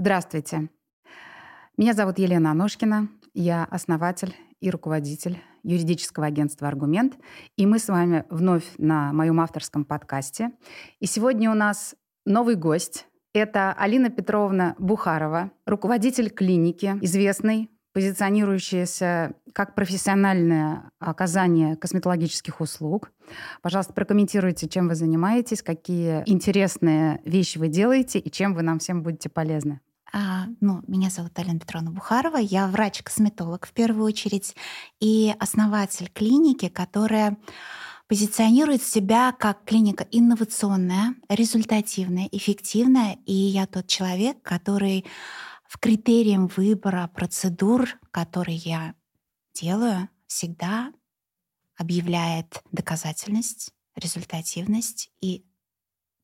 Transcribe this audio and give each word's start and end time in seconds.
Здравствуйте. 0.00 0.70
Меня 1.76 1.92
зовут 1.92 2.18
Елена 2.18 2.52
Аношкина. 2.52 3.10
Я 3.34 3.64
основатель 3.64 4.34
и 4.58 4.70
руководитель 4.70 5.38
юридического 5.62 6.24
агентства 6.24 6.68
«Аргумент». 6.68 7.18
И 7.58 7.66
мы 7.66 7.78
с 7.78 7.86
вами 7.86 8.24
вновь 8.30 8.64
на 8.78 9.12
моем 9.12 9.38
авторском 9.40 9.84
подкасте. 9.84 10.52
И 11.00 11.04
сегодня 11.04 11.50
у 11.50 11.54
нас 11.54 11.96
новый 12.24 12.54
гость. 12.54 13.08
Это 13.34 13.74
Алина 13.74 14.08
Петровна 14.08 14.74
Бухарова, 14.78 15.50
руководитель 15.66 16.30
клиники, 16.30 16.96
известной, 17.02 17.68
позиционирующаяся 17.92 19.34
как 19.52 19.74
профессиональное 19.74 20.90
оказание 20.98 21.76
косметологических 21.76 22.62
услуг. 22.62 23.12
Пожалуйста, 23.60 23.92
прокомментируйте, 23.92 24.66
чем 24.66 24.88
вы 24.88 24.94
занимаетесь, 24.94 25.60
какие 25.62 26.22
интересные 26.24 27.20
вещи 27.26 27.58
вы 27.58 27.68
делаете 27.68 28.18
и 28.18 28.30
чем 28.30 28.54
вы 28.54 28.62
нам 28.62 28.78
всем 28.78 29.02
будете 29.02 29.28
полезны. 29.28 29.80
А, 30.12 30.46
ну, 30.60 30.82
меня 30.88 31.08
зовут 31.08 31.38
Алина 31.38 31.60
Петровна 31.60 31.90
Бухарова, 31.90 32.38
я 32.38 32.66
врач-косметолог 32.66 33.66
в 33.66 33.72
первую 33.72 34.04
очередь 34.04 34.56
и 34.98 35.34
основатель 35.38 36.10
клиники, 36.10 36.68
которая 36.68 37.36
позиционирует 38.08 38.82
себя 38.82 39.30
как 39.32 39.64
клиника 39.64 40.04
инновационная, 40.10 41.14
результативная, 41.28 42.28
эффективная, 42.32 43.18
и 43.24 43.32
я 43.32 43.66
тот 43.66 43.86
человек, 43.86 44.42
который 44.42 45.06
в 45.68 45.78
критериям 45.78 46.48
выбора 46.48 47.08
процедур, 47.14 47.88
которые 48.10 48.56
я 48.56 48.94
делаю, 49.54 50.08
всегда 50.26 50.92
объявляет 51.76 52.62
доказательность, 52.72 53.72
результативность 53.94 55.12
и 55.20 55.44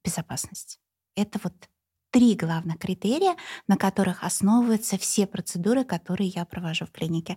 безопасность. 0.04 0.80
Это 1.14 1.38
вот 1.42 1.54
три 2.16 2.34
главных 2.34 2.78
критерия, 2.78 3.36
на 3.68 3.76
которых 3.76 4.24
основываются 4.24 4.96
все 4.96 5.26
процедуры, 5.26 5.84
которые 5.84 6.30
я 6.30 6.46
провожу 6.46 6.86
в 6.86 6.90
клинике. 6.90 7.36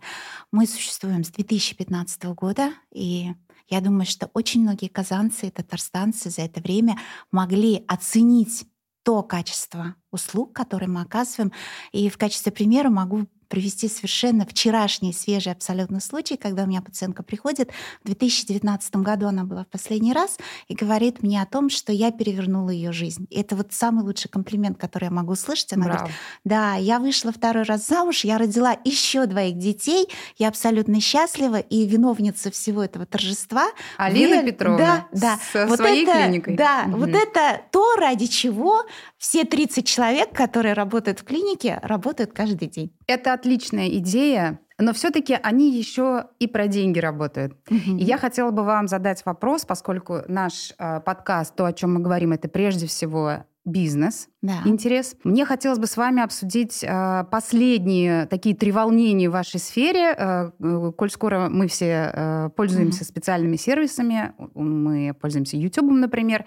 Мы 0.53 0.65
существуем 0.67 1.25
с 1.25 1.31
2015 1.31 2.23
года, 2.27 2.71
и 2.89 3.33
я 3.67 3.81
думаю, 3.81 4.05
что 4.05 4.31
очень 4.33 4.61
многие 4.61 4.87
казанцы 4.87 5.47
и 5.47 5.51
татарстанцы 5.51 6.29
за 6.29 6.43
это 6.43 6.61
время 6.61 6.97
могли 7.29 7.83
оценить 7.89 8.67
то 9.03 9.21
качество 9.21 9.95
услуг, 10.11 10.53
которые 10.53 10.87
мы 10.87 11.01
оказываем. 11.01 11.51
И 11.91 12.09
в 12.09 12.17
качестве 12.17 12.53
примера 12.53 12.89
могу 12.89 13.27
привести 13.49 13.89
совершенно 13.89 14.45
вчерашний, 14.45 15.11
свежий 15.11 15.51
абсолютно 15.51 15.99
случай, 15.99 16.37
когда 16.37 16.63
у 16.63 16.67
меня 16.67 16.81
пациентка 16.81 17.23
приходит. 17.23 17.71
В 18.03 18.05
2019 18.05 18.95
году 18.97 19.27
она 19.27 19.43
была 19.43 19.63
в 19.63 19.67
последний 19.67 20.13
раз 20.13 20.37
и 20.67 20.75
говорит 20.75 21.21
мне 21.23 21.41
о 21.41 21.45
том, 21.45 21.69
что 21.69 21.91
я 21.91 22.11
перевернула 22.11 22.69
ее 22.69 22.91
жизнь. 22.91 23.27
И 23.29 23.39
это 23.39 23.55
вот 23.55 23.73
самый 23.73 24.03
лучший 24.03 24.29
комплимент, 24.29 24.77
который 24.77 25.05
я 25.05 25.11
могу 25.11 25.33
услышать. 25.33 25.73
Она 25.73 25.85
Браво. 25.85 25.97
говорит, 25.97 26.17
да, 26.45 26.75
я 26.75 26.99
вышла 26.99 27.31
второй 27.31 27.63
раз 27.63 27.87
замуж, 27.87 28.23
я 28.23 28.37
родила 28.37 28.77
еще 28.83 29.25
двоих 29.25 29.57
детей, 29.57 30.07
я 30.37 30.47
абсолютно 30.47 31.01
счастлива, 31.01 31.59
и 31.59 31.85
виновница 31.87 32.51
всего 32.51 32.83
этого 32.83 33.05
торжества. 33.05 33.67
Алина 33.97 34.41
вы... 34.41 34.51
Петровна 34.51 35.07
да, 35.11 35.19
да. 35.19 35.39
со 35.51 35.65
вот 35.65 35.77
своей 35.77 36.03
это, 36.03 36.13
клиникой. 36.13 36.55
Да, 36.55 36.85
угу. 36.87 36.99
вот 36.99 37.09
это 37.09 37.61
то, 37.71 37.95
ради 37.95 38.27
чего 38.27 38.83
все 39.17 39.43
30 39.43 39.85
человек, 39.87 40.31
которые 40.31 40.73
работают 40.73 41.19
в 41.19 41.23
клинике, 41.23 41.79
работают 41.81 42.31
каждый 42.33 42.67
день. 42.67 42.91
Это 43.09 43.33
отличная 43.33 43.89
идея, 43.97 44.59
но 44.77 44.93
все-таки 44.93 45.35
они 45.41 45.75
еще 45.75 46.25
и 46.37 46.45
про 46.45 46.67
деньги 46.67 46.99
работают. 46.99 47.53
Mm-hmm. 47.67 47.97
И 47.97 48.03
я 48.03 48.19
хотела 48.19 48.51
бы 48.51 48.63
вам 48.63 48.87
задать 48.87 49.25
вопрос, 49.25 49.65
поскольку 49.65 50.19
наш 50.27 50.73
э, 50.77 50.99
подкаст, 50.99 51.55
то, 51.55 51.65
о 51.65 51.73
чем 51.73 51.95
мы 51.95 52.01
говорим, 52.01 52.33
это 52.33 52.47
прежде 52.47 52.85
всего 52.85 53.45
бизнес, 53.65 54.29
да. 54.43 54.61
интерес. 54.65 55.15
Мне 55.23 55.43
хотелось 55.43 55.79
бы 55.79 55.87
с 55.87 55.97
вами 55.97 56.21
обсудить 56.21 56.83
э, 56.83 57.23
последние 57.31 58.27
такие 58.27 58.55
три 58.55 58.71
волнения 58.71 59.27
в 59.27 59.33
вашей 59.33 59.59
сфере. 59.59 60.13
Э, 60.15 60.51
э 60.59 60.91
коль 60.95 61.09
скоро 61.09 61.49
мы 61.49 61.67
все 61.67 62.11
э, 62.13 62.49
пользуемся 62.55 63.01
mm-hmm. 63.03 63.07
специальными 63.07 63.55
сервисами, 63.55 64.33
мы 64.53 65.15
пользуемся 65.19 65.57
YouTube, 65.57 65.91
например, 65.93 66.45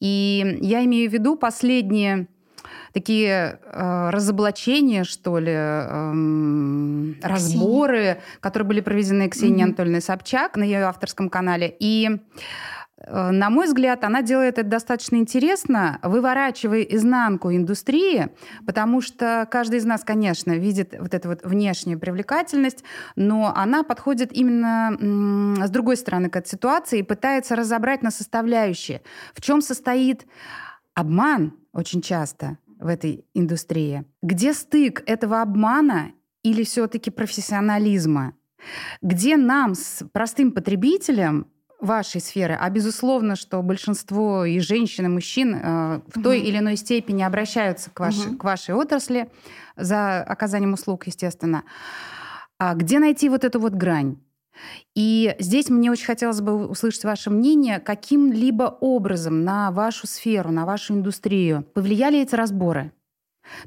и 0.00 0.58
я 0.62 0.82
имею 0.86 1.10
в 1.10 1.12
виду 1.12 1.36
последние 1.36 2.28
такие 2.98 3.60
э, 3.62 4.10
разоблачения, 4.10 5.04
что 5.04 5.38
ли, 5.38 5.52
э, 5.54 7.12
разборы, 7.22 8.20
которые 8.40 8.66
были 8.66 8.80
проведены 8.80 9.28
Ксенией 9.28 9.60
mm-hmm. 9.60 9.64
Анатольевной 9.64 10.00
Собчак 10.00 10.56
на 10.56 10.64
ее 10.64 10.82
авторском 10.82 11.28
канале. 11.30 11.76
И 11.78 12.10
э, 12.96 13.30
на 13.30 13.50
мой 13.50 13.66
взгляд, 13.66 14.02
она 14.02 14.22
делает 14.22 14.58
это 14.58 14.68
достаточно 14.68 15.14
интересно, 15.14 16.00
выворачивая 16.02 16.80
изнанку 16.80 17.52
индустрии, 17.52 18.30
потому 18.66 19.00
что 19.00 19.46
каждый 19.48 19.78
из 19.78 19.84
нас, 19.84 20.02
конечно, 20.02 20.58
видит 20.58 20.96
вот 20.98 21.14
эту 21.14 21.28
вот 21.28 21.44
внешнюю 21.44 22.00
привлекательность, 22.00 22.82
но 23.14 23.52
она 23.54 23.84
подходит 23.84 24.32
именно 24.32 25.64
с 25.64 25.70
другой 25.70 25.96
стороны 25.96 26.30
к 26.30 26.36
этой 26.36 26.48
ситуации 26.48 26.98
и 26.98 27.04
пытается 27.04 27.54
разобрать 27.54 28.02
на 28.02 28.10
составляющие, 28.10 29.02
в 29.34 29.40
чем 29.40 29.62
состоит 29.62 30.26
обман 30.94 31.52
очень 31.72 32.02
часто, 32.02 32.58
в 32.78 32.86
этой 32.86 33.24
индустрии. 33.34 34.04
Где 34.22 34.52
стык 34.52 35.02
этого 35.06 35.42
обмана 35.42 36.12
или 36.42 36.64
все-таки 36.64 37.10
профессионализма? 37.10 38.34
Где 39.02 39.36
нам 39.36 39.74
с 39.74 40.04
простым 40.12 40.52
потребителем 40.52 41.46
вашей 41.80 42.20
сферы, 42.20 42.56
а 42.60 42.68
безусловно, 42.70 43.36
что 43.36 43.62
большинство 43.62 44.44
и 44.44 44.58
женщин, 44.58 45.06
и 45.06 45.08
мужчин 45.08 45.54
э, 45.54 46.00
в 46.08 46.16
угу. 46.16 46.22
той 46.22 46.40
или 46.40 46.58
иной 46.58 46.76
степени 46.76 47.22
обращаются 47.22 47.90
к, 47.90 48.00
ваш, 48.00 48.18
угу. 48.18 48.36
к 48.36 48.44
вашей 48.44 48.74
отрасли 48.74 49.30
за 49.76 50.22
оказанием 50.22 50.72
услуг, 50.72 51.06
естественно. 51.06 51.62
А 52.58 52.74
где 52.74 52.98
найти 52.98 53.28
вот 53.28 53.44
эту 53.44 53.60
вот 53.60 53.74
грань? 53.74 54.16
И 54.94 55.34
здесь 55.38 55.68
мне 55.68 55.90
очень 55.90 56.06
хотелось 56.06 56.40
бы 56.40 56.66
услышать 56.66 57.04
ваше 57.04 57.30
мнение, 57.30 57.78
каким-либо 57.78 58.64
образом 58.80 59.44
на 59.44 59.70
вашу 59.70 60.06
сферу, 60.06 60.50
на 60.50 60.66
вашу 60.66 60.94
индустрию 60.94 61.64
повлияли 61.74 62.20
эти 62.20 62.34
разборы? 62.34 62.92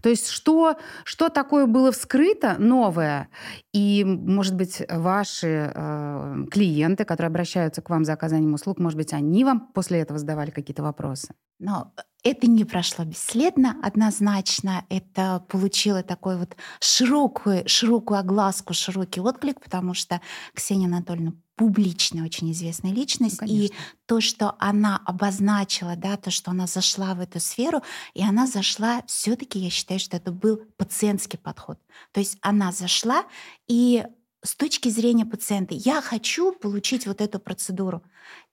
То 0.01 0.09
есть 0.09 0.27
что, 0.27 0.77
что 1.03 1.29
такое 1.29 1.65
было 1.65 1.91
вскрыто 1.91 2.55
новое, 2.59 3.29
и, 3.73 4.03
может 4.05 4.55
быть, 4.55 4.81
ваши 4.89 5.71
э, 5.73 6.45
клиенты, 6.51 7.05
которые 7.05 7.29
обращаются 7.29 7.81
к 7.81 7.89
вам 7.89 8.05
за 8.05 8.13
оказанием 8.13 8.53
услуг, 8.53 8.79
может 8.79 8.97
быть, 8.97 9.13
они 9.13 9.43
вам 9.43 9.71
после 9.73 9.99
этого 9.99 10.19
задавали 10.19 10.51
какие-то 10.51 10.83
вопросы? 10.83 11.33
Но 11.59 11.93
это 12.23 12.47
не 12.47 12.65
прошло 12.65 13.03
бесследно, 13.05 13.77
однозначно. 13.81 14.85
Это 14.89 15.43
получило 15.47 16.03
такой 16.03 16.37
вот 16.37 16.55
широкую, 16.79 17.67
широкую 17.67 18.19
огласку, 18.19 18.73
широкий 18.73 19.21
отклик, 19.21 19.59
потому 19.59 19.93
что 19.93 20.21
Ксения 20.53 20.87
Анатольевна 20.87 21.33
публичная, 21.55 22.23
очень 22.23 22.51
известная 22.51 22.91
личность. 22.91 23.41
Ну, 23.41 23.47
и 23.47 23.71
то, 24.07 24.19
что 24.19 24.55
она 24.59 24.99
обозначила, 25.05 25.95
да, 25.95 26.17
то, 26.17 26.31
что 26.31 26.51
она 26.51 26.65
зашла 26.65 27.13
в 27.13 27.19
эту 27.19 27.39
сферу, 27.39 27.83
и 28.13 28.23
она 28.23 28.47
зашла, 28.47 29.03
все-таки 29.07 29.59
я 29.59 29.69
считаю, 29.69 29.99
что 29.99 30.17
это 30.17 30.31
был 30.31 30.61
пациентский 30.77 31.37
подход. 31.37 31.79
То 32.13 32.19
есть 32.19 32.37
она 32.41 32.71
зашла 32.71 33.25
и 33.67 34.03
с 34.43 34.55
точки 34.55 34.89
зрения 34.89 35.25
пациента, 35.25 35.75
я 35.75 36.01
хочу 36.01 36.51
получить 36.51 37.05
вот 37.05 37.21
эту 37.21 37.39
процедуру. 37.39 38.01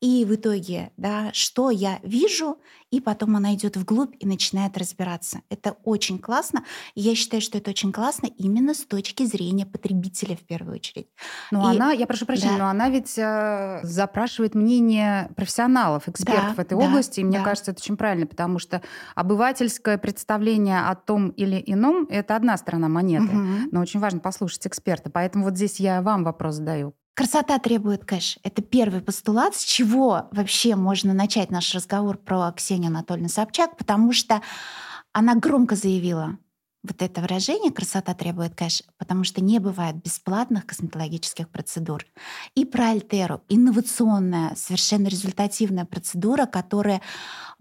И 0.00 0.24
в 0.24 0.34
итоге, 0.34 0.92
да, 0.96 1.30
что 1.32 1.70
я 1.70 1.98
вижу, 2.02 2.58
и 2.90 3.00
потом 3.00 3.36
она 3.36 3.54
идет 3.54 3.76
вглубь 3.76 4.14
и 4.20 4.26
начинает 4.26 4.78
разбираться. 4.78 5.40
Это 5.50 5.76
очень 5.84 6.18
классно. 6.18 6.64
И 6.94 7.00
я 7.00 7.14
считаю, 7.14 7.42
что 7.42 7.58
это 7.58 7.70
очень 7.70 7.92
классно 7.92 8.26
именно 8.38 8.74
с 8.74 8.84
точки 8.84 9.24
зрения 9.24 9.66
потребителя 9.66 10.36
в 10.36 10.40
первую 10.40 10.76
очередь. 10.76 11.08
Но 11.50 11.72
и, 11.72 11.76
она, 11.76 11.92
я 11.92 12.06
прошу 12.06 12.26
прощения, 12.26 12.56
да. 12.56 12.64
но 12.64 12.68
она 12.70 12.88
ведь 12.88 13.18
э, 13.18 13.80
запрашивает 13.82 14.54
мнение 14.54 15.30
профессионалов, 15.36 16.08
экспертов 16.08 16.50
да, 16.50 16.54
в 16.54 16.58
этой 16.60 16.78
да, 16.78 16.84
области. 16.84 17.20
И 17.20 17.24
мне 17.24 17.38
да. 17.38 17.44
кажется, 17.44 17.72
это 17.72 17.80
очень 17.80 17.96
правильно, 17.96 18.26
потому 18.26 18.58
что 18.58 18.80
обывательское 19.14 19.98
представление 19.98 20.80
о 20.80 20.94
том 20.94 21.30
или 21.30 21.62
ином— 21.66 22.06
это 22.10 22.36
одна 22.36 22.56
сторона 22.56 22.88
монеты. 22.88 23.36
Угу. 23.36 23.68
Но 23.72 23.80
очень 23.80 24.00
важно 24.00 24.20
послушать 24.20 24.66
эксперта. 24.66 25.10
Поэтому 25.10 25.44
вот 25.44 25.56
здесь 25.56 25.80
я 25.80 26.00
вам 26.02 26.24
вопрос 26.24 26.54
задаю. 26.54 26.94
Красота 27.18 27.58
требует 27.58 28.04
кэш. 28.04 28.38
Это 28.44 28.62
первый 28.62 29.00
постулат, 29.00 29.56
с 29.56 29.64
чего 29.64 30.28
вообще 30.30 30.76
можно 30.76 31.12
начать 31.12 31.50
наш 31.50 31.74
разговор 31.74 32.16
про 32.16 32.52
Ксению 32.52 32.90
Анатольевну 32.90 33.28
Собчак, 33.28 33.76
потому 33.76 34.12
что 34.12 34.40
она 35.12 35.34
громко 35.34 35.74
заявила 35.74 36.38
вот 36.84 37.02
это 37.02 37.20
выражение 37.20 37.72
«красота 37.72 38.14
требует 38.14 38.54
кэш», 38.54 38.84
потому 38.98 39.24
что 39.24 39.42
не 39.42 39.58
бывает 39.58 39.96
бесплатных 39.96 40.64
косметологических 40.64 41.48
процедур. 41.48 42.06
И 42.54 42.64
про 42.64 42.90
Альтеру, 42.90 43.42
инновационная, 43.48 44.54
совершенно 44.54 45.08
результативная 45.08 45.86
процедура, 45.86 46.46
которая 46.46 47.02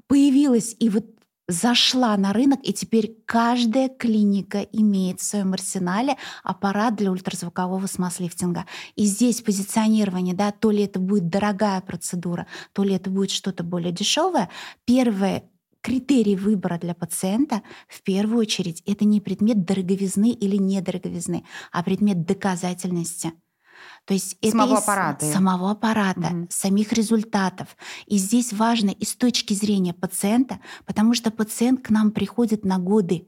появилась 0.06 0.76
и 0.78 0.88
вот 0.90 1.17
зашла 1.48 2.16
на 2.18 2.34
рынок, 2.34 2.60
и 2.64 2.74
теперь 2.74 3.18
каждая 3.26 3.90
клиника 3.90 4.60
имеет 4.60 5.22
в 5.22 5.24
своем 5.24 5.54
арсенале 5.54 6.18
аппарат 6.44 6.96
для 6.96 7.12
ультразвукового 7.12 7.88
смаз-лифтинга. 7.88 8.66
И 8.96 9.06
здесь 9.06 9.42
позиционирование, 9.42 10.36
да, 10.36 10.52
то 10.52 10.72
ли 10.72 10.84
это 10.84 11.00
будет 11.00 11.30
дорогая 11.30 11.82
процедура, 11.82 12.48
то 12.74 12.84
ли 12.84 12.94
это 12.94 13.10
будет 13.10 13.32
что-то 13.32 13.64
более 13.64 13.92
дешевое. 13.92 14.50
Первое 14.86 15.50
критерий 15.82 16.36
выбора 16.36 16.78
для 16.78 16.94
пациента 16.94 17.62
в 17.88 18.02
первую 18.02 18.40
очередь 18.42 18.84
это 18.86 19.06
не 19.06 19.22
предмет 19.22 19.64
дороговизны 19.64 20.32
или 20.32 20.58
недороговизны, 20.58 21.46
а 21.72 21.82
предмет 21.82 22.26
доказательности. 22.26 23.32
То 24.08 24.14
есть 24.14 24.38
самого 24.42 24.76
это 24.76 24.78
аппарата. 24.78 25.26
самого 25.26 25.72
аппарата, 25.72 26.30
угу. 26.32 26.48
самих 26.50 26.94
результатов. 26.94 27.76
И 28.06 28.18
здесь 28.18 28.54
важно 28.54 28.90
и 28.90 29.04
с 29.04 29.16
точки 29.16 29.54
зрения 29.54 29.94
пациента, 29.94 30.60
потому 30.86 31.14
что 31.14 31.30
пациент 31.30 31.86
к 31.86 31.90
нам 31.90 32.12
приходит 32.12 32.64
на 32.64 32.78
годы. 32.78 33.28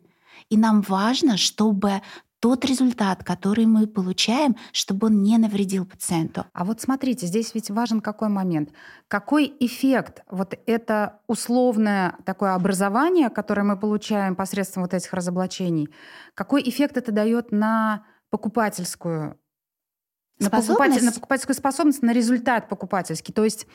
И 0.50 0.56
нам 0.56 0.82
важно, 0.82 1.36
чтобы 1.36 2.02
тот 2.40 2.64
результат, 2.64 3.26
который 3.26 3.66
мы 3.66 3.88
получаем, 3.88 4.56
чтобы 4.72 5.08
он 5.08 5.22
не 5.22 5.38
навредил 5.38 5.86
пациенту. 5.86 6.46
А 6.54 6.64
вот 6.64 6.80
смотрите, 6.80 7.28
здесь 7.28 7.54
ведь 7.54 7.70
важен 7.70 8.00
какой 8.00 8.30
момент. 8.30 8.70
Какой 9.10 9.54
эффект 9.60 10.24
вот 10.32 10.58
это 10.66 11.20
условное 11.28 12.16
такое 12.24 12.54
образование, 12.54 13.30
которое 13.30 13.64
мы 13.64 13.78
получаем 13.78 14.34
посредством 14.34 14.84
вот 14.84 14.94
этих 14.94 15.12
разоблачений, 15.12 15.90
какой 16.36 16.62
эффект 16.64 16.96
это 16.96 17.12
дает 17.12 17.52
на 17.52 18.06
покупательскую 18.30 19.38
на, 20.40 20.50
покупатель, 20.50 21.04
на 21.04 21.12
покупательскую 21.12 21.56
способность, 21.56 22.02
на 22.02 22.14
результат 22.14 22.70
покупательский. 22.70 23.34
То 23.34 23.44
есть 23.44 23.68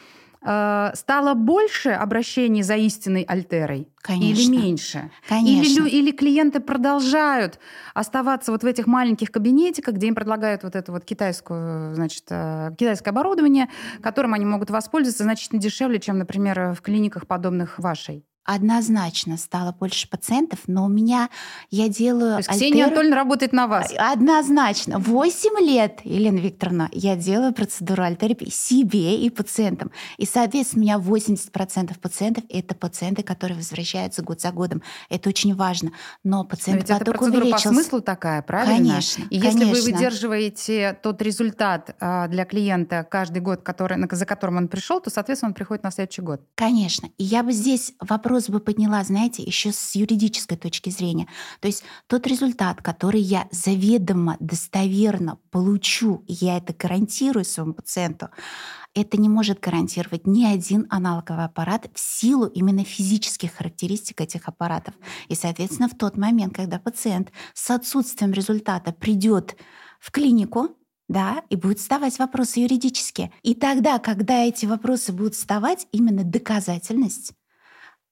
э, 0.43 0.91
стало 0.95 1.35
больше 1.35 1.91
обращений 1.91 2.63
за 2.63 2.77
истинной 2.77 3.23
альтерой 3.23 3.89
Конечно. 4.01 4.41
или 4.41 4.51
меньше? 4.51 5.11
Конечно. 5.29 5.83
Или, 5.83 5.91
или 5.91 6.11
клиенты 6.11 6.61
продолжают 6.61 7.59
оставаться 7.93 8.51
вот 8.51 8.63
в 8.63 8.67
этих 8.67 8.87
маленьких 8.87 9.31
кабинетиках, 9.31 9.95
где 9.95 10.09
им 10.09 10.15
предлагают 10.15 10.63
вот 10.63 10.75
это 10.75 10.91
вот 10.91 11.05
китайскую, 11.05 11.95
значит, 11.95 12.25
э, 12.31 12.71
китайское 12.79 13.13
оборудование, 13.13 13.69
которым 14.03 14.35
они 14.35 14.47
могут 14.47 14.71
воспользоваться 14.71 15.25
значительно 15.25 15.61
дешевле, 15.61 16.01
чем, 16.01 16.19
например, 16.19 16.75
в 16.75 16.81
клиниках, 16.81 17.27
подобных 17.27 17.79
вашей? 17.79 18.25
Однозначно 18.45 19.37
стало 19.37 19.73
больше 19.73 20.09
пациентов, 20.09 20.61
но 20.67 20.85
у 20.85 20.89
меня 20.89 21.31
я 21.71 21.89
делаю... 21.89 22.33
То 22.33 22.39
есть 22.39 22.49
альтер... 22.51 22.67
Ксения 22.67 22.87
Анатольевна 22.87 23.17
работает 23.17 23.53
на 23.53 23.67
вас? 23.67 23.93
Однозначно. 23.97 24.99
Восемь 24.99 25.59
лет, 25.61 26.01
Елена 26.05 26.39
Викторовна, 26.39 26.89
я 26.93 27.17
делаю 27.17 27.55
процедуру 27.55 28.03
альтерапии 28.03 28.51
себе 28.51 29.19
и 29.19 29.31
пациентам. 29.31 29.91
И, 30.19 30.27
соответственно, 30.27 30.83
у 30.83 30.85
меня 30.85 30.99
80% 30.99 31.99
пациентов— 31.99 32.45
это 32.49 32.75
пациенты, 32.75 33.23
которые 33.23 33.57
возвращаются 33.57 34.23
год 34.23 34.41
за 34.41 34.53
годом. 34.53 34.83
Это 35.09 35.31
очень 35.31 35.55
важно. 35.55 35.93
Но 36.23 36.45
пациент 36.45 36.81
Но 36.81 36.87
ведь 36.87 37.03
эта 37.03 37.11
процедура 37.11 37.41
увеличился. 37.41 37.69
по 37.69 37.75
смыслу 37.75 38.01
такая, 38.03 38.43
правильно? 38.43 38.77
Конечно. 38.77 39.25
И 39.31 39.41
конечно. 39.41 39.59
если 39.63 39.65
вы 39.65 39.93
выдерживаете 39.93 40.99
тот 41.03 41.23
результат 41.23 41.97
а, 42.01 42.29
для 42.29 42.45
клиента 42.45 43.07
каждый 43.11 43.41
год, 43.41 43.63
который, 43.63 43.99
за 44.11 44.27
которым 44.27 44.59
он 44.59 44.69
пришел, 44.69 45.01
то, 45.01 45.11
соответственно, 45.11 45.51
он 45.51 45.55
приходит 45.55 45.83
на 45.83 45.91
следующий 45.91 46.23
год. 46.23 46.43
Конечно. 46.55 47.09
И 47.17 47.25
я 47.25 47.43
бы 47.43 47.53
здесь 47.53 47.95
вопрос 48.01 48.34
вопрос 48.35 48.49
бы 48.49 48.61
подняла, 48.61 49.05
знаете, 49.05 49.43
еще 49.43 49.71
с 49.73 49.95
юридической 49.95 50.57
точки 50.57 50.91
зрения. 50.91 51.29
То 51.61 51.69
есть 51.69 51.85
тот 52.09 52.27
результат, 52.27 52.83
который 52.83 53.21
я 53.21 53.47
заведомо, 53.53 54.37
достоверно 54.41 55.39
получу, 55.51 56.25
и 56.27 56.33
я 56.33 56.57
это 56.57 56.75
гарантирую 56.75 57.45
своему 57.45 57.75
пациенту, 57.75 58.29
это 58.95 59.17
не 59.19 59.29
может 59.29 59.61
гарантировать 59.61 60.27
ни 60.27 60.45
один 60.45 60.87
аналоговый 60.91 61.45
аппарат 61.45 61.89
в 61.95 62.01
силу 62.01 62.47
именно 62.47 62.85
физических 62.85 63.53
характеристик 63.53 64.21
этих 64.21 64.49
аппаратов. 64.49 64.95
И, 65.29 65.35
соответственно, 65.35 65.89
в 65.89 65.97
тот 65.97 66.17
момент, 66.17 66.55
когда 66.55 66.79
пациент 66.79 67.31
с 67.55 67.71
отсутствием 67.71 68.33
результата 68.33 68.93
придет 68.93 69.57
в 70.01 70.11
клинику, 70.11 70.71
да, 71.09 71.43
и 71.51 71.57
будут 71.57 71.79
вставать 71.79 72.19
вопросы 72.19 72.61
юридические. 72.61 73.31
И 73.43 73.55
тогда, 73.55 73.99
когда 73.99 74.45
эти 74.45 74.67
вопросы 74.67 75.13
будут 75.13 75.35
вставать, 75.35 75.87
именно 75.93 76.25
доказательность 76.25 77.33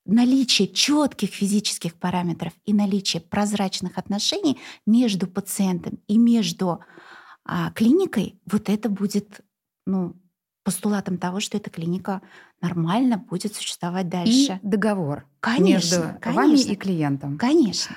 наличие 0.05 0.69
четких 0.69 1.31
физических 1.31 1.95
параметров 1.95 2.53
и 2.65 2.73
наличие 2.73 3.21
прозрачных 3.21 3.99
отношений 3.99 4.59
между 4.87 5.27
пациентом 5.27 6.01
и 6.09 6.19
между 6.19 6.81
а, 7.45 7.71
клиникой, 7.73 8.41
вот 8.47 8.69
это 8.69 8.89
будет 8.89 9.41
ну, 9.87 10.17
постулатом 10.65 11.19
того, 11.19 11.41
что 11.41 11.57
эта 11.57 11.71
клиника 11.71 12.23
нормально 12.61 13.19
будет 13.19 13.55
существовать 13.55 14.09
дальше. 14.09 14.61
И 14.63 14.67
договор 14.67 15.27
конечно, 15.41 15.97
между 15.97 16.21
конечно, 16.21 16.33
вами 16.33 16.61
и 16.61 16.77
клиентом. 16.77 17.39
Конечно. 17.39 17.97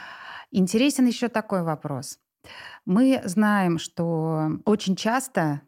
Интересен 0.51 1.05
еще 1.05 1.27
такой 1.27 1.63
вопрос. 1.63 2.19
Мы 2.85 3.21
знаем, 3.25 3.79
что 3.79 4.59
очень 4.65 4.95
часто 4.95 5.61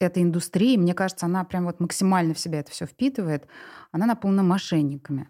эта 0.00 0.20
индустрия, 0.20 0.76
мне 0.76 0.94
кажется, 0.94 1.26
она 1.26 1.44
прям 1.44 1.64
вот 1.64 1.80
максимально 1.80 2.34
в 2.34 2.38
себя 2.38 2.60
это 2.60 2.70
все 2.70 2.86
впитывает, 2.86 3.46
она 3.92 4.06
наполнена 4.06 4.42
мошенниками. 4.42 5.28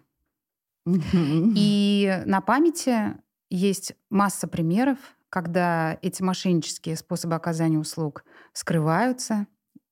И 0.85 2.23
на 2.25 2.41
памяти 2.41 3.15
есть 3.49 3.93
масса 4.09 4.47
примеров, 4.47 4.97
когда 5.29 5.97
эти 6.01 6.21
мошеннические 6.21 6.95
способы 6.95 7.35
оказания 7.35 7.77
услуг 7.77 8.23
скрываются, 8.53 9.47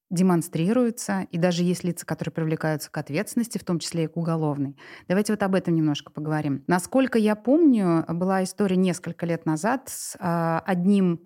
демонстрируются, 0.10 1.28
и 1.32 1.38
даже 1.38 1.64
есть 1.64 1.84
лица, 1.84 2.06
которые 2.06 2.32
привлекаются 2.32 2.92
к 2.92 2.98
ответственности, 2.98 3.58
в 3.58 3.64
том 3.64 3.80
числе 3.80 4.04
и 4.04 4.08
к 4.08 4.16
уголовной. 4.16 4.78
Давайте 5.08 5.34
вот 5.34 5.42
об 5.42 5.56
этом 5.56 5.76
немножко 5.76 6.12
поговорим. 6.12 6.64
Насколько 6.68 7.18
я 7.18 7.36
помню, 7.36 8.06
была 8.08 8.44
история 8.44 8.76
несколько 8.76 9.26
лет 9.26 9.46
назад 9.46 9.90
с 9.90 10.16
а, 10.20 10.62
одним, 10.66 11.20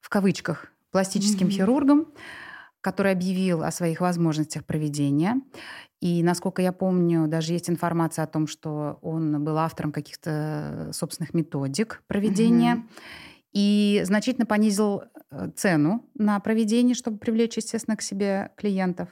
в 0.00 0.08
кавычках, 0.08 0.68
пластическим 0.92 1.48
mm-hmm. 1.48 1.50
хирургом, 1.50 2.06
который 2.80 3.10
объявил 3.12 3.64
о 3.64 3.72
своих 3.72 4.00
возможностях 4.00 4.64
проведения. 4.64 5.42
И, 6.00 6.22
насколько 6.22 6.62
я 6.62 6.72
помню, 6.72 7.26
даже 7.26 7.52
есть 7.52 7.68
информация 7.68 8.24
о 8.24 8.28
том, 8.28 8.46
что 8.46 8.98
он 9.02 9.42
был 9.42 9.58
автором 9.58 9.90
каких-то 9.90 10.90
собственных 10.92 11.34
методик 11.34 12.02
проведения. 12.06 12.76
Mm-hmm. 12.76 13.28
И 13.52 14.02
значительно 14.04 14.46
понизил 14.46 15.02
э, 15.30 15.50
цену 15.56 16.04
на 16.14 16.38
проведение, 16.38 16.94
чтобы 16.94 17.18
привлечь, 17.18 17.56
естественно, 17.56 17.96
к 17.96 18.02
себе 18.02 18.52
клиентов. 18.56 19.08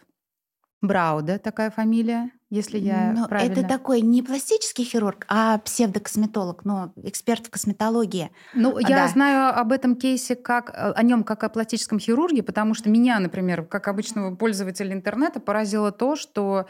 Брауда 0.82 1.38
такая 1.38 1.70
фамилия, 1.70 2.30
если 2.50 2.78
я 2.78 3.12
но 3.12 3.26
правильно... 3.26 3.52
Это 3.52 3.68
такой 3.68 4.00
не 4.00 4.22
пластический 4.22 4.84
хирург, 4.84 5.24
а 5.28 5.58
псевдокосметолог, 5.58 6.64
но 6.64 6.92
эксперт 7.02 7.46
в 7.46 7.50
косметологии. 7.50 8.30
Ну, 8.54 8.78
я 8.78 8.88
да. 8.88 9.08
знаю 9.08 9.58
об 9.58 9.72
этом 9.72 9.96
кейсе 9.96 10.36
как 10.36 10.70
о 10.74 11.02
нем 11.02 11.24
как 11.24 11.44
о 11.44 11.48
пластическом 11.48 11.98
хирурге, 11.98 12.42
потому 12.42 12.74
что 12.74 12.88
меня, 12.88 13.18
например, 13.18 13.64
как 13.64 13.88
обычного 13.88 14.34
пользователя 14.34 14.92
интернета, 14.92 15.40
поразило 15.40 15.90
то, 15.90 16.16
что 16.16 16.66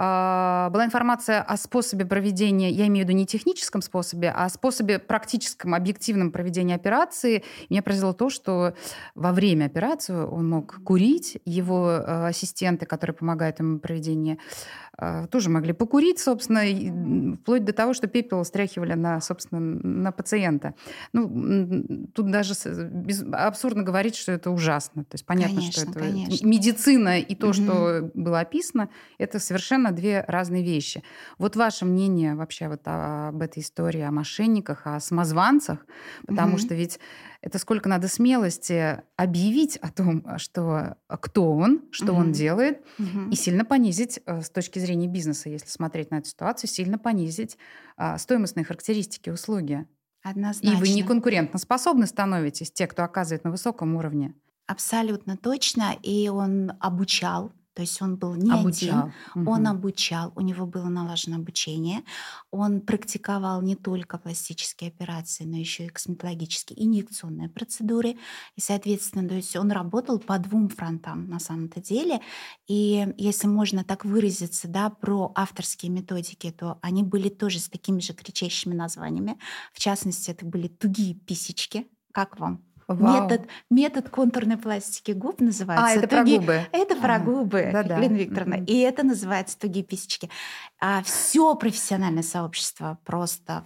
а, 0.00 0.70
была 0.70 0.84
информация 0.84 1.42
о 1.42 1.56
способе 1.56 2.06
проведения, 2.06 2.70
я 2.70 2.86
имею 2.86 3.04
в 3.04 3.08
виду 3.08 3.18
не 3.18 3.26
техническом 3.26 3.82
способе, 3.82 4.30
а 4.30 4.48
способе 4.48 5.00
практическом, 5.00 5.74
объективном 5.74 6.30
проведения 6.30 6.76
операции. 6.76 7.42
Меня 7.68 7.82
поразило 7.82 8.14
то, 8.14 8.30
что 8.30 8.74
во 9.16 9.32
время 9.32 9.64
операции 9.64 10.14
он 10.14 10.48
мог 10.48 10.84
курить, 10.84 11.38
его 11.44 11.90
э, 11.90 12.28
ассистенты, 12.28 12.86
которые 12.86 13.16
помогают 13.16 13.58
ему 13.58 13.78
э, 13.78 14.40
тоже 15.30 15.50
могли 15.50 15.72
покурить, 15.72 16.18
собственно, 16.18 17.36
вплоть 17.36 17.64
до 17.64 17.72
того, 17.72 17.94
что 17.94 18.06
пепел 18.08 18.44
стряхивали 18.44 18.94
на, 18.94 19.20
собственно, 19.20 19.60
на 19.60 20.12
пациента. 20.12 20.74
Ну, 21.12 22.08
тут 22.14 22.30
даже 22.30 22.54
без, 22.90 23.24
абсурдно 23.32 23.82
говорить, 23.82 24.16
что 24.16 24.32
это 24.32 24.50
ужасно. 24.50 25.04
То 25.04 25.14
есть 25.14 25.26
понятно, 25.26 25.56
конечно, 25.56 25.82
что 25.82 25.90
это 25.90 26.00
конечно. 26.00 26.46
медицина 26.46 27.20
и 27.20 27.34
то, 27.34 27.48
угу. 27.48 27.52
что 27.54 28.10
было 28.14 28.40
описано, 28.40 28.88
это 29.18 29.38
совершенно 29.38 29.68
совершенно 29.68 29.92
две 29.92 30.24
разные 30.26 30.62
вещи. 30.62 31.02
Вот 31.38 31.56
ваше 31.56 31.84
мнение 31.84 32.34
вообще 32.34 32.68
вот 32.68 32.80
об 32.84 33.42
этой 33.42 33.60
истории, 33.60 34.00
о 34.00 34.10
мошенниках, 34.10 34.86
о 34.86 35.00
самозванцах, 35.00 35.84
потому 36.26 36.54
угу. 36.54 36.58
что 36.58 36.74
ведь 36.74 37.00
это 37.40 37.58
сколько 37.58 37.88
надо 37.88 38.08
смелости 38.08 39.00
объявить 39.16 39.76
о 39.76 39.90
том, 39.90 40.26
что 40.38 40.96
кто 41.08 41.52
он, 41.52 41.82
что 41.92 42.12
угу. 42.12 42.20
он 42.20 42.32
делает, 42.32 42.84
угу. 42.98 43.30
и 43.30 43.36
сильно 43.36 43.64
понизить 43.64 44.20
э, 44.26 44.42
с 44.42 44.50
точки 44.50 44.78
зрения 44.78 45.06
бизнеса, 45.06 45.48
если 45.48 45.68
смотреть 45.68 46.10
на 46.10 46.16
эту 46.16 46.28
ситуацию, 46.28 46.68
сильно 46.68 46.98
понизить 46.98 47.56
а, 47.96 48.18
стоимостные 48.18 48.64
характеристики 48.64 49.30
услуги. 49.30 49.86
Однозначно. 50.22 50.76
И 50.76 50.80
вы 50.80 50.88
не 50.88 51.02
конкурентоспособны 51.04 52.06
становитесь, 52.06 52.72
те, 52.72 52.86
кто 52.86 53.04
оказывает 53.04 53.44
на 53.44 53.50
высоком 53.50 53.94
уровне. 53.94 54.34
Абсолютно 54.66 55.36
точно. 55.36 55.96
И 56.02 56.28
он 56.28 56.72
обучал 56.80 57.52
то 57.78 57.82
есть 57.82 58.02
он 58.02 58.16
был 58.16 58.34
не 58.34 58.50
обучал. 58.50 58.98
один, 58.98 59.12
угу. 59.36 59.52
он 59.52 59.68
обучал, 59.68 60.32
у 60.34 60.40
него 60.40 60.66
было 60.66 60.88
налажено 60.88 61.36
обучение, 61.36 62.02
он 62.50 62.80
практиковал 62.80 63.62
не 63.62 63.76
только 63.76 64.18
пластические 64.18 64.88
операции, 64.88 65.44
но 65.44 65.56
еще 65.56 65.84
и 65.84 65.88
косметологические 65.88 66.84
инъекционные 66.84 67.48
процедуры. 67.48 68.16
И, 68.56 68.60
соответственно, 68.60 69.28
то 69.28 69.36
есть 69.36 69.54
он 69.54 69.70
работал 69.70 70.18
по 70.18 70.40
двум 70.40 70.68
фронтам 70.70 71.30
на 71.30 71.38
самом-то 71.38 71.80
деле. 71.80 72.20
И 72.66 73.14
если 73.16 73.46
можно 73.46 73.84
так 73.84 74.04
выразиться, 74.04 74.66
да, 74.66 74.90
про 74.90 75.30
авторские 75.36 75.92
методики, 75.92 76.50
то 76.50 76.80
они 76.82 77.04
были 77.04 77.28
тоже 77.28 77.60
с 77.60 77.68
такими 77.68 78.00
же 78.00 78.12
кричащими 78.12 78.74
названиями. 78.74 79.38
В 79.72 79.78
частности, 79.78 80.32
это 80.32 80.44
были 80.44 80.66
тугие 80.66 81.14
писечки. 81.14 81.86
Как 82.10 82.40
вам? 82.40 82.67
Метод, 82.88 83.42
метод 83.70 84.08
контурной 84.08 84.56
пластики 84.56 85.10
губ 85.12 85.40
называется. 85.40 85.86
А, 85.86 85.90
это 85.90 86.08
туги... 86.08 86.36
про 86.36 86.40
губы. 86.40 86.66
Это 86.72 86.94
а, 86.94 87.00
про 87.00 87.18
губы, 87.18 87.70
да 87.72 87.82
-да. 87.82 87.98
Елена 87.98 88.16
Викторовна. 88.16 88.54
Mm-hmm. 88.54 88.66
И 88.66 88.78
это 88.78 89.02
называется 89.02 89.58
тугие 89.58 89.84
писечки. 89.84 90.30
А 90.80 91.02
все 91.02 91.54
профессиональное 91.54 92.22
сообщество 92.22 92.98
просто 93.04 93.64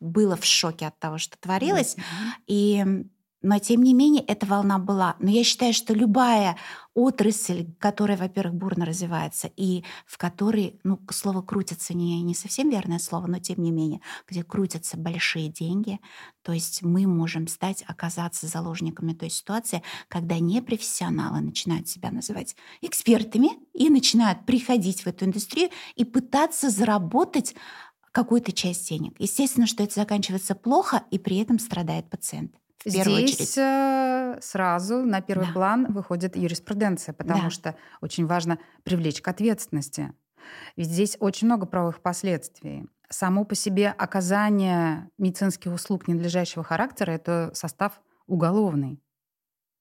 было 0.00 0.36
в 0.36 0.44
шоке 0.44 0.86
от 0.86 0.98
того, 0.98 1.18
что 1.18 1.36
творилось. 1.38 1.96
Mm-hmm. 1.96 2.02
И 2.46 3.04
но 3.44 3.58
тем 3.58 3.82
не 3.82 3.92
менее 3.92 4.24
эта 4.24 4.46
волна 4.46 4.78
была. 4.78 5.16
Но 5.20 5.30
я 5.30 5.44
считаю, 5.44 5.74
что 5.74 5.92
любая 5.92 6.56
отрасль, 6.94 7.66
которая, 7.78 8.16
во-первых, 8.16 8.54
бурно 8.54 8.86
развивается, 8.86 9.50
и 9.54 9.84
в 10.06 10.16
которой, 10.16 10.80
ну, 10.82 10.98
слово 11.10 11.42
крутится 11.42 11.92
не, 11.92 12.22
не 12.22 12.34
совсем 12.34 12.70
верное 12.70 12.98
слово, 12.98 13.26
но 13.26 13.38
тем 13.38 13.62
не 13.62 13.70
менее, 13.70 14.00
где 14.26 14.42
крутятся 14.42 14.96
большие 14.96 15.48
деньги, 15.48 16.00
то 16.42 16.52
есть 16.52 16.82
мы 16.82 17.06
можем 17.06 17.46
стать, 17.46 17.84
оказаться 17.86 18.46
заложниками 18.46 19.12
той 19.12 19.28
ситуации, 19.28 19.82
когда 20.08 20.38
непрофессионалы 20.38 21.40
начинают 21.40 21.86
себя 21.86 22.10
называть 22.10 22.56
экспертами 22.80 23.50
и 23.74 23.90
начинают 23.90 24.46
приходить 24.46 25.02
в 25.02 25.06
эту 25.06 25.26
индустрию 25.26 25.68
и 25.96 26.04
пытаться 26.04 26.70
заработать 26.70 27.54
какую-то 28.10 28.52
часть 28.52 28.88
денег. 28.88 29.16
Естественно, 29.18 29.66
что 29.66 29.82
это 29.82 29.94
заканчивается 29.94 30.54
плохо, 30.54 31.02
и 31.10 31.18
при 31.18 31.38
этом 31.38 31.58
страдает 31.58 32.08
пациент 32.08 32.54
в 32.84 32.92
первую 32.92 33.26
Здесь 33.26 33.34
очередь. 33.34 33.58
Э, 33.58 34.38
сразу 34.40 35.04
на 35.04 35.20
первый 35.20 35.46
да. 35.46 35.52
план 35.52 35.92
выходит 35.92 36.36
юриспруденция, 36.36 37.12
потому 37.12 37.44
да. 37.44 37.50
что 37.50 37.76
очень 38.00 38.26
важно 38.26 38.58
привлечь 38.82 39.22
к 39.22 39.28
ответственности. 39.28 40.12
Ведь 40.76 40.88
здесь 40.88 41.16
очень 41.20 41.46
много 41.46 41.66
правовых 41.66 42.00
последствий. 42.00 42.86
Само 43.08 43.44
по 43.44 43.54
себе 43.54 43.88
оказание 43.90 45.10
медицинских 45.18 45.72
услуг 45.72 46.08
ненадлежащего 46.08 46.64
характера— 46.64 47.10
это 47.12 47.50
состав 47.54 48.00
уголовный, 48.26 49.00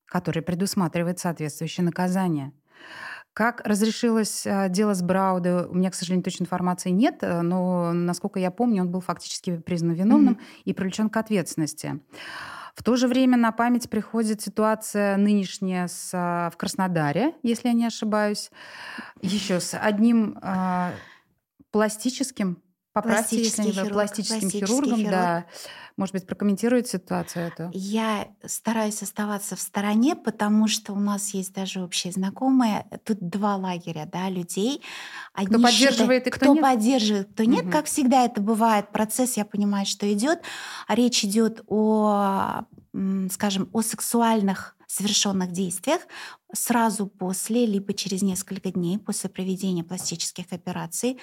который 0.06 0.42
предусматривает 0.42 1.20
соответствующее 1.20 1.86
наказание. 1.86 2.54
Как 3.34 3.62
разрешилось 3.66 4.46
э, 4.46 4.70
дело 4.70 4.94
с 4.94 5.02
Брауда, 5.02 5.68
у 5.68 5.74
меня, 5.74 5.90
к 5.90 5.96
сожалению, 5.96 6.24
точной 6.24 6.44
информации 6.44 6.92
нет, 6.92 7.20
э, 7.22 7.42
но, 7.42 7.92
насколько 7.92 8.40
я 8.40 8.52
помню, 8.52 8.84
он 8.84 8.92
был 8.92 9.02
фактически 9.02 9.58
признан 9.58 9.94
виновным 9.94 10.36
mm-hmm. 10.36 10.62
и 10.66 10.74
привлечен 10.74 11.10
к 11.10 11.18
ответственности. 11.18 12.00
В 12.74 12.82
то 12.82 12.96
же 12.96 13.08
время 13.08 13.38
на 13.38 13.52
память 13.52 13.90
приходит 13.90 14.42
ситуация 14.42 15.16
нынешняя 15.18 15.88
с, 15.88 16.10
а, 16.14 16.50
в 16.50 16.58
Краснодаре, 16.58 17.36
если 17.44 17.68
я 17.68 17.74
не 17.74 17.86
ошибаюсь, 17.86 18.50
еще 19.22 19.60
с 19.60 19.78
одним 19.78 20.40
э, 20.42 20.92
пластическим, 21.70 22.63
поправьте, 22.94 23.38
если 23.38 23.64
не 23.64 23.72
хирург, 23.72 23.94
пластическим 23.94 24.50
хирургом, 24.50 24.98
хирург. 24.98 25.12
да. 25.12 25.46
Может 25.96 26.14
быть, 26.14 26.26
прокомментирует 26.26 26.88
ситуацию 26.88 27.48
эту? 27.48 27.70
Я 27.72 28.28
стараюсь 28.46 29.04
оставаться 29.04 29.56
в 29.56 29.60
стороне, 29.60 30.16
потому 30.16 30.68
что 30.68 30.94
у 30.94 31.00
нас 31.00 31.36
есть 31.36 31.54
даже 31.54 31.84
общие 31.84 32.12
знакомые. 32.12 32.88
Тут 33.04 33.20
два 33.20 33.58
лагеря 33.58 34.10
да, 34.12 34.30
людей. 34.30 34.82
Одни 35.34 35.54
кто 35.54 35.64
поддерживает 35.64 36.24
считают, 36.24 36.28
и 36.28 36.30
кто, 36.32 36.46
кто 36.46 36.54
нет? 36.56 36.64
поддерживает, 36.64 37.30
кто 37.34 37.44
нет. 37.44 37.66
Угу. 37.66 37.72
Как 37.72 37.86
всегда 37.86 38.26
это 38.26 38.42
бывает. 38.42 38.90
Процесс, 38.92 39.38
я 39.38 39.46
понимаю, 39.46 39.86
что 39.86 40.12
идет. 40.12 40.42
Речь 40.88 41.24
идет 41.24 41.64
о, 41.68 42.64
скажем, 43.30 43.70
о 43.72 43.82
сексуальных 43.84 44.76
совершенных 44.94 45.52
действиях 45.52 46.02
сразу 46.54 47.08
после, 47.08 47.66
либо 47.66 47.94
через 47.94 48.22
несколько 48.22 48.72
дней 48.72 48.98
после 49.00 49.30
проведения 49.30 49.84
пластических 49.84 50.46
операций. 50.52 51.20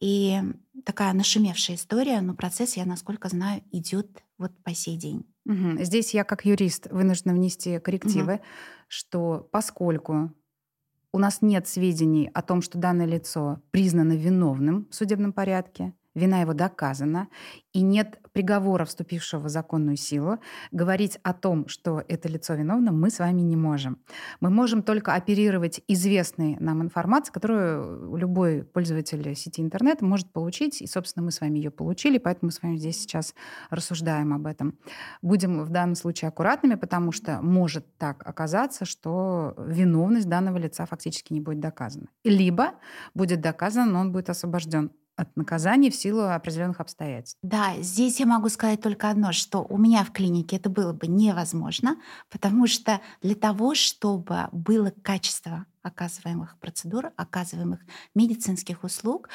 И 0.00 0.40
такая 0.84 1.12
нашумевшая 1.12 1.76
история, 1.76 2.20
но 2.20 2.34
процесс, 2.34 2.76
я 2.76 2.84
насколько 2.84 3.28
знаю, 3.28 3.62
идет 3.70 4.22
вот 4.38 4.52
по 4.64 4.74
сей 4.74 4.96
день. 4.96 5.24
Угу. 5.46 5.84
Здесь 5.84 6.14
я 6.14 6.24
как 6.24 6.44
юрист 6.44 6.88
вынуждена 6.90 7.34
внести 7.34 7.78
коррективы, 7.78 8.34
угу. 8.34 8.42
что 8.88 9.48
поскольку 9.52 10.32
у 11.12 11.18
нас 11.18 11.42
нет 11.42 11.68
сведений 11.68 12.30
о 12.32 12.42
том, 12.42 12.62
что 12.62 12.78
данное 12.78 13.06
лицо 13.06 13.60
признано 13.70 14.14
виновным 14.14 14.88
в 14.90 14.94
судебном 14.94 15.32
порядке, 15.32 15.92
вина 16.14 16.40
его 16.40 16.52
доказана, 16.52 17.28
и 17.72 17.82
нет 17.82 18.18
приговора, 18.32 18.84
вступившего 18.84 19.44
в 19.44 19.48
законную 19.48 19.96
силу, 19.96 20.38
говорить 20.70 21.18
о 21.22 21.32
том, 21.32 21.68
что 21.68 22.02
это 22.08 22.28
лицо 22.28 22.54
виновно, 22.54 22.92
мы 22.92 23.10
с 23.10 23.18
вами 23.18 23.40
не 23.40 23.56
можем. 23.56 23.98
Мы 24.40 24.50
можем 24.50 24.82
только 24.82 25.14
оперировать 25.14 25.80
известной 25.88 26.56
нам 26.60 26.82
информацией, 26.82 27.32
которую 27.32 28.16
любой 28.16 28.64
пользователь 28.64 29.34
сети 29.34 29.60
интернет 29.62 30.00
может 30.02 30.32
получить, 30.32 30.82
и, 30.82 30.86
собственно, 30.86 31.24
мы 31.24 31.30
с 31.30 31.40
вами 31.40 31.58
ее 31.58 31.70
получили, 31.70 32.18
поэтому 32.18 32.48
мы 32.48 32.52
с 32.52 32.62
вами 32.62 32.76
здесь 32.76 33.00
сейчас 33.00 33.34
рассуждаем 33.70 34.32
об 34.32 34.46
этом. 34.46 34.78
Будем 35.20 35.62
в 35.62 35.70
данном 35.70 35.94
случае 35.94 36.28
аккуратными, 36.28 36.74
потому 36.74 37.12
что 37.12 37.40
может 37.42 37.98
так 37.98 38.26
оказаться, 38.26 38.84
что 38.84 39.54
виновность 39.58 40.28
данного 40.28 40.58
лица 40.58 40.86
фактически 40.86 41.32
не 41.32 41.40
будет 41.40 41.60
доказана. 41.60 42.08
Либо 42.24 42.74
будет 43.14 43.40
доказано, 43.40 43.92
но 43.92 44.00
он 44.00 44.12
будет 44.12 44.30
освобожден 44.30 44.90
от 45.22 45.36
наказания 45.36 45.90
в 45.90 45.94
силу 45.94 46.22
определенных 46.22 46.80
обстоятельств. 46.80 47.38
Да, 47.42 47.74
здесь 47.80 48.20
я 48.20 48.26
могу 48.26 48.48
сказать 48.48 48.80
только 48.80 49.08
одно, 49.08 49.32
что 49.32 49.64
у 49.68 49.78
меня 49.78 50.04
в 50.04 50.12
клинике 50.12 50.56
это 50.56 50.68
было 50.68 50.92
бы 50.92 51.06
невозможно, 51.06 51.96
потому 52.30 52.66
что 52.66 53.00
для 53.22 53.34
того, 53.34 53.74
чтобы 53.74 54.48
было 54.52 54.92
качество 55.02 55.66
оказываемых 55.82 56.58
процедур, 56.60 57.10
оказываемых 57.16 57.80
медицинских 58.14 58.84
услуг, 58.84 59.28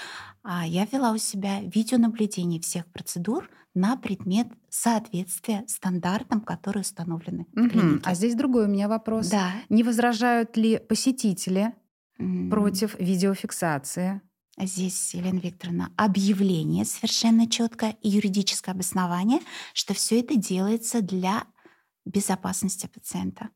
а, 0.44 0.65
я 0.65 0.86
вела 0.86 1.12
у 1.12 1.17
себя 1.17 1.62
видеонаблюдение 1.62 2.62
всех 2.62 2.86
процедур 2.88 3.50
на 3.74 3.96
предмет 3.96 4.48
соответствия 4.70 5.63
стандартам, 5.67 6.41
которые 6.41 6.82
установлены 6.82 7.46
в 7.53 7.70
клинике. 7.70 8.01
А 8.06 8.15
здесь 8.15 8.36
другой 8.36 8.65
у 8.65 8.70
меня 8.70 8.88
вопрос. 8.88 9.27
Да. 9.27 9.51
Не 9.70 9.84
возражают 9.84 10.58
ли 10.58 10.79
посетители 10.79 11.74
против 12.50 13.00
видеофиксации 13.00 14.22
здесь, 14.66 15.14
Елена 15.14 15.40
Викторовна, 15.40 15.92
объявление 15.98 16.86
совершенно 16.86 17.50
четко 17.50 17.96
и 18.02 18.10
юридическое 18.10 18.74
обоснование, 18.74 19.40
что 19.74 19.94
все 19.94 20.20
это 20.20 20.36
делается 20.36 21.02
для 21.02 21.44
безопасности 22.06 22.88
пациента. 22.88 23.50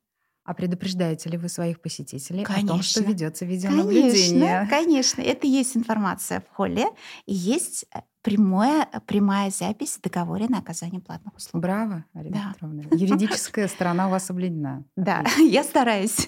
А 0.44 0.54
предупреждаете 0.54 1.30
ли 1.30 1.38
вы 1.38 1.50
своих 1.50 1.82
посетителей 1.82 2.44
конечно. 2.44 2.74
о 2.74 2.74
том, 2.74 2.82
что 2.82 3.04
ведется 3.04 3.46
видеонаблюдение? 3.46 4.68
Конечно, 4.70 4.70
конечно. 4.70 5.22
Это 5.22 5.48
есть 5.48 5.78
информация 5.78 6.42
в 6.42 6.56
холле 6.56 6.88
и 7.28 7.34
есть 7.34 7.86
э, 7.94 8.00
прямое, 8.24 8.88
прямая 9.06 9.52
запись 9.52 9.98
в 9.98 10.02
договоре 10.02 10.48
на 10.48 10.58
оказание 10.58 11.00
платных 11.00 11.36
услуг. 11.36 11.62
Браво, 11.62 12.06
Арина 12.14 12.36
да. 12.36 12.54
Петровна. 12.54 12.84
Юридическая 12.92 13.68
сторона 13.68 14.08
у 14.08 14.12
вас 14.12 14.26
соблюдена. 14.26 14.84
Да, 14.96 15.24
я 15.38 15.64
стараюсь. 15.64 16.28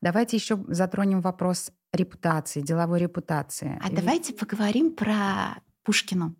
Давайте 0.00 0.36
еще 0.36 0.64
затронем 0.68 1.20
вопрос 1.20 1.72
репутации, 1.92 2.60
деловой 2.60 3.00
репутации. 3.00 3.78
А 3.80 3.88
Ведь... 3.88 3.98
давайте 3.98 4.32
поговорим 4.32 4.94
про 4.94 5.62
Пушкину. 5.82 6.36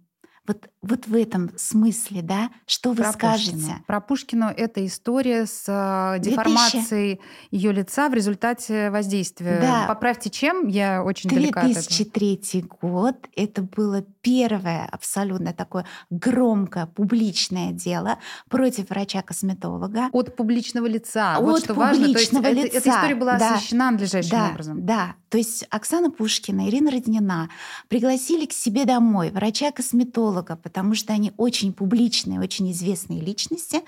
Вот, 0.47 0.71
вот 0.83 1.07
в 1.07 1.15
этом 1.15 1.51
смысле, 1.57 2.23
да, 2.23 2.51
что 2.67 2.91
вы 2.91 3.03
Про 3.03 3.13
скажете? 3.13 3.53
Пушкину. 3.53 3.85
Про 3.87 4.01
Пушкину 4.01 4.47
это 4.47 4.87
история 4.87 5.45
с 5.45 5.65
э, 5.69 6.19
деформацией 6.21 7.21
ее 7.51 7.73
лица 7.73 8.09
в 8.09 8.15
результате 8.15 8.91
воздействия. 8.91 9.59
Да. 9.61 9.85
Поправьте, 9.87 10.31
чем? 10.31 10.69
Я 10.69 11.03
очень 11.03 11.29
2003 11.29 12.65
год. 12.81 13.17
Это 13.37 13.61
было 13.61 14.03
первое 14.23 14.87
абсолютно 14.91 15.53
такое 15.53 15.85
громкое 16.09 16.87
публичное 16.87 17.73
дело 17.73 18.19
против 18.49 18.89
врача-косметолога. 18.89 20.09
От 20.13 20.35
публичного 20.35 20.87
лица. 20.87 21.37
От 21.37 21.43
вот 21.43 21.65
что 21.65 21.75
важно. 21.75 22.11
То 22.13 22.19
есть 22.19 22.33
лица. 22.33 22.79
Эта 22.79 22.89
история 22.89 23.15
была 23.15 23.37
да. 23.37 23.55
освещена 23.55 23.91
надлежащим 23.91 24.31
да. 24.31 24.49
образом. 24.51 24.87
Да. 24.87 25.15
То 25.29 25.39
есть 25.39 25.65
Оксана 25.71 26.11
Пушкина, 26.11 26.69
Ирина 26.69 26.91
Роднина 26.91 27.51
пригласили 27.89 28.47
к 28.47 28.53
себе 28.53 28.85
домой 28.85 29.31
врача-косметолога, 29.31 30.57
потому 30.71 30.95
что 30.95 31.13
они 31.13 31.33
очень 31.37 31.73
публичные, 31.73 32.39
очень 32.39 32.71
известные 32.71 33.21
личности, 33.21 33.81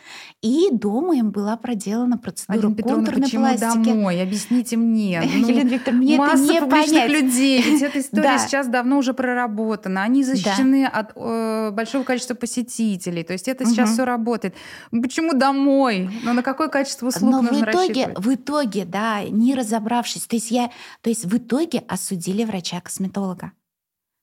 и 0.43 0.69
дома 0.73 1.17
им 1.17 1.31
была 1.31 1.57
проделана 1.57 2.19
процедура 2.19 2.59
Алина 2.67 2.75
контурной 2.83 3.23
почему 3.23 3.43
пластики. 3.45 3.85
домой? 3.85 4.21
Объясните 4.23 4.77
мне. 4.77 5.23
Ну, 5.43 5.49
Елена 5.49 5.69
Викторовна, 5.69 6.03
мне 6.03 6.17
масса 6.19 6.43
это 6.45 6.53
не 6.53 6.61
публичных 6.61 7.03
понять. 7.03 7.11
людей. 7.23 7.63
Ведь 7.63 7.83
эта 7.89 8.01
история 8.01 8.23
Да. 8.23 8.39
сейчас 8.39 8.67
давно 8.69 8.99
уже 8.99 9.15
проработана. 9.15 10.03
Они 10.03 10.25
защищены 10.25 10.85
от 10.87 11.13
э, 11.15 11.71
большого 11.73 12.03
количества 12.03 12.35
посетителей. 12.35 13.23
То 13.23 13.33
есть 13.33 13.47
это 13.49 13.65
сейчас 13.65 13.89
Мгм. 13.91 13.95
все 13.95 14.05
работает. 14.05 14.55
Почему 14.91 15.33
домой? 15.35 16.11
Ну 16.25 16.33
на 16.33 16.43
какое 16.43 16.69
качество 16.69 17.07
услуг 17.09 17.31
Но 17.31 17.39
в 17.41 17.43
нужно 17.45 17.65
итоге, 17.71 18.07
рассчитывать? 18.07 18.19
в 18.27 18.35
итоге, 18.35 18.85
да, 18.85 19.23
не 19.25 19.55
разобравшись, 19.55 20.27
то 20.27 20.35
есть 20.37 20.51
я, 20.51 20.71
то 21.01 21.11
есть 21.11 21.25
в 21.25 21.37
итоге 21.37 21.85
осудили 21.89 22.45
врача-косметолога. 22.45 23.53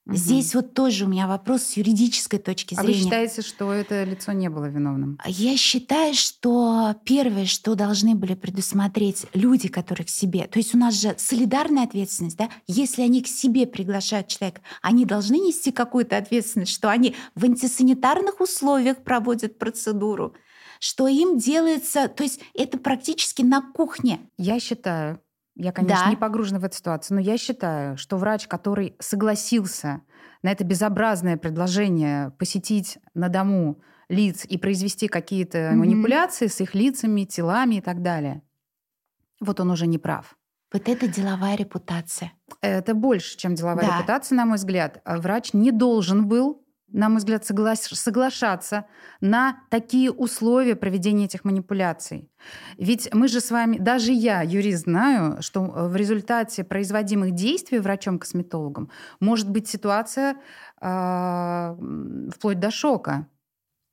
Здесь 0.06 0.54
вот 0.54 0.74
тоже 0.74 1.04
у 1.04 1.08
меня 1.08 1.28
вопрос 1.28 1.62
с 1.62 1.76
юридической 1.76 2.38
точки 2.38 2.74
А 2.74 2.82
вы 2.82 2.88
зрения. 2.88 3.04
считаете, 3.04 3.42
что 3.42 3.72
это 3.72 4.02
лицо 4.04 4.32
не 4.32 4.48
было 4.48 4.64
виновным? 4.64 5.18
Я 5.26 5.56
считаю, 5.56 6.14
что 6.14 6.94
первое, 7.04 7.46
что 7.46 7.74
должны 7.74 8.14
были 8.14 8.34
предусмотреть 8.34 9.26
люди, 9.34 9.68
которые 9.68 10.06
к 10.06 10.10
себе, 10.10 10.46
то 10.46 10.58
есть 10.58 10.74
у 10.74 10.78
нас 10.78 11.00
же 11.00 11.14
солидарная 11.18 11.84
ответственность, 11.84 12.36
да, 12.38 12.48
если 12.66 13.02
они 13.02 13.22
к 13.22 13.28
себе 13.28 13.66
приглашают 13.66 14.28
человека, 14.28 14.62
они 14.82 15.04
должны 15.04 15.34
нести 15.34 15.70
какую-то 15.70 16.16
ответственность, 16.16 16.72
что 16.72 16.90
они 16.90 17.14
в 17.34 17.44
антисанитарных 17.44 18.40
условиях 18.40 19.04
проводят 19.04 19.58
процедуру, 19.58 20.34
что 20.80 21.06
им 21.06 21.38
делается, 21.38 22.08
то 22.08 22.22
есть 22.22 22.40
это 22.54 22.78
практически 22.78 23.42
на 23.42 23.60
кухне. 23.60 24.20
Я 24.38 24.58
считаю, 24.58 25.20
я, 25.60 25.72
конечно, 25.72 26.04
да. 26.04 26.10
не 26.10 26.16
погружена 26.16 26.58
в 26.58 26.64
эту 26.64 26.76
ситуацию, 26.76 27.16
но 27.16 27.20
я 27.20 27.36
считаю, 27.36 27.98
что 27.98 28.16
врач, 28.16 28.48
который 28.48 28.96
согласился 28.98 30.00
на 30.42 30.50
это 30.50 30.64
безобразное 30.64 31.36
предложение 31.36 32.30
посетить 32.38 32.98
на 33.12 33.28
дому 33.28 33.82
лиц 34.08 34.46
и 34.46 34.56
произвести 34.56 35.06
какие-то 35.06 35.58
mm-hmm. 35.58 35.74
манипуляции 35.74 36.46
с 36.46 36.60
их 36.60 36.74
лицами, 36.74 37.24
телами 37.24 37.76
и 37.76 37.80
так 37.82 38.00
далее, 38.00 38.42
вот 39.38 39.60
он 39.60 39.70
уже 39.70 39.86
не 39.86 39.98
прав. 39.98 40.36
Вот 40.72 40.88
это 40.88 41.08
деловая 41.08 41.56
репутация. 41.56 42.32
Это 42.62 42.94
больше, 42.94 43.36
чем 43.36 43.54
деловая 43.54 43.86
да. 43.86 43.98
репутация, 43.98 44.36
на 44.36 44.46
мой 44.46 44.56
взгляд. 44.56 45.02
Врач 45.04 45.52
не 45.52 45.72
должен 45.72 46.26
был 46.26 46.64
на 46.92 47.08
мой 47.08 47.18
взгляд, 47.18 47.42
согла- 47.48 47.74
соглашаться 47.76 48.86
на 49.20 49.60
такие 49.68 50.10
условия 50.10 50.76
проведения 50.76 51.24
этих 51.24 51.44
манипуляций. 51.44 52.30
Ведь 52.78 53.12
мы 53.14 53.28
же 53.28 53.40
с 53.40 53.50
вами, 53.50 53.78
даже 53.78 54.12
я, 54.12 54.42
юрист, 54.42 54.84
знаю, 54.84 55.42
что 55.42 55.64
э, 55.64 55.88
в 55.88 55.96
результате 55.96 56.64
производимых 56.64 57.32
действий 57.32 57.78
врачом-косметологом 57.78 58.90
может 59.20 59.50
быть 59.50 59.68
ситуация 59.68 60.36
э, 60.80 61.76
вплоть 62.34 62.58
до 62.60 62.70
шока. 62.70 63.26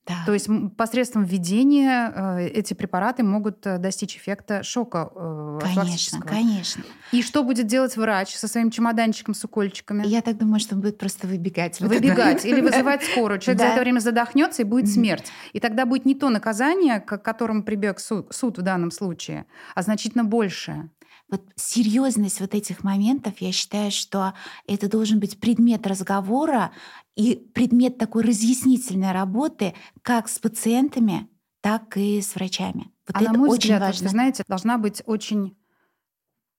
Да. 0.07 0.23
То 0.25 0.33
есть 0.33 0.47
посредством 0.77 1.25
введения 1.25 2.13
э, 2.15 2.47
эти 2.47 2.73
препараты 2.73 3.23
могут 3.23 3.65
э, 3.65 3.77
достичь 3.77 4.15
эффекта 4.15 4.63
шока 4.63 5.11
э, 5.13 5.59
Конечно, 5.75 6.21
конечно. 6.21 6.83
И 7.11 7.21
что 7.21 7.43
будет 7.43 7.67
делать 7.67 7.97
врач 7.97 8.35
со 8.35 8.47
своим 8.47 8.71
чемоданчиком 8.71 9.33
с 9.33 9.43
укольчиками? 9.43 10.05
Я 10.07 10.21
так 10.21 10.37
думаю, 10.37 10.59
что 10.59 10.75
он 10.75 10.81
будет 10.81 10.97
просто 10.97 11.27
выбегать. 11.27 11.79
Выбегать 11.81 12.45
или 12.45 12.61
вызывать 12.61 13.03
скорую. 13.03 13.39
Человек 13.39 13.61
за 13.61 13.67
это 13.67 13.81
время 13.81 13.99
задохнется 13.99 14.61
и 14.61 14.65
будет 14.65 14.89
смерть. 14.89 15.31
И 15.53 15.59
тогда 15.59 15.85
будет 15.85 16.05
не 16.05 16.15
то 16.15 16.29
наказание, 16.29 16.99
к 17.01 17.17
которому 17.17 17.63
прибег 17.63 17.99
суд, 17.99 18.33
суд 18.33 18.57
в 18.57 18.61
данном 18.61 18.91
случае, 18.91 19.45
а 19.75 19.81
значительно 19.81 20.23
большее 20.23 20.89
вот 21.29 21.41
серьезность 21.55 22.39
вот 22.39 22.55
этих 22.55 22.84
моментов, 22.84 23.36
я 23.39 23.51
считаю, 23.51 23.91
что 23.91 24.34
это 24.65 24.89
должен 24.89 25.19
быть 25.19 25.39
предмет 25.39 25.86
разговора 25.86 26.72
и 27.15 27.36
предмет 27.53 27.98
такой 27.98 28.24
разъяснительной 28.24 29.12
работы 29.12 29.74
как 30.01 30.29
с 30.29 30.39
пациентами, 30.39 31.27
так 31.62 31.98
и 31.98 32.22
с 32.22 32.36
врачами. 32.36 32.91
Вот 33.07 33.15
а 33.15 33.22
это 33.22 33.34
на 33.34 33.39
мой 33.39 33.50
очень 33.50 33.60
взгляд, 33.60 33.81
важно. 33.81 34.03
Вы 34.03 34.10
знаете, 34.10 34.43
должна 34.48 34.77
быть 34.77 35.03
очень 35.05 35.57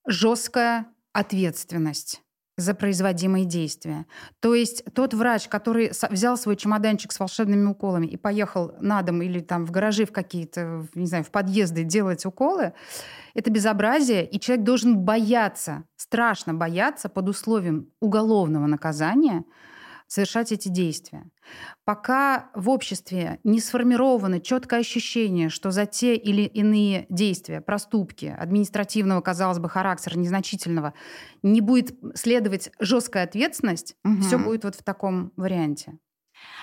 жесткая 0.07 0.87
ответственность 1.13 2.23
за 2.59 2.75
производимые 2.75 3.45
действия. 3.45 4.05
То 4.41 4.53
есть 4.53 4.83
тот 4.93 5.15
врач, 5.15 5.47
который 5.49 5.93
взял 6.11 6.37
свой 6.37 6.57
чемоданчик 6.57 7.13
с 7.13 7.21
волшебными 7.21 7.67
уколами 7.67 8.07
и 8.07 8.17
поехал 8.17 8.73
на 8.81 9.01
дом 9.03 9.23
или 9.23 9.39
там 9.39 9.65
в 9.65 9.71
гаражи 9.71 10.05
в 10.05 10.13
какие-то, 10.13 10.87
не 10.95 11.07
знаю, 11.07 11.23
в 11.23 11.31
подъезды 11.31 11.85
делать 11.85 12.27
уколы, 12.27 12.73
это 13.35 13.51
безобразие, 13.53 14.29
и 14.29 14.41
человек 14.41 14.65
должен 14.65 14.99
бояться, 14.99 15.85
страшно 15.97 16.53
бояться 16.53 17.09
под 17.09 17.29
условием 17.29 17.93
уголовного 18.01 18.67
наказания 18.67 19.45
совершать 20.09 20.51
эти 20.51 20.69
действия. 20.69 21.31
Пока 21.85 22.51
в 22.55 22.69
обществе 22.71 23.39
не 23.45 23.61
сформировано 23.61 24.41
четкое 24.41 24.81
ощущение, 24.81 25.51
что 25.51 25.71
за 25.71 25.87
те 25.87 26.17
или 26.17 26.43
иные 26.43 27.07
действия, 27.11 27.61
проступки 27.61 28.35
административного, 28.37 29.21
казалось 29.21 29.59
бы, 29.59 29.69
характера, 29.69 30.19
незначительного, 30.19 30.95
не 31.43 31.61
будет 31.61 31.95
следовать 32.15 32.71
жесткая 32.81 33.25
ответственность, 33.25 33.95
угу. 34.05 34.23
все 34.23 34.39
будет 34.39 34.65
вот 34.65 34.75
в 34.75 34.83
таком 34.83 35.33
варианте. 35.37 35.99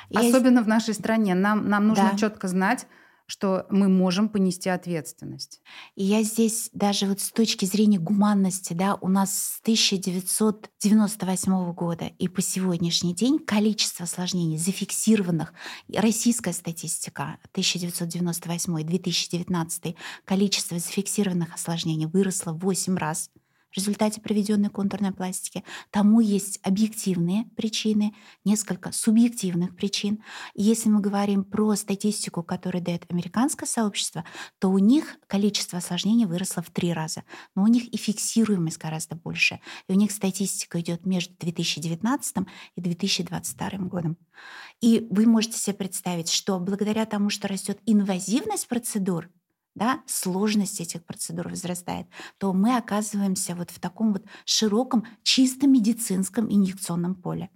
Я... 0.10 0.22
Особенно 0.22 0.62
в 0.64 0.68
нашей 0.68 0.94
стране. 0.94 1.36
Нам, 1.36 1.70
нам 1.70 1.88
нужно 1.88 2.10
да. 2.12 2.18
четко 2.18 2.48
знать, 2.48 2.88
что 3.28 3.68
мы 3.70 3.88
можем 3.90 4.30
понести 4.30 4.70
ответственность. 4.70 5.62
И 5.96 6.04
я 6.04 6.24
здесь 6.24 6.70
даже 6.74 7.08
вот 7.08 7.22
с 7.22 7.32
точки 7.32 7.66
зрения 7.66 8.00
гуманности, 8.00 8.74
да, 8.74 8.98
у 9.02 9.08
нас 9.08 9.34
с 9.34 9.60
1998 9.62 11.74
года 11.74 12.12
и 12.20 12.28
по 12.28 12.42
сегодняшний 12.42 13.14
день 13.14 13.38
количество 13.40 14.04
осложнений 14.04 14.58
зафиксированных, 14.58 15.54
российская 15.94 16.54
статистика 16.54 17.38
1998-2019, 17.54 19.96
количество 20.26 20.80
зафиксированных 20.80 21.54
осложнений 21.56 22.08
выросло 22.08 22.52
в 22.54 22.60
8 22.60 22.98
раз– 22.98 23.30
в 23.76 23.78
результате 23.78 24.22
проведенной 24.22 24.70
контурной 24.70 25.12
пластики. 25.12 25.66
Тому 25.92 26.22
есть 26.22 26.60
объективные 26.64 27.44
причины, 27.58 28.16
несколько 28.46 28.94
субъективных 28.94 29.76
причин. 29.76 30.24
Если 30.54 30.88
мы 30.88 31.02
говорим 31.02 31.44
про 31.44 31.76
статистику, 31.76 32.42
которую 32.42 32.82
дает 32.82 33.06
американское 33.10 33.68
сообщество, 33.68 34.24
то 34.60 34.70
у 34.70 34.78
них 34.78 35.18
количество 35.28 35.80
осложнений 35.80 36.26
выросло 36.26 36.64
в 36.64 36.70
три 36.70 36.94
раза. 36.94 37.24
Но 37.54 37.64
у 37.64 37.68
них 37.68 37.94
и 37.94 37.98
фиксируемость 37.98 38.78
гораздо 38.78 39.16
больше. 39.16 39.60
И 39.90 39.92
у 39.92 39.96
них 39.96 40.14
статистика 40.14 40.80
идет 40.80 41.06
между 41.06 41.34
2019 41.40 42.38
и 42.76 42.82
2022 42.82 43.70
годом. 43.90 44.18
И 44.80 45.06
вы 45.10 45.26
можете 45.26 45.58
себе 45.58 45.76
представить, 45.76 46.30
что 46.30 46.60
благодаря 46.60 47.06
тому, 47.06 47.30
что 47.30 47.50
растет 47.50 47.80
инвазивность 47.86 48.70
процедур, 48.70 49.30
да, 49.76 50.02
сложность 50.08 50.80
этих 50.80 51.06
процедур 51.06 51.50
возрастает, 51.50 52.08
то 52.38 52.54
мы 52.54 52.78
оказываемся 52.78 53.56
вот 53.56 53.70
в 53.70 53.80
таком 53.80 54.14
вот 54.14 54.24
широком, 54.46 55.06
чисто 55.24 55.68
медицинском 55.68 56.52
инъекционном 56.52 57.16
поле 57.16 57.50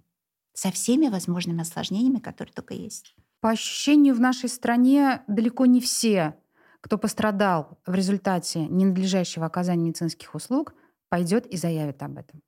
со 0.52 0.70
всеми 0.70 1.08
возможными 1.08 1.62
осложнениями, 1.62 2.18
которые 2.18 2.52
только 2.52 2.74
есть. 2.74 3.16
По 3.40 3.50
ощущению, 3.50 4.14
в 4.14 4.20
нашей 4.20 4.50
стране 4.50 5.22
далеко 5.26 5.64
не 5.64 5.80
все, 5.80 6.36
кто 6.82 6.98
пострадал 6.98 7.78
в 7.86 7.94
результате 7.94 8.66
ненадлежащего 8.66 9.46
оказания 9.46 9.88
медицинских 9.88 10.34
услуг, 10.34 10.74
пойдет 11.08 11.46
и 11.46 11.56
заявит 11.56 12.02
об 12.02 12.18
этом. 12.18 12.42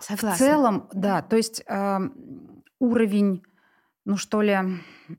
Согласна. 0.00 0.34
В 0.34 0.38
целом, 0.38 0.88
да, 0.94 1.22
то 1.22 1.36
есть 1.36 1.62
э, 1.66 1.98
уровень, 2.78 3.42
ну 4.06 4.16
что 4.16 4.40
ли, 4.40 4.56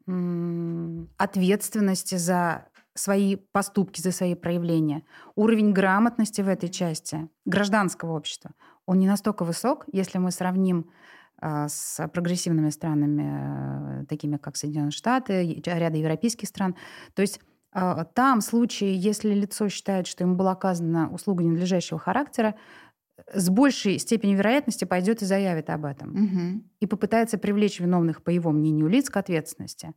э, 0.08 1.06
ответственности 1.18 2.16
за 2.16 2.68
свои 2.96 3.36
поступки, 3.36 4.02
за 4.02 4.12
свои 4.12 4.36
проявления. 4.36 5.04
Уровень 5.36 5.74
грамотности 5.74 6.42
в 6.42 6.48
этой 6.48 6.70
части 6.70 7.28
гражданского 7.46 8.16
общества, 8.16 8.52
он 8.86 9.00
не 9.00 9.08
настолько 9.08 9.46
высок, 9.46 9.86
если 9.92 10.18
мы 10.18 10.32
сравним 10.32 10.90
а, 11.38 11.68
с 11.68 12.08
прогрессивными 12.10 12.70
странами, 12.70 14.02
э, 14.02 14.06
такими 14.06 14.38
как 14.38 14.56
Соединенные 14.56 14.92
Штаты, 14.92 15.62
ряда 15.66 15.98
европейских 15.98 16.48
стран. 16.48 16.76
То 17.16 17.22
есть 17.22 17.40
а, 17.74 18.06
там 18.06 18.42
случаи, 18.42 18.94
если 18.94 19.34
лицо 19.34 19.68
считает, 19.70 20.08
что 20.08 20.24
ему 20.24 20.36
была 20.36 20.52
оказана 20.52 21.10
услуга 21.12 21.44
ненадлежащего 21.44 22.00
характера, 22.00 22.56
с 23.32 23.50
большей 23.50 24.00
степенью 24.00 24.38
вероятности 24.38 24.86
пойдет 24.86 25.22
и 25.22 25.26
заявит 25.26 25.70
об 25.70 25.86
этом. 25.86 26.12
Угу. 26.12 26.64
И 26.82 26.86
попытается 26.88 27.38
привлечь 27.38 27.80
виновных, 27.80 28.24
по 28.24 28.30
его 28.30 28.52
мнению, 28.52 28.88
лиц 28.88 29.10
к 29.10 29.18
ответственности. 29.18 29.94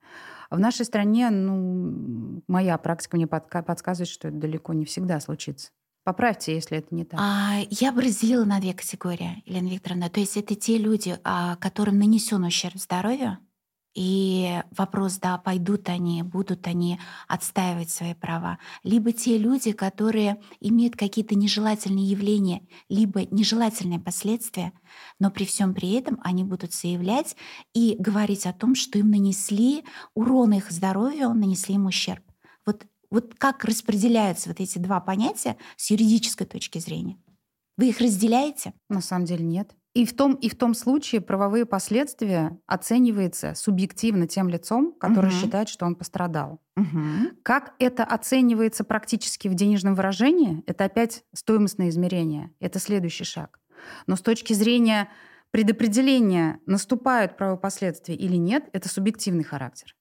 В 0.51 0.59
нашей 0.59 0.85
стране, 0.85 1.31
ну, 1.31 2.43
моя 2.47 2.79
практика 2.79 3.17
мне 3.17 3.27
подсказывает, 3.27 4.09
что 4.09 4.29
это 4.29 4.37
далеко 4.37 4.73
не 4.73 4.85
всегда 4.85 5.21
случится. 5.21 5.71
Поправьте, 6.05 6.55
если 6.55 6.79
это 6.79 6.95
не 6.95 7.05
так. 7.05 7.19
А, 7.21 7.57
я 7.69 7.91
бы 7.91 8.01
разделила 8.01 8.45
на 8.45 8.61
две 8.61 8.75
категории, 8.75 9.43
Елена 9.45 9.67
Викторовна. 9.67 10.09
То 10.09 10.21
есть 10.21 10.37
это 10.37 10.55
те 10.55 10.79
люди, 10.79 11.19
а, 11.25 11.57
которым 11.57 11.99
нанесен 11.99 12.45
ущерб 12.45 12.77
здоровью, 12.77 13.39
и 13.97 14.63
вопрос, 14.77 15.17
да, 15.17 15.39
пойдут 15.39 15.89
они, 15.89 16.23
будут 16.23 16.67
они 16.67 17.01
отстаивать 17.29 17.91
свои 17.91 18.13
права. 18.13 18.59
Либо 18.83 19.11
те 19.13 19.39
люди, 19.39 19.73
которые 19.73 20.43
имеют 20.61 20.97
какие-то 20.97 21.35
нежелательные 21.35 22.05
явления, 22.05 22.67
либо 22.91 23.25
нежелательные 23.25 23.99
последствия, 23.99 24.75
но 25.19 25.31
при 25.31 25.47
всем 25.47 25.73
при 25.73 25.93
этом 25.93 26.21
они 26.23 26.45
будут 26.45 26.75
заявлять 26.75 27.37
и 27.73 27.97
говорить 27.99 28.45
о 28.45 28.53
том, 28.53 28.75
что 28.75 28.99
им 28.99 29.11
нанесли 29.11 29.83
урон 30.15 30.53
их 30.53 30.71
здоровью, 30.71 31.33
нанесли 31.33 31.77
им 31.77 31.87
ущерб. 31.87 32.23
Вот, 32.67 32.85
вот 33.11 33.35
как 33.39 33.65
распределяются 33.65 34.51
вот 34.51 34.61
эти 34.61 34.77
два 34.79 35.01
понятия 35.01 35.57
с 35.77 35.91
юридической 35.91 36.47
точки 36.47 36.81
зрения? 36.81 37.19
Вы 37.79 37.89
их 37.89 38.01
разделяете? 38.01 38.75
На 38.91 39.01
самом 39.01 39.25
деле 39.25 39.45
нет. 39.45 39.75
И 39.97 40.05
в 40.05 40.15
том, 40.15 40.35
и 40.35 40.51
в 40.51 40.57
том 40.57 40.75
случае 40.75 41.23
правовые 41.23 41.65
последствия 41.65 42.59
оцениваются 42.67 43.55
субъективно 43.55 44.27
тем 44.29 44.51
лицом, 44.51 44.93
который 44.93 45.31
угу. 45.31 45.37
считает, 45.37 45.71
что 45.71 45.87
он 45.87 45.95
пострадал. 45.95 46.61
Угу. 46.77 47.39
Как 47.43 47.73
это 47.79 48.05
оценивается 48.05 48.85
практически 48.85 49.49
в 49.49 49.55
денежном 49.55 49.95
выражении, 49.95 50.63
это 50.67 50.85
опять 50.85 51.25
стоимостное 51.33 51.89
измерение. 51.89 52.51
Это 52.61 52.79
следующий 52.79 53.25
шаг. 53.25 53.59
Но 54.07 54.17
с 54.17 54.21
точки 54.21 54.53
зрения 54.53 55.09
предопределения, 55.51 56.61
наступают 56.67 57.39
правовые 57.39 57.59
последствия 57.59 58.17
или 58.17 58.37
нет, 58.37 58.69
это 58.75 58.91
субъективный 58.91 59.45
характер. 59.45 59.96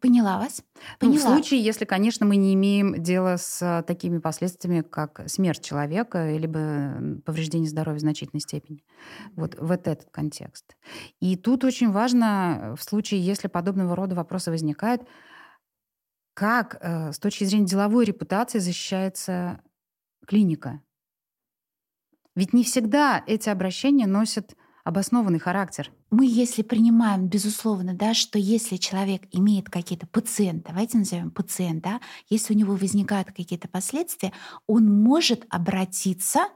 Поняла 0.00 0.38
вас. 0.38 0.62
Поняла. 0.98 1.14
Ну, 1.14 1.20
в 1.20 1.22
случае, 1.22 1.64
если, 1.64 1.84
конечно, 1.84 2.26
мы 2.26 2.36
не 2.36 2.52
имеем 2.54 3.02
дела 3.02 3.36
с 3.38 3.84
такими 3.86 4.18
последствиями, 4.18 4.82
как 4.82 5.22
смерть 5.26 5.64
человека, 5.64 6.36
либо 6.36 7.20
повреждение 7.24 7.70
здоровья 7.70 7.98
в 7.98 8.02
значительной 8.02 8.40
степени. 8.40 8.84
Вот, 9.36 9.56
вот 9.58 9.86
этот 9.86 10.10
контекст. 10.10 10.76
И 11.20 11.36
тут 11.36 11.64
очень 11.64 11.90
важно, 11.90 12.74
в 12.78 12.82
случае, 12.82 13.24
если 13.24 13.48
подобного 13.48 13.96
рода 13.96 14.14
вопросы 14.14 14.50
возникают, 14.50 15.02
Как 16.34 16.78
э, 16.80 17.12
с 17.12 17.18
точки 17.18 17.44
зрения 17.44 17.66
деловой 17.66 18.04
репутации 18.04 18.58
защищается 18.58 19.60
клиника? 20.26 20.82
Ведь 22.34 22.52
не 22.52 22.64
всегда 22.64 23.22
эти 23.26 23.48
обращения 23.48 24.06
носят 24.06 24.56
обоснованный 24.84 25.38
характер. 25.38 25.92
Мы, 26.16 26.26
если 26.26 26.62
принимаем, 26.62 27.26
безусловно, 27.26 27.92
да, 27.92 28.14
что 28.14 28.38
если 28.38 28.76
человек 28.76 29.22
имеет 29.32 29.68
какие-то 29.68 30.06
пациенты, 30.06 30.68
давайте 30.68 30.96
назовем 30.96 31.32
пациент, 31.32 31.82
да, 31.82 32.00
если 32.30 32.54
у 32.54 32.56
него 32.56 32.76
возникают 32.76 33.32
какие-то 33.32 33.66
последствия, 33.66 34.32
он 34.68 34.86
может 34.86 35.44
обратиться 35.48 36.46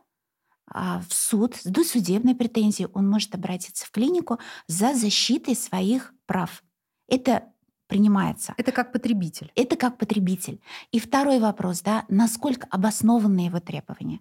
а, 0.71 1.03
в 1.09 1.13
суд 1.13 1.57
с 1.57 1.65
досудебной 1.65 2.37
претензией, 2.37 2.89
он 2.95 3.11
может 3.11 3.35
обратиться 3.35 3.85
в 3.85 3.91
клинику 3.91 4.39
за 4.69 4.95
защитой 4.95 5.57
своих 5.57 6.15
прав. 6.27 6.63
Это 7.09 7.53
принимается. 7.89 8.55
Это 8.59 8.71
как 8.71 8.93
потребитель. 8.93 9.51
Это 9.57 9.75
как 9.75 9.99
потребитель. 9.99 10.61
И 10.93 11.01
второй 11.01 11.41
вопрос, 11.41 11.83
да, 11.83 12.05
насколько 12.09 12.69
обоснованы 12.71 13.41
его 13.41 13.59
требования. 13.59 14.21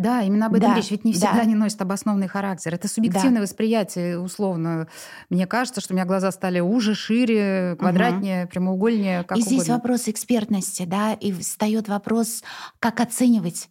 Да, 0.00 0.22
именно 0.22 0.46
об 0.46 0.54
этом 0.54 0.70
да, 0.70 0.76
речь. 0.76 0.90
Ведь 0.90 1.04
не 1.04 1.12
всегда 1.12 1.34
да. 1.34 1.40
они 1.40 1.54
носят 1.54 1.82
обоснованный 1.82 2.26
характер. 2.26 2.74
Это 2.74 2.88
субъективное 2.88 3.36
да. 3.36 3.42
восприятие, 3.42 4.18
условно. 4.18 4.88
Мне 5.28 5.46
кажется, 5.46 5.82
что 5.82 5.92
у 5.92 5.96
меня 5.96 6.06
глаза 6.06 6.32
стали 6.32 6.58
уже, 6.58 6.94
шире, 6.94 7.76
квадратнее, 7.78 8.44
угу. 8.44 8.50
прямоугольнее, 8.50 9.24
как 9.24 9.36
И 9.36 9.42
угодно. 9.42 9.58
здесь 9.58 9.68
вопрос 9.68 10.08
экспертности, 10.08 10.84
да, 10.86 11.12
и 11.12 11.32
встает 11.32 11.88
вопрос, 11.88 12.42
как 12.78 13.00
оценивать 13.00 13.68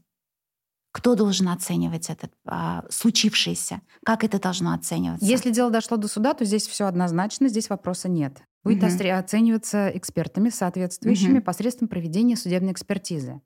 кто 0.91 1.13
должен 1.13 1.49
оценивать 1.49 2.09
это 2.09 2.31
а, 2.47 2.83
случившееся? 2.89 3.81
Как 4.03 4.23
это 4.23 4.39
должно 4.39 4.73
оцениваться? 4.73 5.23
Если 5.23 5.51
дело 5.51 5.69
дошло 5.69 5.97
до 5.97 6.07
суда, 6.07 6.33
то 6.33 6.45
здесь 6.45 6.67
все 6.67 6.85
однозначно, 6.85 7.47
здесь 7.47 7.69
вопроса 7.69 8.09
нет. 8.09 8.41
Будет 8.63 8.83
угу. 8.83 9.09
оцениваться 9.11 9.91
экспертами 9.93 10.49
соответствующими 10.49 11.37
угу. 11.37 11.43
посредством 11.45 11.89
проведения 11.89 12.35
судебной 12.35 12.71
экспертизы. 12.71 13.39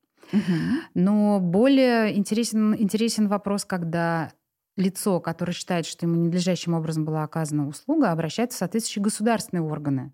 Но 0.93 1.39
более 1.39 2.17
интересен, 2.17 2.75
интересен 2.75 3.27
вопрос, 3.27 3.65
когда 3.65 4.31
лицо, 4.75 5.19
которое 5.19 5.53
считает, 5.53 5.85
что 5.85 6.05
ему 6.05 6.15
ненадлежащим 6.15 6.73
образом 6.73 7.05
была 7.05 7.23
оказана 7.23 7.67
услуга, 7.67 8.11
обращается 8.11 8.57
в 8.57 8.59
соответствующие 8.59 9.03
государственные 9.03 9.63
органы. 9.63 10.11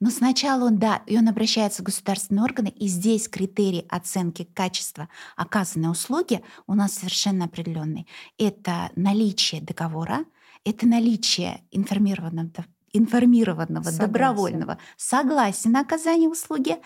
Но 0.00 0.10
сначала 0.10 0.66
он, 0.66 0.78
да, 0.78 1.02
и 1.06 1.16
он 1.16 1.28
обращается 1.28 1.82
в 1.82 1.86
государственные 1.86 2.44
органы, 2.44 2.68
и 2.68 2.88
здесь 2.88 3.28
критерий 3.28 3.86
оценки 3.88 4.44
качества 4.44 5.08
оказанной 5.36 5.90
услуги 5.90 6.42
у 6.66 6.74
нас 6.74 6.92
совершенно 6.92 7.46
определенный. 7.46 8.06
Это 8.38 8.90
наличие 8.96 9.62
договора, 9.62 10.24
это 10.64 10.86
наличие 10.86 11.64
информированного 11.70 12.66
информированного, 12.94 13.84
Согласие. 13.84 14.06
добровольного 14.06 14.78
согласия 14.98 15.70
на 15.70 15.80
оказание 15.80 16.28
услуги, 16.28 16.76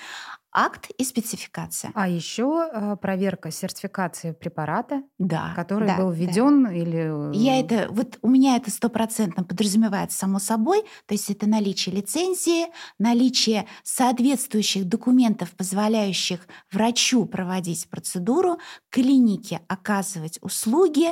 акт 0.56 0.90
и 0.96 1.04
спецификация. 1.04 1.92
А 1.94 2.08
еще 2.08 2.70
э, 2.72 2.96
проверка 2.96 3.50
сертификации 3.50 4.32
препарата, 4.32 5.02
да, 5.18 5.52
который 5.54 5.86
да, 5.86 5.98
был 5.98 6.10
введен 6.10 6.64
да. 6.64 6.72
или... 6.72 7.30
Э, 7.30 7.32
Я 7.34 7.60
это, 7.60 7.88
вот 7.90 8.18
у 8.22 8.28
меня 8.28 8.56
это 8.56 8.70
стопроцентно 8.70 9.44
подразумевается 9.44 10.18
само 10.18 10.38
собой, 10.38 10.82
то 11.04 11.12
есть 11.12 11.28
это 11.28 11.46
наличие 11.46 11.94
лицензии, 11.94 12.68
наличие 12.98 13.66
соответствующих 13.82 14.88
документов, 14.88 15.50
позволяющих 15.50 16.40
врачу 16.72 17.26
проводить 17.26 17.86
процедуру, 17.90 18.58
клинике 18.88 19.60
оказывать 19.68 20.38
услуги, 20.40 21.08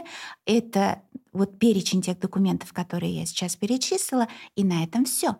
это 0.47 1.03
вот 1.35 1.59
перечень 1.59 2.01
тех 2.01 2.19
документов, 2.19 2.73
которые 2.73 3.13
я 3.15 3.27
сейчас 3.27 3.57
перечислила, 3.57 4.27
и 4.57 4.65
на 4.65 4.85
этом 4.85 5.05
все. 5.05 5.37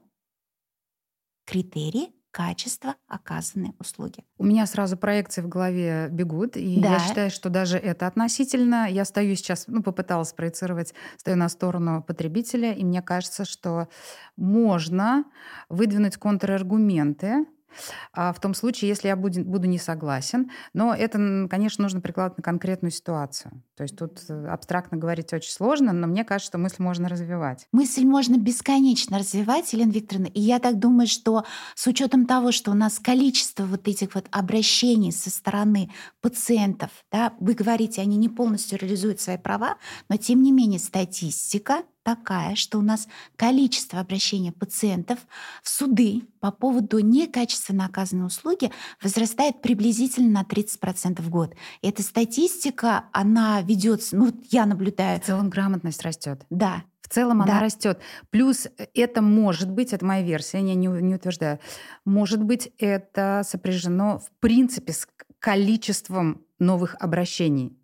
Критерии 1.47 2.13
качества 2.35 2.97
оказанной 3.07 3.77
услуги. 3.79 4.25
У 4.39 4.45
меня 4.45 4.67
сразу 4.67 4.97
проекции 4.97 5.41
в 5.41 5.47
голове 5.47 6.09
бегут, 6.11 6.57
и 6.57 6.81
да. 6.81 6.95
я 6.95 6.99
считаю, 6.99 7.31
что 7.31 7.49
даже 7.49 7.79
это 7.79 8.09
относительно. 8.09 8.91
Я 8.91 9.05
стою 9.05 9.37
сейчас, 9.37 9.67
ну, 9.69 9.85
попыталась 9.85 10.33
проецировать, 10.33 10.95
стою 11.17 11.37
на 11.37 11.49
сторону 11.49 12.03
потребителя, 12.03 12.73
и 12.73 12.85
мне 12.85 13.03
кажется, 13.03 13.45
что 13.45 13.87
можно 14.37 15.25
выдвинуть 15.69 16.17
контраргументы 16.17 17.47
в 18.13 18.37
том 18.41 18.55
случае, 18.55 18.89
если 18.89 19.09
я 19.09 19.17
буду, 19.17 19.45
буду 19.45 19.67
не 19.67 19.79
согласен. 19.79 20.51
Но 20.73 20.95
это, 20.95 21.47
конечно, 21.51 21.83
нужно 21.83 22.01
прикладывать 22.01 22.39
на 22.39 22.43
конкретную 22.43 22.93
ситуацию. 22.93 23.63
То 23.77 23.83
есть 23.83 23.97
тут 23.97 24.21
э, 24.29 24.47
абстрактно 24.47 24.97
говорить 24.97 25.33
очень 25.33 25.51
сложно, 25.51 25.93
но 25.93 26.07
мне 26.07 26.25
кажется, 26.25 26.51
что 26.51 26.59
мысль 26.59 26.83
можно 26.83 27.09
развивать. 27.09 27.67
Мысль 27.73 28.05
можно 28.05 28.37
бесконечно 28.37 29.19
развивать, 29.19 29.73
Елена 29.73 29.91
Викторовна. 29.91 30.27
И 30.27 30.41
я 30.41 30.59
так 30.59 30.79
думаю, 30.79 31.07
что 31.07 31.45
с 31.75 31.87
учетом 31.87 32.27
того, 32.27 32.53
что 32.53 32.71
у 32.71 32.75
нас 32.75 32.99
количество 32.99 33.65
вот 33.65 33.89
этих 33.89 34.15
вот 34.15 34.27
обращений 34.31 35.13
со 35.13 35.31
стороны 35.31 35.91
пациентов, 36.21 36.91
да, 37.11 37.33
вы 37.41 37.55
говорите, 37.55 38.01
они 38.01 38.17
не 38.17 38.29
полностью 38.29 38.79
реализуют 38.79 39.21
свои 39.21 39.39
права, 39.39 39.77
но 40.09 40.17
тем 40.17 40.43
не 40.43 40.53
менее 40.53 40.79
статистика 40.79 41.83
такая, 42.05 42.55
что 42.55 42.79
у 42.79 42.83
нас 42.83 43.09
количество 43.37 43.99
обращений 43.99 44.53
пациентов 44.53 45.19
в 45.63 45.69
суды 45.69 46.23
по 46.39 46.53
поводу 46.53 47.01
некачественно 47.01 47.87
оказанной 47.87 48.27
услуги 48.27 48.71
возрастает 49.03 49.63
приблизительно 49.63 50.31
на 50.31 50.43
30% 50.43 51.21
в 51.21 51.31
год. 51.31 51.57
И 51.83 51.89
эта 51.89 52.03
статистика, 52.03 53.07
она 53.13 53.63
ведется, 53.63 54.17
ну, 54.17 54.33
я 54.51 54.67
наблюдаю. 54.67 55.21
В 55.21 55.25
целом 55.25 55.51
грамотность 55.51 56.03
растет. 56.03 56.45
Да, 56.51 56.85
в 57.01 57.09
целом 57.09 57.39
да. 57.39 57.45
она 57.45 57.61
растет. 57.61 57.99
Плюс 58.31 58.69
это 58.95 59.23
может 59.23 59.71
быть, 59.71 59.93
это 59.93 60.05
моя 60.05 60.23
версия, 60.23 60.59
я 60.59 60.75
не, 60.75 60.87
не 60.87 61.15
утверждаю, 61.15 61.59
может 62.05 62.43
быть, 62.43 62.71
это 62.79 63.43
сопряжено 63.45 64.19
в 64.19 64.31
принципе 64.41 64.93
с 64.93 65.09
количеством 65.39 66.43
новых 66.59 66.97
обращений. 67.01 67.77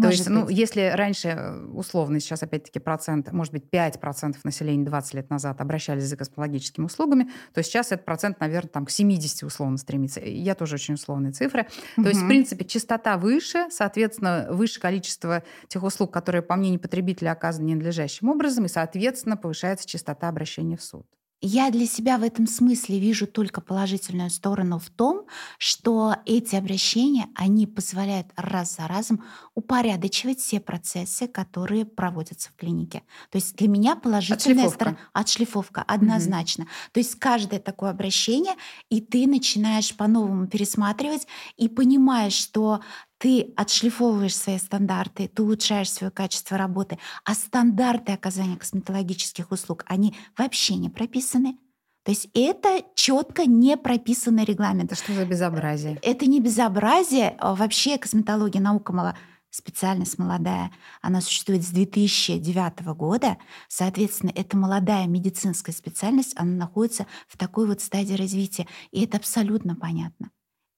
То 0.00 0.06
может 0.06 0.18
есть, 0.18 0.30
ну, 0.30 0.40
быть. 0.40 0.50
ну, 0.50 0.56
если 0.56 0.92
раньше, 0.94 1.28
э, 1.28 1.66
условно, 1.66 2.20
сейчас 2.20 2.42
опять-таки 2.42 2.78
процент, 2.78 3.32
может 3.32 3.52
быть, 3.52 3.64
5% 3.70 4.36
населения 4.44 4.84
20 4.84 5.14
лет 5.14 5.30
назад 5.30 5.60
обращались 5.60 6.04
за 6.04 6.16
косметологическими 6.16 6.84
услугами, 6.84 7.30
то 7.52 7.62
сейчас 7.62 7.92
этот 7.92 8.04
процент, 8.04 8.40
наверное, 8.40 8.70
там 8.70 8.86
к 8.86 8.90
70 8.90 9.42
условно 9.42 9.76
стремится. 9.76 10.20
Я 10.20 10.54
тоже 10.54 10.76
очень 10.76 10.94
условные 10.94 11.32
цифры. 11.32 11.66
Угу. 11.96 12.04
То 12.04 12.08
есть, 12.08 12.22
в 12.22 12.26
принципе, 12.26 12.64
частота 12.64 13.16
выше, 13.16 13.66
соответственно, 13.70 14.48
выше 14.50 14.80
количество 14.80 15.42
тех 15.68 15.82
услуг, 15.82 16.12
которые, 16.12 16.42
по 16.42 16.56
мнению 16.56 16.80
потребителя, 16.80 17.32
оказаны 17.32 17.66
ненадлежащим 17.66 18.28
образом, 18.28 18.64
и, 18.64 18.68
соответственно, 18.68 19.36
повышается 19.36 19.86
частота 19.86 20.28
обращения 20.28 20.76
в 20.76 20.82
суд. 20.82 21.06
Я 21.42 21.70
для 21.70 21.86
себя 21.86 22.18
в 22.18 22.22
этом 22.22 22.46
смысле 22.46 22.98
вижу 22.98 23.26
только 23.26 23.62
положительную 23.62 24.28
сторону 24.28 24.78
в 24.78 24.90
том, 24.90 25.26
что 25.56 26.16
эти 26.26 26.54
обращения, 26.54 27.28
они 27.34 27.66
позволяют 27.66 28.26
раз 28.36 28.76
за 28.76 28.86
разом 28.86 29.24
упорядочивать 29.54 30.38
все 30.40 30.60
процессы, 30.60 31.26
которые 31.28 31.86
проводятся 31.86 32.50
в 32.50 32.56
клинике. 32.56 33.02
То 33.30 33.36
есть 33.36 33.56
для 33.56 33.68
меня 33.68 33.96
положительная 33.96 34.68
сторона 34.68 34.98
отшлифовка 35.14 35.82
однозначно. 35.82 36.64
Угу. 36.64 36.70
То 36.92 37.00
есть 37.00 37.18
каждое 37.18 37.58
такое 37.58 37.90
обращение, 37.90 38.54
и 38.90 39.00
ты 39.00 39.26
начинаешь 39.26 39.96
по-новому 39.96 40.46
пересматривать 40.46 41.26
и 41.56 41.68
понимаешь, 41.68 42.34
что 42.34 42.80
ты 43.20 43.52
отшлифовываешь 43.54 44.34
свои 44.34 44.58
стандарты, 44.58 45.28
ты 45.28 45.42
улучшаешь 45.42 45.92
свое 45.92 46.10
качество 46.10 46.56
работы, 46.56 46.98
а 47.26 47.34
стандарты 47.34 48.12
оказания 48.12 48.56
косметологических 48.56 49.52
услуг, 49.52 49.84
они 49.86 50.16
вообще 50.38 50.76
не 50.76 50.88
прописаны. 50.88 51.58
То 52.02 52.12
есть 52.12 52.30
это 52.32 52.82
четко 52.94 53.44
не 53.44 53.76
прописанный 53.76 54.46
регламент. 54.46 54.90
Это 54.90 55.02
что 55.02 55.12
за 55.12 55.26
безобразие? 55.26 55.98
Это 56.00 56.24
не 56.24 56.40
безобразие. 56.40 57.36
А 57.38 57.54
вообще 57.54 57.98
косметология 57.98 58.62
наука 58.62 58.94
мало 58.94 59.14
специальность 59.50 60.18
молодая, 60.18 60.72
она 61.02 61.20
существует 61.20 61.62
с 61.62 61.70
2009 61.70 62.86
года. 62.96 63.36
Соответственно, 63.68 64.32
эта 64.34 64.56
молодая 64.56 65.06
медицинская 65.06 65.74
специальность, 65.74 66.32
она 66.36 66.52
находится 66.52 67.06
в 67.28 67.36
такой 67.36 67.66
вот 67.66 67.82
стадии 67.82 68.14
развития. 68.14 68.66
И 68.92 69.04
это 69.04 69.18
абсолютно 69.18 69.76
понятно 69.76 70.30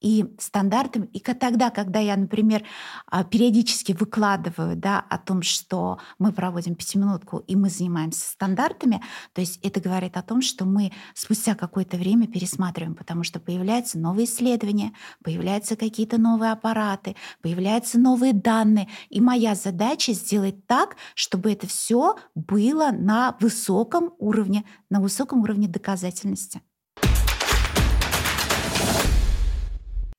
и 0.02 0.26
стандартами. 0.38 1.06
И 1.12 1.20
тогда, 1.20 1.70
когда 1.70 2.00
я, 2.00 2.16
например, 2.16 2.64
а, 3.06 3.24
периодически 3.24 3.92
выкладываю 3.92 4.76
да, 4.76 5.00
о 5.08 5.18
том, 5.18 5.42
что 5.42 5.98
мы 6.18 6.32
проводим 6.32 6.74
пятиминутку 6.74 7.38
и 7.38 7.56
мы 7.56 7.70
занимаемся 7.70 8.28
стандартами, 8.28 9.02
то 9.32 9.40
есть 9.40 9.58
это 9.62 9.80
говорит 9.80 10.16
о 10.16 10.22
том, 10.22 10.42
что 10.42 10.64
мы 10.64 10.92
спустя 11.14 11.54
какое-то 11.54 11.96
время 11.96 12.26
пересматриваем, 12.26 12.94
потому 12.94 13.22
что 13.22 13.38
появляются 13.40 13.98
новые 13.98 14.26
исследования, 14.26 14.92
появляются 15.22 15.76
какие-то 15.76 16.18
новые 16.18 16.52
аппараты, 16.52 17.16
появляются 17.40 17.98
новые 17.98 18.32
данные. 18.32 18.88
И 19.08 19.20
моя 19.20 19.54
задача 19.54 20.12
сделать 20.12 20.66
так, 20.66 20.96
чтобы 21.14 21.52
это 21.52 21.66
все 21.66 22.16
было 22.34 22.90
на 22.90 23.36
высоком 23.40 24.12
уровне, 24.18 24.64
на 24.90 25.00
высоком 25.00 25.42
уровне 25.42 25.68
доказательности. 25.68 26.60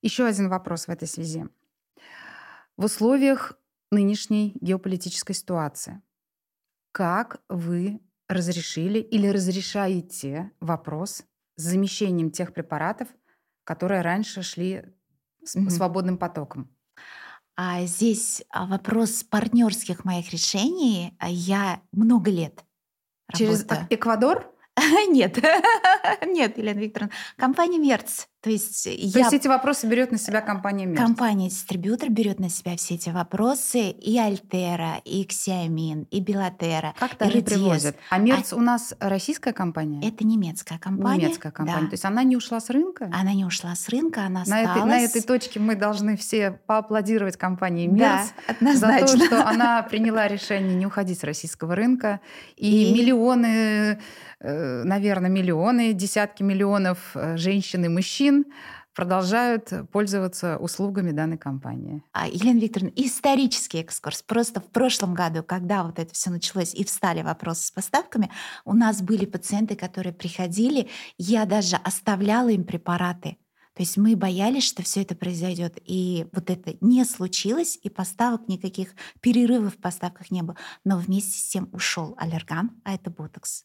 Еще 0.04 0.26
один 0.26 0.50
вопрос 0.50 0.84
в 0.86 0.90
этой 0.90 1.08
связи. 1.08 1.46
В 2.76 2.84
условиях 2.84 3.58
нынешней 3.90 4.54
геополитической 4.60 5.32
ситуации, 5.32 6.02
как 6.92 7.40
вы 7.48 8.02
разрешили 8.28 8.98
или 8.98 9.28
разрешаете 9.28 10.50
вопрос 10.60 11.24
с 11.56 11.62
замещением 11.62 12.30
тех 12.30 12.52
препаратов, 12.52 13.08
которые 13.64 14.02
раньше 14.02 14.42
шли 14.42 14.84
mm-hmm. 15.42 15.70
свободным 15.70 16.18
потоком? 16.18 16.68
А 17.56 17.86
здесь 17.86 18.44
а, 18.50 18.66
вопрос 18.66 19.24
партнерских 19.24 20.04
моих 20.04 20.30
решений. 20.32 21.16
А 21.18 21.30
я 21.30 21.80
много 21.92 22.30
лет 22.30 22.62
Через 23.32 23.62
работаю. 23.62 23.86
Эквадор? 23.88 24.53
Нет, 25.08 25.38
нет, 26.26 26.58
Елена 26.58 26.78
Викторовна. 26.78 27.12
Компания 27.36 27.78
Мерц 27.78 28.26
то 28.44 28.50
есть, 28.50 28.84
То 28.84 28.90
я... 28.90 29.20
есть 29.20 29.32
эти 29.32 29.48
вопросы 29.48 29.86
берет 29.86 30.12
на 30.12 30.18
себя 30.18 30.42
компания 30.42 30.84
Мерс? 30.84 31.00
Компания-дистрибьютор 31.00 32.10
берет 32.10 32.38
на 32.38 32.50
себя 32.50 32.76
все 32.76 32.96
эти 32.96 33.08
вопросы. 33.08 33.88
И 33.88 34.18
Альтера, 34.18 35.00
и 35.06 35.24
Xiaomin, 35.24 36.06
и 36.10 36.20
Белатера. 36.20 36.92
Как-то 36.98 37.24
они 37.24 37.40
привозят. 37.40 37.96
А 38.10 38.18
Мерц 38.18 38.52
а... 38.52 38.56
у 38.56 38.60
нас 38.60 38.94
российская 39.00 39.54
компания? 39.54 40.06
Это 40.06 40.26
немецкая 40.26 40.78
компания. 40.78 41.24
Немецкая 41.24 41.52
компания. 41.52 41.84
Да. 41.84 41.86
То 41.86 41.94
есть 41.94 42.04
она 42.04 42.22
не 42.22 42.36
ушла 42.36 42.60
с 42.60 42.68
рынка? 42.68 43.10
Она 43.18 43.32
не 43.32 43.46
ушла 43.46 43.74
с 43.74 43.88
рынка, 43.88 44.26
она 44.26 44.44
на 44.46 44.60
осталась. 44.60 44.76
Этой, 44.76 44.84
на 44.84 45.00
этой 45.00 45.22
точке 45.22 45.58
мы 45.58 45.74
должны 45.74 46.18
все 46.18 46.50
поаплодировать 46.50 47.38
компании 47.38 47.86
Мерц 47.86 48.28
да, 48.60 48.74
за 48.74 48.98
то, 48.98 49.06
что 49.06 49.48
она 49.48 49.82
приняла 49.84 50.28
решение 50.28 50.74
не 50.74 50.84
уходить 50.84 51.18
с 51.18 51.24
российского 51.24 51.74
рынка. 51.74 52.20
И, 52.58 52.90
и... 52.90 52.92
миллионы, 52.92 54.00
наверное, 54.46 55.30
миллионы, 55.30 55.92
десятки 55.92 56.42
миллионов 56.42 56.98
э, 57.14 57.36
женщин 57.36 57.84
и 57.84 57.88
мужчин 57.88 58.44
продолжают 58.94 59.72
пользоваться 59.90 60.56
услугами 60.58 61.10
данной 61.10 61.38
компании. 61.38 62.02
А, 62.12 62.28
Елена 62.28 62.58
Викторовна, 62.60 62.92
исторический 62.94 63.78
экскурс. 63.78 64.22
Просто 64.22 64.60
в 64.60 64.70
прошлом 64.70 65.14
году, 65.14 65.42
когда 65.42 65.82
вот 65.82 65.98
это 65.98 66.12
все 66.14 66.30
началось 66.30 66.74
и 66.74 66.84
встали 66.84 67.22
вопросы 67.22 67.66
с 67.66 67.70
поставками, 67.70 68.30
у 68.64 68.74
нас 68.74 69.02
были 69.02 69.24
пациенты, 69.24 69.74
которые 69.76 70.12
приходили, 70.12 70.88
я 71.18 71.44
даже 71.44 71.76
оставляла 71.76 72.50
им 72.50 72.64
препараты. 72.64 73.38
То 73.74 73.82
есть 73.82 73.96
мы 73.96 74.14
боялись, 74.14 74.62
что 74.62 74.84
все 74.84 75.02
это 75.02 75.16
произойдет. 75.16 75.78
И 75.84 76.28
вот 76.32 76.48
это 76.48 76.76
не 76.80 77.04
случилось, 77.04 77.76
и 77.82 77.90
поставок 77.90 78.46
никаких 78.46 78.94
перерывов 79.20 79.74
в 79.74 79.78
поставках 79.78 80.30
не 80.30 80.42
было. 80.42 80.56
Но 80.84 80.96
вместе 80.96 81.38
с 81.38 81.48
тем 81.48 81.68
ушел 81.72 82.14
аллерган, 82.16 82.70
а 82.84 82.94
это 82.94 83.10
ботокс 83.10 83.64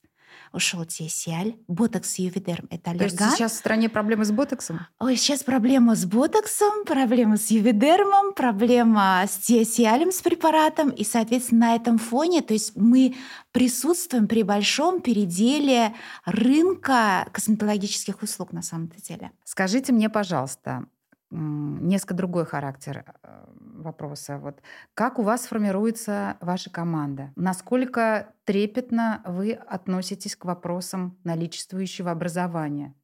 ушел 0.52 0.84
TSL, 0.84 1.58
ботокс 1.68 2.20
ювидерм— 2.20 2.68
это 2.70 2.92
аллерган. 2.92 3.18
То 3.18 3.24
есть 3.26 3.36
сейчас 3.38 3.52
в 3.54 3.56
стране 3.56 3.90
проблемы 3.90 4.26
с 4.26 4.32
ботоксом? 4.32 4.88
Ой, 5.00 5.16
сейчас 5.16 5.44
проблема 5.44 5.96
с 5.96 6.06
ботоксом, 6.06 6.86
проблема 6.86 7.38
с 7.38 7.52
ювидермом, 7.52 8.34
проблема 8.34 9.24
с 9.28 9.38
TSL, 9.50 10.12
с 10.12 10.22
препаратом, 10.22 10.90
и, 10.90 11.04
соответственно, 11.04 11.68
на 11.68 11.76
этом 11.76 11.98
фоне, 11.98 12.42
то 12.42 12.54
есть 12.54 12.76
мы 12.76 13.16
присутствуем 13.52 14.28
при 14.28 14.44
большом 14.44 15.02
переделе 15.02 15.94
рынка 16.26 17.28
косметологических 17.32 18.22
услуг 18.22 18.54
на 18.54 18.62
самом-то 18.62 19.02
деле. 19.02 19.32
Скажите 19.44 19.92
мне, 19.92 20.10
пожалуйста, 20.10 20.86
несколько 21.32 22.14
другой 22.14 22.46
характер 22.46 23.04
э, 23.24 23.46
вопроса. 23.60 24.38
Вот 24.38 24.62
как 24.94 25.20
у 25.20 25.22
вас 25.22 25.46
формируется 25.46 26.38
ваша 26.42 26.70
команда? 26.70 27.32
Насколько 27.36 28.34
трепетно 28.46 29.22
вы 29.26 29.54
относитесь 29.54 30.36
к 30.36 30.46
вопросам 30.46 31.18
наличествующего 31.24 32.12
образования? 32.12 32.96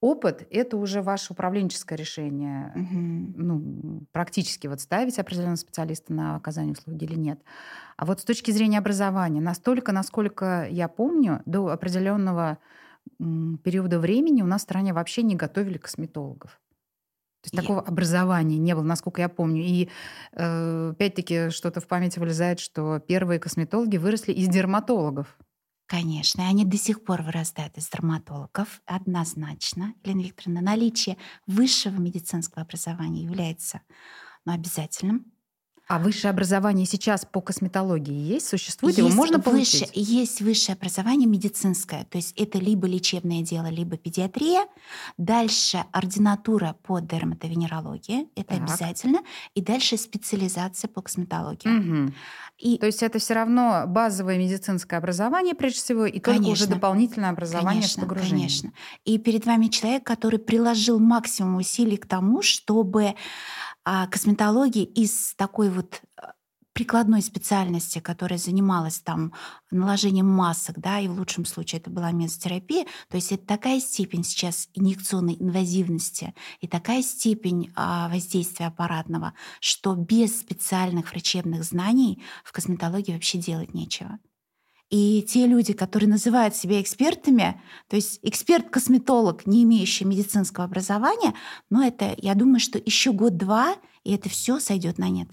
Опыт— 0.00 0.46
это 0.50 0.76
уже 0.76 1.02
ваше 1.02 1.32
управленческое 1.32 1.98
решение. 1.98 2.72
Угу. 2.74 3.42
Ну, 3.44 4.06
практически 4.12 4.66
вот 4.66 4.80
ставить 4.80 5.18
определенного 5.18 5.56
специалиста 5.56 6.12
на 6.12 6.36
оказание 6.36 6.72
услуги 6.72 7.04
или 7.04 7.14
нет. 7.14 7.40
А 7.96 8.04
вот 8.04 8.20
с 8.20 8.24
точки 8.24 8.50
зрения 8.50 8.78
образования, 8.78 9.40
настолько, 9.40 9.92
насколько 9.92 10.66
я 10.68 10.88
помню, 10.88 11.42
до 11.46 11.68
определенного 11.68 12.58
периода 13.18 13.98
времени 13.98 14.42
у 14.42 14.46
нас 14.46 14.62
в 14.62 14.64
стране 14.64 14.92
вообще 14.92 15.22
не 15.22 15.34
готовили 15.34 15.78
косметологов. 15.78 16.60
Есть 17.52 17.54
и... 17.54 17.56
такого 17.56 17.80
образования 17.80 18.58
не 18.58 18.74
было, 18.74 18.82
насколько 18.82 19.20
я 19.20 19.28
помню. 19.28 19.62
И 19.62 19.88
э, 20.32 20.90
опять-таки 20.92 21.50
что-то 21.50 21.80
в 21.80 21.86
памяти 21.86 22.18
вылезает, 22.18 22.60
что 22.60 22.98
первые 22.98 23.40
косметологи 23.40 23.96
выросли 23.96 24.32
из 24.32 24.48
дерматологов. 24.48 25.36
Конечно, 25.86 26.46
они 26.46 26.66
до 26.66 26.76
сих 26.76 27.02
пор 27.02 27.22
вырастают 27.22 27.78
из 27.78 27.88
дерматологов, 27.88 28.82
однозначно. 28.84 29.94
Елена 30.04 30.20
Викторовна, 30.20 30.60
наличие 30.60 31.16
высшего 31.46 31.94
медицинского 31.94 32.62
образования 32.62 33.22
является 33.22 33.80
ну, 34.44 34.52
обязательным 34.52 35.32
а 35.88 35.98
высшее 35.98 36.30
образование 36.30 36.84
сейчас 36.84 37.24
по 37.24 37.40
косметологии 37.40 38.12
есть? 38.12 38.48
Существует? 38.48 38.98
Есть 38.98 39.08
Его 39.08 39.16
можно 39.16 39.40
получить? 39.40 39.80
Выше, 39.80 39.90
есть 39.94 40.42
высшее 40.42 40.76
образование 40.76 41.26
медицинское. 41.26 42.04
То 42.04 42.18
есть 42.18 42.34
это 42.36 42.58
либо 42.58 42.86
лечебное 42.86 43.40
дело, 43.40 43.68
либо 43.70 43.96
педиатрия. 43.96 44.66
Дальше 45.16 45.84
ординатура 45.92 46.76
по 46.82 47.00
дерматовенерологии. 47.00 48.28
Это 48.36 48.54
так. 48.54 48.62
обязательно. 48.64 49.20
И 49.54 49.62
дальше 49.62 49.96
специализация 49.96 50.88
по 50.88 51.00
косметологии. 51.00 51.68
Угу. 51.68 52.12
И... 52.58 52.76
То 52.76 52.86
есть 52.86 53.02
это 53.02 53.18
все 53.18 53.34
равно 53.34 53.84
базовое 53.86 54.36
медицинское 54.36 54.96
образование, 54.96 55.54
прежде 55.54 55.78
всего, 55.78 56.04
и 56.04 56.18
конечно, 56.18 56.44
только 56.44 56.52
уже 56.52 56.66
дополнительное 56.66 57.30
образование 57.30 57.80
конечно, 57.80 58.02
с 58.02 58.04
погружением. 58.04 58.48
Конечно. 58.48 58.72
И 59.06 59.16
перед 59.16 59.46
вами 59.46 59.68
человек, 59.68 60.04
который 60.04 60.38
приложил 60.38 60.98
максимум 60.98 61.56
усилий 61.56 61.96
к 61.96 62.06
тому, 62.06 62.42
чтобы 62.42 63.14
косметологии 64.08 64.84
из 64.84 65.34
такой 65.36 65.70
вот 65.70 66.02
а, 66.16 66.32
прикладной 66.74 67.22
специальности, 67.22 68.00
которая 68.00 68.38
занималась 68.38 69.00
там 69.00 69.32
наложением 69.70 70.28
масок, 70.28 70.78
да, 70.78 71.00
и 71.00 71.08
в 71.08 71.18
лучшем 71.18 71.44
случае 71.44 71.80
это 71.80 71.90
была 71.90 72.12
мезотерапия, 72.12 72.84
то 73.08 73.16
есть 73.16 73.32
это 73.32 73.46
такая 73.46 73.80
степень 73.80 74.24
сейчас 74.24 74.68
инъекционной 74.74 75.36
инвазивности 75.40 76.34
и 76.60 76.68
такая 76.68 77.02
степень 77.02 77.72
а, 77.74 78.08
воздействия 78.08 78.66
аппаратного, 78.66 79.32
что 79.60 79.94
без 79.94 80.38
специальных 80.38 81.10
врачебных 81.10 81.64
знаний 81.64 82.22
в 82.44 82.52
косметологии 82.52 83.12
вообще 83.12 83.38
делать 83.38 83.74
нечего. 83.74 84.18
И 84.90 85.22
те 85.22 85.46
люди, 85.46 85.74
которые 85.74 86.08
называют 86.08 86.56
себя 86.56 86.80
экспертами, 86.80 87.60
то 87.88 87.96
есть 87.96 88.20
эксперт-косметолог, 88.22 89.46
не 89.46 89.64
имеющий 89.64 90.06
медицинского 90.06 90.64
образования, 90.64 91.34
но 91.68 91.84
это, 91.84 92.14
я 92.16 92.34
думаю, 92.34 92.58
что 92.58 92.78
еще 92.78 93.12
год-два, 93.12 93.76
и 94.04 94.14
это 94.14 94.30
все 94.30 94.58
сойдет 94.60 94.98
на 94.98 95.10
нет. 95.10 95.28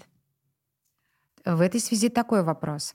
В 1.46 1.60
этой 1.60 1.80
связи 1.80 2.08
такой 2.08 2.42
вопрос. 2.42 2.94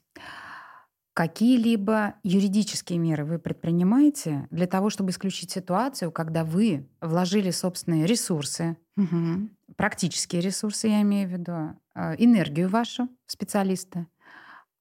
Какие-либо 1.13 2.15
юридические 2.23 2.99
меры 2.99 3.25
вы 3.25 3.39
предпринимаете 3.39 4.47
для 4.49 4.67
того, 4.67 4.89
чтобы 4.89 5.09
исключить 5.09 5.51
ситуацию, 5.51 6.11
когда 6.11 6.45
вы 6.45 6.87
вложили 7.01 7.51
собственные 7.51 8.05
ресурсы, 8.05 8.77
угу. 8.95 9.49
практические 9.75 10.41
ресурсы, 10.41 10.87
я 10.87 11.01
имею 11.01 11.27
в 11.27 11.31
виду, 11.31 11.51
э, 11.95 12.15
энергию 12.17 12.69
вашу 12.69 13.09
специалиста, 13.25 14.07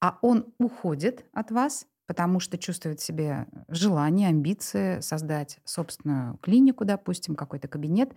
а 0.01 0.19
он 0.23 0.47
уходит 0.59 1.25
от 1.33 1.51
вас, 1.51 1.87
потому 2.11 2.41
что 2.41 2.59
чувствует 2.59 2.99
в 2.99 3.05
себе 3.05 3.47
желание, 3.69 4.31
амбиции 4.31 4.99
создать 4.99 5.59
собственную 5.65 6.39
клинику, 6.39 6.85
допустим, 6.85 7.37
какой-то 7.37 7.69
кабинет, 7.69 8.15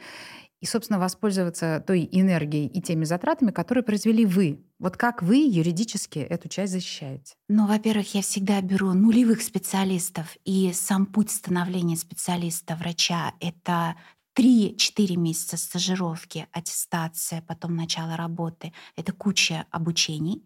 и, 0.61 0.65
собственно, 0.65 0.97
воспользоваться 0.97 1.83
той 1.85 2.09
энергией 2.11 2.65
и 2.65 2.81
теми 2.81 3.05
затратами, 3.05 3.51
которые 3.51 3.83
произвели 3.83 4.25
вы. 4.25 4.65
Вот 4.79 4.97
как 4.97 5.21
вы 5.21 5.35
юридически 5.47 6.17
эту 6.17 6.49
часть 6.49 6.73
защищаете? 6.73 7.35
Ну, 7.49 7.67
во-первых, 7.67 8.15
я 8.15 8.23
всегда 8.23 8.59
беру 8.61 8.93
нулевых 8.93 9.43
специалистов, 9.43 10.37
и 10.43 10.71
сам 10.73 11.05
путь 11.05 11.29
становления 11.29 11.95
специалиста, 11.95 12.75
врача— 12.75 13.33
это 13.39 13.95
3-4 14.33 15.15
месяца 15.15 15.57
стажировки, 15.57 16.47
аттестация, 16.51 17.41
потом 17.41 17.75
начало 17.75 18.17
работы. 18.17 18.73
Это 18.95 19.13
куча 19.13 19.65
обучений. 19.71 20.43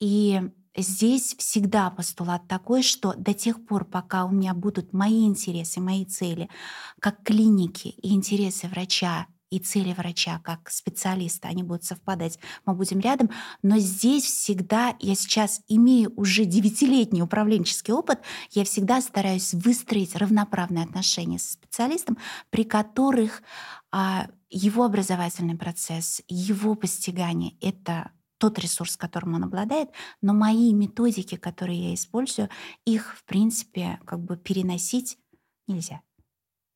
И 0.00 0.40
здесь 0.76 1.34
всегда 1.38 1.90
постулат 1.90 2.48
такой, 2.48 2.82
что 2.82 3.14
до 3.14 3.34
тех 3.34 3.64
пор, 3.66 3.84
пока 3.84 4.24
у 4.24 4.30
меня 4.30 4.54
будут 4.54 4.92
мои 4.92 5.26
интересы, 5.26 5.80
мои 5.80 6.04
цели, 6.04 6.48
как 7.00 7.22
клиники 7.24 7.88
и 7.88 8.14
интересы 8.14 8.68
врача 8.68 9.26
и 9.50 9.58
цели 9.58 9.92
врача 9.92 10.40
как 10.44 10.70
специалиста, 10.70 11.48
они 11.48 11.62
будут 11.62 11.84
совпадать, 11.84 12.38
мы 12.64 12.74
будем 12.74 13.00
рядом. 13.00 13.30
Но 13.62 13.78
здесь 13.78 14.24
всегда, 14.24 14.96
я 15.00 15.14
сейчас 15.14 15.60
имею 15.68 16.12
уже 16.16 16.44
девятилетний 16.44 17.22
управленческий 17.22 17.92
опыт, 17.92 18.20
я 18.52 18.64
всегда 18.64 19.00
стараюсь 19.00 19.52
выстроить 19.52 20.16
равноправные 20.16 20.84
отношения 20.84 21.38
со 21.38 21.52
специалистом, 21.52 22.16
при 22.50 22.64
которых 22.64 23.42
а, 23.90 24.28
его 24.48 24.84
образовательный 24.84 25.56
процесс, 25.56 26.22
его 26.28 26.74
постигание— 26.74 27.56
это 27.60 28.12
тот 28.38 28.58
ресурс, 28.58 28.96
которым 28.96 29.34
он 29.34 29.44
обладает, 29.44 29.90
но 30.22 30.32
мои 30.32 30.72
методики, 30.72 31.36
которые 31.36 31.90
я 31.90 31.94
использую, 31.94 32.48
их, 32.86 33.14
в 33.16 33.24
принципе, 33.24 34.00
как 34.06 34.20
бы 34.20 34.36
переносить 34.36 35.18
нельзя. 35.66 36.00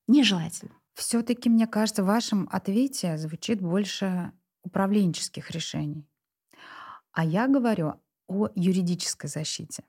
Нежелательно. 0.06 0.72
Все-таки, 0.94 1.48
мне 1.48 1.66
кажется, 1.66 2.02
в 2.02 2.06
вашем 2.06 2.48
ответе 2.50 3.18
звучит 3.18 3.60
больше 3.60 4.32
управленческих 4.62 5.50
решений. 5.50 6.08
А 7.12 7.24
я 7.24 7.48
говорю 7.48 7.94
о 8.26 8.48
юридической 8.54 9.28
защите. 9.28 9.84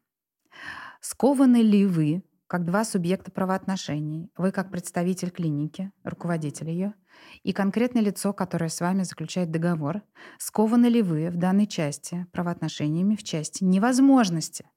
Скованы 1.00 1.62
ли 1.62 1.86
вы 1.86 2.24
как 2.48 2.64
два 2.64 2.86
субъекта 2.86 3.32
правоотношений. 3.32 4.32
Вы 4.38 4.52
как 4.52 4.72
представитель 4.72 5.32
клиники, 5.32 5.92
руководитель 6.04 6.70
ее, 6.70 6.94
и 7.44 7.54
конкретное 7.54 8.04
лицо, 8.04 8.34
которое 8.34 8.70
с 8.70 8.82
вами 8.82 9.04
заключает 9.04 9.52
договор, 9.52 10.04
скованы 10.38 10.86
ли 10.86 11.02
вы 11.02 11.30
в 11.30 11.38
данной 11.38 11.66
части 11.66 12.28
правоотношениями 12.32 13.16
в 13.16 13.24
части 13.24 13.64
невозможности 13.64 14.70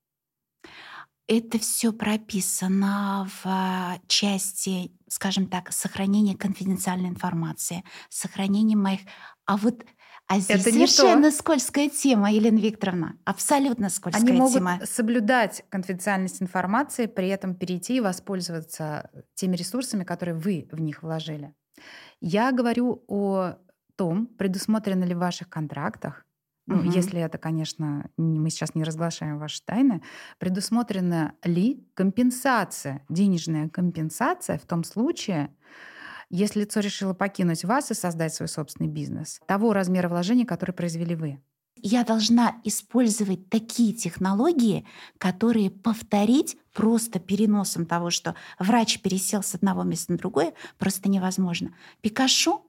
это 1.28 1.58
все 1.58 1.92
прописано 1.92 3.28
в 3.28 3.46
а, 3.46 3.98
части, 4.06 4.90
скажем 5.08 5.46
так, 5.46 5.72
сохранения 5.72 6.36
конфиденциальной 6.36 7.10
информации, 7.10 7.84
сохранения 8.08 8.76
моих... 8.76 9.00
А 9.44 9.58
вот 9.58 9.84
а 10.26 10.40
здесь 10.40 10.60
это 10.60 10.70
совершенно 10.70 11.30
скользкая 11.30 11.88
тема, 11.88 12.30
Елена 12.30 12.58
Викторовна. 12.58 13.16
Абсолютно 13.24 13.88
скользкая 13.88 14.26
Они 14.26 14.38
могут 14.38 14.54
тема. 14.54 14.80
соблюдать 14.84 15.64
конфиденциальность 15.70 16.42
информации, 16.42 17.06
при 17.06 17.28
этом 17.28 17.54
перейти 17.54 17.96
и 17.96 18.00
воспользоваться 18.00 19.10
теми 19.34 19.56
ресурсами, 19.56 20.04
которые 20.04 20.34
вы 20.34 20.68
в 20.70 20.80
них 20.80 21.02
вложили. 21.02 21.54
Я 22.20 22.52
говорю 22.52 23.04
о 23.06 23.54
том, 23.96 24.26
предусмотрено 24.26 25.04
ли 25.04 25.14
в 25.14 25.18
ваших 25.18 25.48
контрактах 25.48 26.24
ну, 26.68 26.80
угу. 26.80 26.90
если 26.90 27.18
это, 27.18 27.38
конечно, 27.38 28.10
мы 28.18 28.50
сейчас 28.50 28.74
не 28.74 28.84
разглашаем 28.84 29.38
ваши 29.38 29.62
тайны, 29.64 30.02
предусмотрена 30.38 31.32
ли 31.42 31.82
компенсация, 31.94 33.02
денежная 33.08 33.70
компенсация 33.70 34.58
в 34.58 34.66
том 34.66 34.84
случае, 34.84 35.48
если 36.28 36.60
лицо 36.60 36.80
решило 36.80 37.14
покинуть 37.14 37.64
вас 37.64 37.90
и 37.90 37.94
создать 37.94 38.34
свой 38.34 38.48
собственный 38.48 38.90
бизнес, 38.90 39.40
того 39.46 39.72
размера 39.72 40.10
вложений, 40.10 40.44
который 40.44 40.72
произвели 40.72 41.14
вы? 41.14 41.40
Я 41.74 42.04
должна 42.04 42.60
использовать 42.64 43.48
такие 43.48 43.94
технологии, 43.94 44.84
которые 45.16 45.70
повторить 45.70 46.58
просто 46.74 47.18
переносом 47.18 47.86
того, 47.86 48.10
что 48.10 48.34
врач 48.58 49.00
пересел 49.00 49.42
с 49.42 49.54
одного 49.54 49.84
места 49.84 50.12
на 50.12 50.18
другое, 50.18 50.52
просто 50.76 51.08
невозможно. 51.08 51.72
Пикашу 52.02 52.67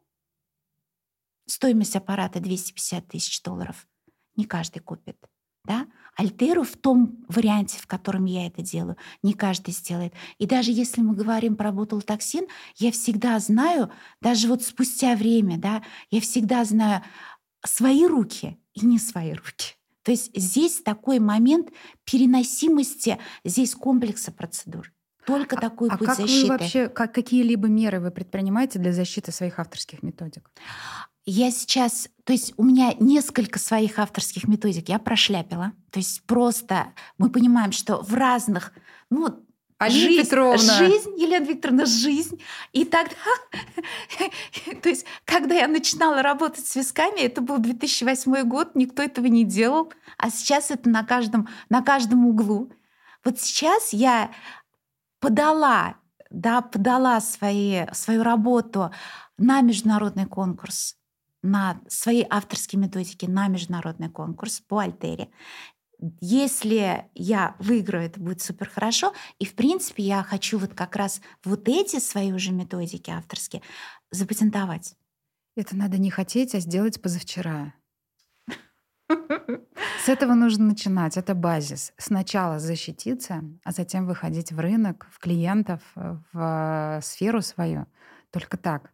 Стоимость 1.49 1.95
аппарата 1.95 2.39
250 2.39 3.07
тысяч 3.07 3.41
долларов. 3.41 3.88
Не 4.35 4.45
каждый 4.45 4.81
купит. 4.81 5.17
Да? 5.65 5.88
Альтеру 6.15 6.63
в 6.63 6.77
том 6.77 7.25
варианте, 7.27 7.79
в 7.79 7.88
котором 7.88 8.25
я 8.25 8.45
это 8.45 8.62
делаю, 8.62 8.97
не 9.23 9.33
каждый 9.33 9.71
сделает. 9.71 10.13
И 10.38 10.45
даже 10.45 10.71
если 10.71 11.01
мы 11.01 11.15
говорим 11.15 11.55
про 11.55 11.71
ботулотоксин, 11.71 12.45
я 12.75 12.91
всегда 12.91 13.39
знаю, 13.39 13.91
даже 14.21 14.47
вот 14.47 14.62
спустя 14.62 15.15
время, 15.15 15.57
да, 15.57 15.81
я 16.12 16.21
всегда 16.21 16.63
знаю 16.65 17.03
свои 17.65 18.05
руки 18.05 18.59
и 18.73 18.85
не 18.85 18.99
свои 18.99 19.33
руки. 19.33 19.75
То 20.03 20.12
есть 20.12 20.29
здесь 20.35 20.81
такой 20.81 21.17
момент 21.17 21.69
переносимости, 22.03 23.17
здесь 23.43 23.73
комплекса 23.73 24.31
процедур. 24.31 24.93
Только 25.25 25.57
а, 25.57 25.62
такой 25.62 25.89
а 25.89 25.97
путь 25.97 26.07
как 26.07 26.17
защиты. 26.17 26.41
Вы 26.43 26.57
вообще, 26.57 26.89
как, 26.89 27.13
какие-либо 27.13 27.67
меры 27.67 27.99
вы 27.99 28.12
предпринимаете 28.12 28.77
для 28.77 28.93
защиты 28.93 29.31
своих 29.31 29.57
авторских 29.57 30.03
методик? 30.03 30.49
Я 31.31 31.51
сейчас, 31.51 32.09
то 32.23 32.33
есть 32.33 32.55
у 32.57 32.63
меня 32.63 32.95
несколько 32.99 33.59
своих 33.59 33.99
авторских 33.99 34.47
методик 34.47 34.89
я 34.89 34.97
прошляпила. 34.97 35.73
То 35.91 35.99
есть 35.99 36.23
просто 36.23 36.87
мы 37.19 37.29
понимаем, 37.29 37.71
что 37.71 38.01
в 38.01 38.15
разных, 38.15 38.73
ну, 39.11 39.45
Алина 39.77 40.09
жизнь, 40.09 40.23
Петровна. 40.23 40.57
жизнь, 40.57 41.11
Елена 41.19 41.45
Викторовна, 41.45 41.85
жизнь. 41.85 42.41
И 42.73 42.83
тогда, 42.83 43.13
то 44.81 44.89
есть, 44.89 45.05
когда 45.23 45.53
я 45.53 45.67
начинала 45.67 46.23
работать 46.23 46.65
с 46.65 46.75
висками, 46.75 47.19
это 47.19 47.41
был 47.41 47.59
2008 47.59 48.41
год, 48.49 48.71
никто 48.73 49.03
этого 49.03 49.27
не 49.27 49.43
делал, 49.43 49.93
а 50.17 50.31
сейчас 50.31 50.71
это 50.71 50.89
на 50.89 51.03
каждом, 51.03 51.47
на 51.69 51.83
каждом 51.83 52.25
углу. 52.25 52.71
Вот 53.23 53.39
сейчас 53.39 53.93
я 53.93 54.31
подала, 55.19 55.95
да, 56.31 56.61
подала 56.61 57.21
свои, 57.21 57.85
свою 57.93 58.23
работу 58.23 58.91
на 59.37 59.61
международный 59.61 60.25
конкурс 60.25 60.95
на 61.41 61.82
свои 61.88 62.25
авторские 62.30 62.80
методики 62.80 63.25
на 63.25 63.47
международный 63.47 64.10
конкурс 64.10 64.62
по 64.62 64.80
Альтере. 64.80 65.30
Если 66.21 67.06
я 67.13 67.56
выиграю, 67.60 68.06
это 68.06 68.19
будет 68.19 68.41
супер 68.41 68.69
хорошо. 68.69 69.13
И, 69.38 69.45
в 69.45 69.54
принципе, 69.54 70.04
я 70.04 70.23
хочу 70.23 70.58
вот 70.58 70.73
как 70.73 70.95
раз 70.95 71.21
вот 71.43 71.67
эти 71.67 71.99
свои 71.99 72.32
уже 72.32 72.52
методики 72.52 73.10
авторские 73.10 73.62
запатентовать. 74.12 74.95
Это 75.58 75.75
надо 75.75 75.97
не 75.97 76.10
хотеть, 76.10 76.56
а 76.56 76.60
сделать 76.60 77.02
позавчера. 77.02 77.73
С 79.10 80.08
этого 80.08 80.36
нужно 80.36 80.65
начинать. 80.65 81.17
Это 81.17 81.36
базис. 81.36 81.91
Сначала 81.97 82.60
защититься, 82.60 83.43
а 83.63 83.71
затем 83.71 84.08
выходить 84.08 84.52
в 84.52 84.60
рынок, 84.60 85.08
в 85.12 85.19
клиентов, 85.19 85.82
в 85.95 86.99
сферу 87.04 87.41
свою. 87.41 87.88
Только 88.32 88.56
так. 88.56 88.93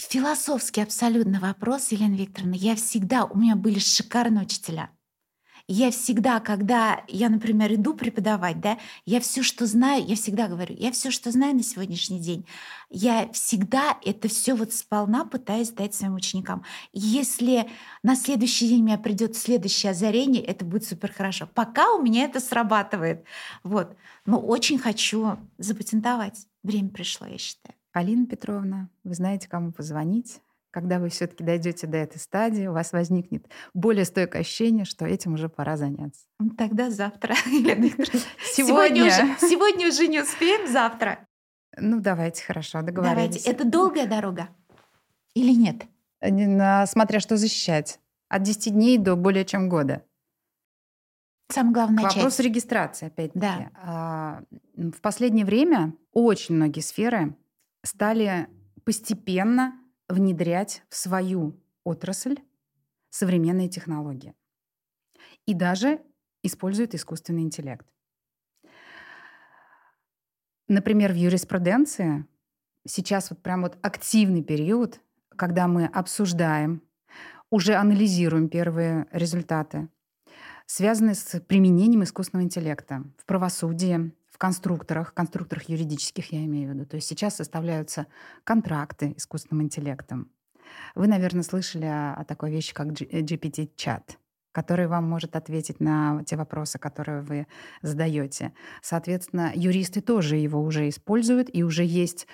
Философский 0.00 0.80
абсолютно 0.80 1.40
вопрос, 1.40 1.90
Елена 1.90 2.14
Викторовна. 2.14 2.54
Я 2.54 2.76
всегда, 2.76 3.24
у 3.24 3.36
меня 3.36 3.56
были 3.56 3.80
шикарные 3.80 4.44
учителя. 4.44 4.90
Я 5.66 5.90
всегда, 5.90 6.40
когда 6.40 7.04
я, 7.08 7.28
например, 7.28 7.74
иду 7.74 7.92
преподавать, 7.92 8.58
да, 8.60 8.78
я 9.04 9.20
все, 9.20 9.42
что 9.42 9.66
знаю, 9.66 10.02
я 10.06 10.14
всегда 10.14 10.48
говорю, 10.48 10.74
я 10.78 10.92
все, 10.92 11.10
что 11.10 11.30
знаю 11.30 11.56
на 11.56 11.62
сегодняшний 11.62 12.20
день, 12.20 12.46
я 12.88 13.28
всегда 13.32 13.98
это 14.02 14.28
все 14.28 14.54
вот 14.54 14.72
сполна 14.72 15.26
пытаюсь 15.26 15.70
дать 15.70 15.94
своим 15.94 16.14
ученикам. 16.14 16.64
Если 16.94 17.68
на 18.02 18.16
следующий 18.16 18.68
день 18.68 18.80
у 18.80 18.84
меня 18.86 18.98
придет 18.98 19.36
следующее 19.36 19.90
озарение, 19.90 20.42
это 20.42 20.64
будет 20.64 20.84
супер 20.84 21.12
хорошо. 21.12 21.46
Пока 21.52 21.92
у 21.92 22.00
меня 22.00 22.24
это 22.24 22.40
срабатывает. 22.40 23.24
Вот. 23.62 23.94
Но 24.24 24.40
очень 24.40 24.78
хочу 24.78 25.36
запатентовать. 25.58 26.46
Время 26.62 26.88
пришло, 26.88 27.26
я 27.26 27.36
считаю. 27.36 27.77
Алина 27.98 28.26
Петровна, 28.26 28.90
вы 29.02 29.14
знаете, 29.14 29.48
кому 29.48 29.72
позвонить. 29.72 30.40
Когда 30.70 31.00
вы 31.00 31.08
все-таки 31.08 31.42
дойдете 31.42 31.88
до 31.88 31.96
этой 31.96 32.18
стадии, 32.18 32.68
у 32.68 32.72
вас 32.72 32.92
возникнет 32.92 33.48
более 33.74 34.04
стойкое 34.04 34.42
ощущение, 34.42 34.84
что 34.84 35.04
этим 35.04 35.34
уже 35.34 35.48
пора 35.48 35.76
заняться. 35.76 36.26
Тогда 36.56 36.90
завтра, 36.90 37.34
Елена 37.46 37.88
Сегодня. 37.88 38.30
Сегодня 38.54 39.04
уже, 39.04 39.38
сегодня 39.40 39.88
уже 39.88 40.06
не 40.06 40.20
успеем, 40.20 40.70
завтра. 40.70 41.26
Ну, 41.76 41.98
давайте, 42.00 42.44
хорошо, 42.44 42.82
договорились. 42.82 43.42
Давайте. 43.42 43.50
Это 43.50 43.64
долгая 43.64 44.06
дорога 44.06 44.48
или 45.34 45.52
нет? 45.52 45.82
Смотря 46.88 47.18
что 47.18 47.36
защищать. 47.36 47.98
От 48.28 48.42
10 48.44 48.74
дней 48.74 48.98
до 48.98 49.16
более 49.16 49.44
чем 49.44 49.68
года. 49.68 50.04
Самая 51.50 51.72
главная 51.72 52.04
Вопрос 52.04 52.36
часть. 52.36 52.40
регистрации, 52.40 53.06
опять-таки. 53.06 53.40
Да. 53.40 53.70
А, 53.74 54.42
в 54.76 55.00
последнее 55.00 55.44
время 55.44 55.94
очень 56.12 56.54
многие 56.54 56.80
сферы 56.80 57.34
стали 57.82 58.48
постепенно 58.84 59.78
внедрять 60.08 60.82
в 60.88 60.96
свою 60.96 61.60
отрасль 61.84 62.38
современные 63.10 63.68
технологии. 63.68 64.34
И 65.46 65.54
даже 65.54 66.00
используют 66.42 66.94
искусственный 66.94 67.42
интеллект. 67.42 67.86
Например, 70.68 71.12
в 71.12 71.16
юриспруденции 71.16 72.26
сейчас 72.86 73.30
вот 73.30 73.42
прям 73.42 73.62
вот 73.62 73.78
активный 73.82 74.42
период, 74.42 75.00
когда 75.36 75.66
мы 75.66 75.86
обсуждаем, 75.86 76.82
уже 77.50 77.74
анализируем 77.74 78.48
первые 78.48 79.06
результаты, 79.10 79.88
связанные 80.66 81.14
с 81.14 81.40
применением 81.40 82.02
искусственного 82.02 82.44
интеллекта 82.44 83.04
в 83.16 83.24
правосудии, 83.24 84.12
конструкторах, 84.38 85.12
конструкторах 85.14 85.68
юридических 85.68 86.32
я 86.32 86.44
имею 86.44 86.70
в 86.70 86.74
виду. 86.74 86.86
То 86.86 86.96
есть 86.96 87.08
сейчас 87.08 87.36
составляются 87.36 88.06
контракты 88.44 89.14
искусственным 89.16 89.64
интеллектом. 89.64 90.30
Вы, 90.94 91.08
наверное, 91.08 91.42
слышали 91.42 91.86
о, 91.86 92.24
такой 92.26 92.50
вещи, 92.50 92.74
как 92.74 92.88
GPT-чат 92.88 94.18
который 94.50 94.88
вам 94.88 95.08
может 95.08 95.36
ответить 95.36 95.78
на 95.78 96.24
те 96.24 96.34
вопросы, 96.36 96.80
которые 96.80 97.20
вы 97.20 97.46
задаете. 97.82 98.52
Соответственно, 98.82 99.52
юристы 99.54 100.00
тоже 100.00 100.34
его 100.34 100.60
уже 100.60 100.88
используют, 100.88 101.48
и 101.52 101.62
уже 101.62 101.84
есть 101.84 102.26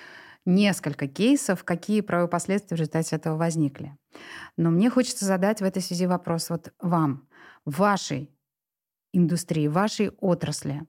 несколько 0.43 1.07
кейсов, 1.07 1.63
какие 1.63 2.01
правовые 2.01 2.29
последствия 2.29 2.77
в 2.77 2.79
результате 2.79 3.15
этого 3.15 3.37
возникли. 3.37 3.95
Но 4.57 4.71
мне 4.71 4.89
хочется 4.89 5.25
задать 5.25 5.61
в 5.61 5.63
этой 5.63 5.83
связи 5.83 6.07
вопрос 6.07 6.49
вот 6.49 6.73
вам, 6.79 7.27
вашей 7.63 8.31
индустрии, 9.13 9.67
вашей 9.67 10.09
отрасли. 10.09 10.87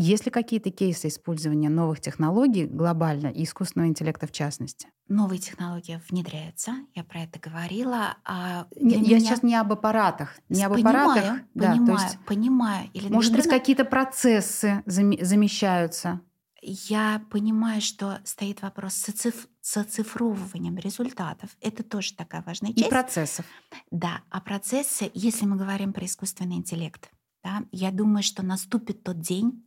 Есть 0.00 0.26
ли 0.26 0.30
какие-то 0.30 0.70
кейсы 0.70 1.08
использования 1.08 1.68
новых 1.68 2.00
технологий 2.00 2.66
глобально 2.66 3.26
и 3.26 3.42
искусственного 3.42 3.88
интеллекта 3.88 4.28
в 4.28 4.30
частности? 4.30 4.88
Новые 5.08 5.40
технологии 5.40 6.00
внедряются, 6.08 6.72
я 6.94 7.02
про 7.02 7.22
это 7.22 7.40
говорила. 7.40 8.16
А 8.24 8.68
я, 8.76 8.98
меня... 8.98 9.16
я 9.16 9.20
сейчас 9.20 9.42
не 9.42 9.56
об 9.56 9.72
аппаратах, 9.72 10.36
не 10.48 10.62
об 10.62 10.74
понимаю, 10.74 11.10
аппаратах. 11.10 11.40
Понимаю, 11.52 11.86
да, 11.86 11.86
то 11.86 12.00
есть, 12.00 12.18
понимаю. 12.26 12.90
Или, 12.94 13.08
может 13.08 13.34
быть, 13.34 13.48
какие-то 13.48 13.84
процессы 13.84 14.84
замещаются? 14.86 16.20
Я 16.62 17.22
понимаю, 17.30 17.80
что 17.80 18.20
стоит 18.22 18.62
вопрос 18.62 18.94
с, 18.94 19.08
оциф... 19.08 19.48
с 19.60 19.76
оцифровыванием 19.78 20.76
результатов. 20.76 21.50
Это 21.60 21.82
тоже 21.82 22.14
такая 22.14 22.44
важная 22.46 22.72
часть. 22.72 22.86
И 22.86 22.90
процессов. 22.90 23.46
Да, 23.90 24.20
а 24.30 24.40
процессы, 24.40 25.10
если 25.14 25.44
мы 25.44 25.56
говорим 25.56 25.92
про 25.92 26.04
искусственный 26.04 26.56
интеллект, 26.56 27.10
да, 27.42 27.62
я 27.72 27.90
думаю, 27.90 28.22
что 28.22 28.42
наступит 28.42 29.02
тот 29.02 29.20
день, 29.20 29.64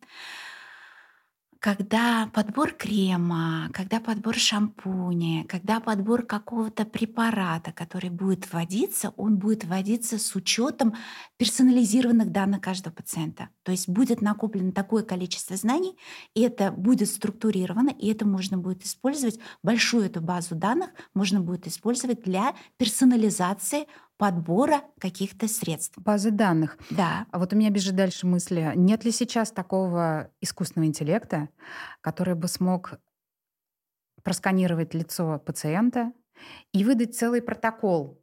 когда 1.61 2.27
подбор 2.33 2.71
крема, 2.73 3.69
когда 3.71 3.99
подбор 3.99 4.35
шампуня, 4.35 5.45
когда 5.45 5.79
подбор 5.79 6.23
какого-то 6.23 6.85
препарата, 6.85 7.71
который 7.71 8.09
будет 8.09 8.51
вводиться, 8.51 9.13
он 9.15 9.37
будет 9.37 9.63
вводиться 9.63 10.17
с 10.17 10.35
учетом 10.35 10.95
персонализированных 11.37 12.31
данных 12.31 12.61
каждого 12.61 12.95
пациента. 12.95 13.49
То 13.61 13.71
есть 13.71 13.87
будет 13.87 14.21
накоплено 14.21 14.71
такое 14.71 15.03
количество 15.03 15.55
знаний, 15.55 15.95
и 16.33 16.41
это 16.41 16.71
будет 16.71 17.09
структурировано, 17.09 17.91
и 17.91 18.07
это 18.07 18.25
можно 18.25 18.57
будет 18.57 18.83
использовать, 18.83 19.39
большую 19.61 20.05
эту 20.05 20.19
базу 20.19 20.55
данных 20.55 20.89
можно 21.13 21.41
будет 21.41 21.67
использовать 21.67 22.23
для 22.23 22.55
персонализации 22.77 23.85
подбора 24.21 24.83
каких-то 24.99 25.47
средств. 25.47 25.97
Базы 25.97 26.29
данных. 26.29 26.77
Да. 26.91 27.25
А 27.31 27.39
вот 27.39 27.53
у 27.53 27.55
меня 27.55 27.71
бежит 27.71 27.95
дальше 27.95 28.27
мысли. 28.27 28.71
Нет 28.75 29.03
ли 29.03 29.11
сейчас 29.11 29.49
такого 29.51 30.29
искусственного 30.41 30.87
интеллекта, 30.87 31.49
который 32.01 32.35
бы 32.35 32.47
смог 32.47 32.99
просканировать 34.21 34.93
лицо 34.93 35.39
пациента 35.39 36.13
и 36.71 36.83
выдать 36.83 37.15
целый 37.15 37.41
протокол 37.41 38.20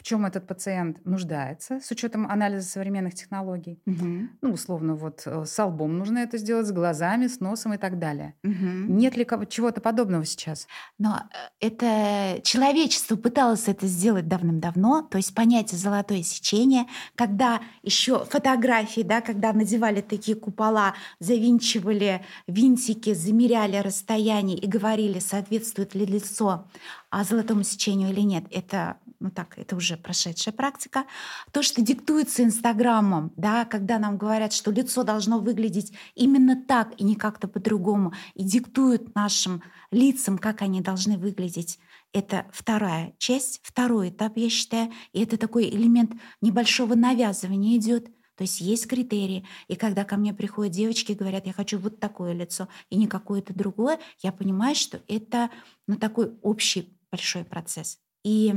в 0.00 0.02
чем 0.02 0.24
этот 0.24 0.46
пациент 0.46 1.04
нуждается 1.04 1.78
с 1.78 1.90
учетом 1.90 2.26
анализа 2.26 2.66
современных 2.66 3.12
технологий. 3.14 3.82
Угу. 3.84 4.28
Ну, 4.40 4.52
условно, 4.52 4.94
вот 4.94 5.24
э, 5.26 5.44
с 5.44 5.62
лбом 5.62 5.98
нужно 5.98 6.20
это 6.20 6.38
сделать, 6.38 6.66
с 6.66 6.72
глазами, 6.72 7.26
с 7.26 7.40
носом 7.40 7.74
и 7.74 7.76
так 7.76 7.98
далее. 7.98 8.34
Угу. 8.42 8.94
Нет 8.94 9.18
ли 9.18 9.26
чего-то 9.50 9.82
подобного 9.82 10.24
сейчас? 10.24 10.66
Но 10.98 11.20
э, 11.60 11.66
это 11.66 12.40
человечество 12.42 13.16
пыталось 13.16 13.68
это 13.68 13.86
сделать 13.86 14.26
давным-давно, 14.26 15.02
то 15.02 15.18
есть 15.18 15.34
понятие 15.34 15.78
золотое 15.78 16.22
сечение, 16.22 16.86
когда 17.14 17.60
еще 17.82 18.24
фотографии, 18.24 19.02
да, 19.02 19.20
когда 19.20 19.52
надевали 19.52 20.00
такие 20.00 20.34
купола, 20.34 20.94
завинчивали 21.18 22.24
винтики, 22.46 23.12
замеряли 23.12 23.76
расстояние 23.76 24.56
и 24.56 24.66
говорили, 24.66 25.18
соответствует 25.18 25.94
ли 25.94 26.06
лицо 26.06 26.66
а 27.10 27.24
золотому 27.24 27.64
сечению 27.64 28.10
или 28.10 28.20
нет, 28.20 28.44
это, 28.50 28.98
ну 29.18 29.30
так, 29.30 29.58
это 29.58 29.74
уже 29.76 29.96
прошедшая 29.96 30.54
практика. 30.54 31.04
То, 31.50 31.62
что 31.62 31.82
диктуется 31.82 32.44
Инстаграмом, 32.44 33.32
да, 33.36 33.64
когда 33.64 33.98
нам 33.98 34.16
говорят, 34.16 34.52
что 34.52 34.70
лицо 34.70 35.02
должно 35.02 35.40
выглядеть 35.40 35.92
именно 36.14 36.56
так 36.56 36.92
и 36.98 37.04
не 37.04 37.16
как-то 37.16 37.48
по-другому, 37.48 38.12
и 38.34 38.44
диктуют 38.44 39.14
нашим 39.14 39.62
лицам, 39.90 40.38
как 40.38 40.62
они 40.62 40.80
должны 40.80 41.18
выглядеть, 41.18 41.80
это 42.12 42.46
вторая 42.52 43.14
часть, 43.18 43.60
второй 43.62 44.10
этап, 44.10 44.36
я 44.36 44.48
считаю, 44.48 44.92
и 45.12 45.22
это 45.22 45.36
такой 45.36 45.68
элемент 45.68 46.12
небольшого 46.40 46.94
навязывания 46.94 47.76
идет. 47.76 48.08
То 48.36 48.44
есть 48.44 48.60
есть 48.62 48.86
критерии. 48.86 49.46
И 49.68 49.76
когда 49.76 50.04
ко 50.04 50.16
мне 50.16 50.32
приходят 50.32 50.72
девочки 50.72 51.12
и 51.12 51.14
говорят, 51.14 51.46
я 51.46 51.52
хочу 51.52 51.78
вот 51.78 52.00
такое 52.00 52.32
лицо 52.32 52.68
и 52.88 52.96
не 52.96 53.06
какое-то 53.06 53.52
другое, 53.52 53.98
я 54.22 54.32
понимаю, 54.32 54.74
что 54.74 55.02
это 55.08 55.50
ну, 55.86 55.96
такой 55.96 56.32
общий 56.40 56.98
большой 57.10 57.44
процесс. 57.44 57.98
И 58.24 58.54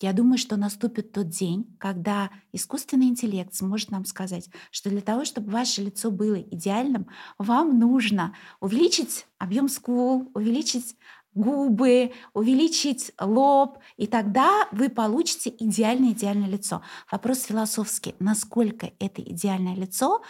я 0.00 0.12
думаю, 0.12 0.38
что 0.38 0.56
наступит 0.56 1.12
тот 1.12 1.28
день, 1.28 1.76
когда 1.78 2.30
искусственный 2.52 3.06
интеллект 3.06 3.54
сможет 3.54 3.90
нам 3.90 4.04
сказать, 4.04 4.50
что 4.70 4.90
для 4.90 5.00
того, 5.00 5.24
чтобы 5.24 5.50
ваше 5.50 5.82
лицо 5.82 6.10
было 6.10 6.34
идеальным, 6.34 7.06
вам 7.38 7.78
нужно 7.78 8.34
увеличить 8.60 9.26
объем 9.38 9.68
скул, 9.68 10.30
увеличить 10.34 10.96
губы, 11.32 12.12
увеличить 12.32 13.12
лоб, 13.20 13.78
и 13.96 14.06
тогда 14.06 14.68
вы 14.72 14.88
получите 14.88 15.54
идеальное-идеальное 15.58 16.48
лицо. 16.48 16.82
Вопрос 17.10 17.42
философский, 17.42 18.14
насколько 18.18 18.92
это 18.98 19.20
идеальное 19.22 19.74
лицо 19.74 20.22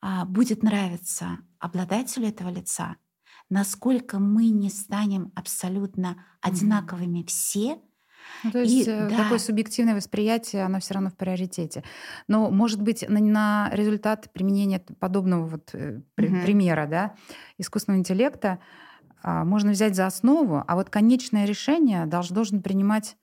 а, 0.00 0.24
будет 0.24 0.62
нравиться 0.62 1.38
обладателю 1.58 2.28
этого 2.28 2.50
лица, 2.50 2.96
насколько 3.50 4.18
мы 4.18 4.48
не 4.48 4.70
станем 4.70 5.32
абсолютно 5.34 6.24
одинаковыми 6.40 7.22
все, 7.24 7.78
ну, 8.44 8.52
то 8.52 8.60
есть 8.60 8.86
и, 8.86 8.90
э, 8.90 9.08
да. 9.08 9.16
такое 9.16 9.38
субъективное 9.38 9.94
восприятие, 9.94 10.64
оно 10.64 10.80
все 10.80 10.94
равно 10.94 11.10
в 11.10 11.16
приоритете. 11.16 11.82
Но, 12.28 12.50
может 12.50 12.82
быть, 12.82 13.08
на, 13.08 13.20
на 13.20 13.70
результат 13.72 14.30
применения 14.32 14.80
подобного 14.80 15.46
вот 15.46 15.74
угу. 15.74 16.02
примера, 16.16 16.86
да, 16.86 17.14
искусственного 17.56 18.00
интеллекта 18.00 18.58
а, 19.22 19.44
можно 19.44 19.72
взять 19.72 19.96
за 19.96 20.06
основу, 20.06 20.62
а 20.66 20.74
вот 20.74 20.90
конечное 20.90 21.44
решение 21.44 22.06
должен, 22.06 22.34
должен 22.34 22.62
принимать 22.62 23.16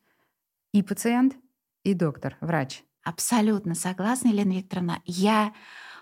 и 0.73 0.81
пациент, 0.81 1.35
и 1.83 1.93
доктор, 1.93 2.37
врач. 2.41 2.83
Абсолютно 3.03 3.75
согласна, 3.75 4.29
Елена 4.29 4.53
Викторовна. 4.53 5.01
Я 5.05 5.53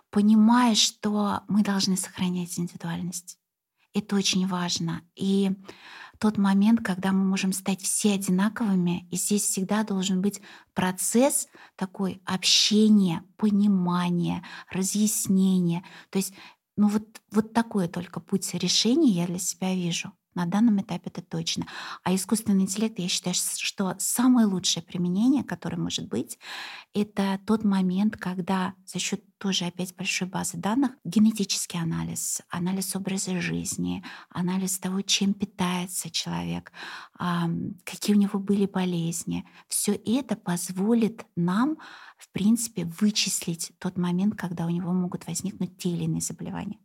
понимаю, 0.09 0.75
что 0.75 1.41
мы 1.47 1.61
должны 1.63 1.97
сохранять 1.97 2.57
индивидуальность. 2.57 3.37
Это 3.93 4.15
очень 4.15 4.47
важно. 4.47 5.03
И 5.15 5.51
тот 6.19 6.37
момент, 6.37 6.81
когда 6.83 7.11
мы 7.11 7.23
можем 7.25 7.53
стать 7.53 7.81
все 7.81 8.13
одинаковыми, 8.13 9.07
и 9.11 9.17
здесь 9.17 9.43
всегда 9.43 9.83
должен 9.83 10.21
быть 10.21 10.41
процесс 10.73 11.47
такой 11.75 12.21
общения, 12.25 13.23
понимания, 13.37 14.43
разъяснения. 14.71 15.83
То 16.09 16.17
есть 16.17 16.33
ну 16.75 16.87
вот, 16.87 17.03
вот 17.31 17.53
такой 17.53 17.87
только 17.87 18.19
путь 18.19 18.53
решения 18.55 19.11
я 19.11 19.27
для 19.27 19.39
себя 19.39 19.75
вижу. 19.75 20.11
На 20.35 20.45
данном 20.45 20.81
этапе 20.81 21.09
это 21.09 21.21
точно. 21.21 21.67
А 22.03 22.13
искусственный 22.13 22.63
интеллект, 22.63 22.97
я 22.99 23.07
считаю, 23.07 23.35
что 23.35 23.95
самое 23.99 24.47
лучшее 24.47 24.83
применение, 24.83 25.43
которое 25.43 25.77
может 25.77 26.07
быть, 26.07 26.39
это 26.93 27.39
тот 27.45 27.63
момент, 27.63 28.17
когда 28.17 28.73
за 28.85 28.99
счет 28.99 29.23
тоже 29.37 29.65
опять 29.65 29.95
большой 29.95 30.27
базы 30.27 30.57
данных 30.57 30.91
генетический 31.03 31.79
анализ, 31.79 32.41
анализ 32.49 32.95
образа 32.95 33.41
жизни, 33.41 34.03
анализ 34.29 34.79
того, 34.79 35.01
чем 35.01 35.33
питается 35.33 36.09
человек, 36.09 36.71
какие 37.83 38.15
у 38.15 38.19
него 38.19 38.39
были 38.39 38.65
болезни. 38.65 39.45
Все 39.67 39.93
это 39.93 40.35
позволит 40.35 41.25
нам, 41.35 41.77
в 42.17 42.31
принципе, 42.31 42.85
вычислить 42.85 43.73
тот 43.79 43.97
момент, 43.97 44.35
когда 44.35 44.65
у 44.65 44.69
него 44.69 44.93
могут 44.93 45.27
возникнуть 45.27 45.77
те 45.77 45.89
или 45.89 46.05
иные 46.05 46.21
заболевания 46.21 46.79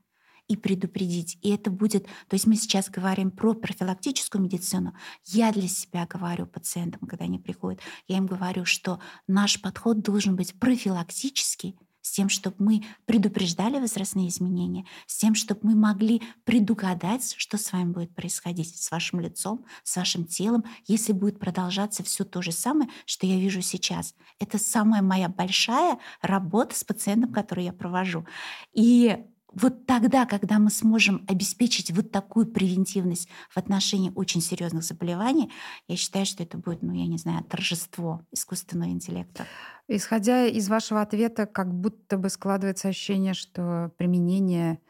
и 0.48 0.56
предупредить. 0.56 1.38
И 1.42 1.50
это 1.50 1.70
будет, 1.70 2.04
то 2.04 2.34
есть 2.34 2.46
мы 2.46 2.56
сейчас 2.56 2.90
говорим 2.90 3.30
про 3.30 3.54
профилактическую 3.54 4.42
медицину. 4.42 4.94
Я 5.24 5.52
для 5.52 5.68
себя 5.68 6.06
говорю 6.06 6.46
пациентам, 6.46 7.06
когда 7.06 7.26
они 7.26 7.38
приходят, 7.38 7.80
я 8.08 8.16
им 8.16 8.26
говорю, 8.26 8.64
что 8.64 8.98
наш 9.26 9.60
подход 9.60 10.00
должен 10.00 10.36
быть 10.36 10.58
профилактический, 10.58 11.76
с 12.08 12.10
тем, 12.10 12.28
чтобы 12.28 12.56
мы 12.58 12.84
предупреждали 13.04 13.78
возрастные 13.78 14.28
изменения, 14.28 14.86
с 15.06 15.18
тем, 15.18 15.34
чтобы 15.34 15.60
мы 15.62 15.74
могли 15.74 16.22
предугадать, 16.44 17.34
что 17.36 17.58
с 17.58 17.72
вами 17.72 17.92
будет 17.92 18.14
происходить 18.14 18.74
с 18.76 18.90
вашим 18.90 19.20
лицом, 19.20 19.66
с 19.84 19.96
вашим 19.96 20.24
телом, 20.24 20.64
если 20.86 21.12
будет 21.12 21.38
продолжаться 21.38 22.02
все 22.02 22.24
то 22.24 22.40
же 22.40 22.50
самое, 22.50 22.88
что 23.04 23.26
я 23.26 23.36
вижу 23.36 23.60
сейчас. 23.60 24.14
Это 24.38 24.58
самая 24.58 25.02
моя 25.02 25.28
большая 25.28 25.98
работа 26.22 26.74
с 26.74 26.82
пациентом, 26.82 27.32
которую 27.32 27.66
я 27.66 27.72
провожу. 27.72 28.26
И 28.72 29.24
вот 29.52 29.86
тогда, 29.86 30.26
когда 30.26 30.58
мы 30.58 30.70
сможем 30.70 31.24
обеспечить 31.26 31.90
вот 31.90 32.10
такую 32.10 32.46
превентивность 32.46 33.28
в 33.50 33.56
отношении 33.56 34.12
очень 34.14 34.40
серьезных 34.40 34.84
заболеваний, 34.84 35.50
я 35.86 35.96
считаю, 35.96 36.26
что 36.26 36.42
это 36.42 36.58
будет, 36.58 36.82
ну, 36.82 36.92
я 36.92 37.06
не 37.06 37.18
знаю, 37.18 37.44
торжество 37.44 38.22
искусственного 38.30 38.90
интеллекта. 38.90 39.46
Исходя 39.88 40.46
из 40.46 40.68
вашего 40.68 41.00
ответа, 41.00 41.46
как 41.46 41.72
будто 41.72 42.18
бы 42.18 42.28
складывается 42.28 42.88
ощущение, 42.88 43.32
что 43.32 43.90
применение 43.96 44.80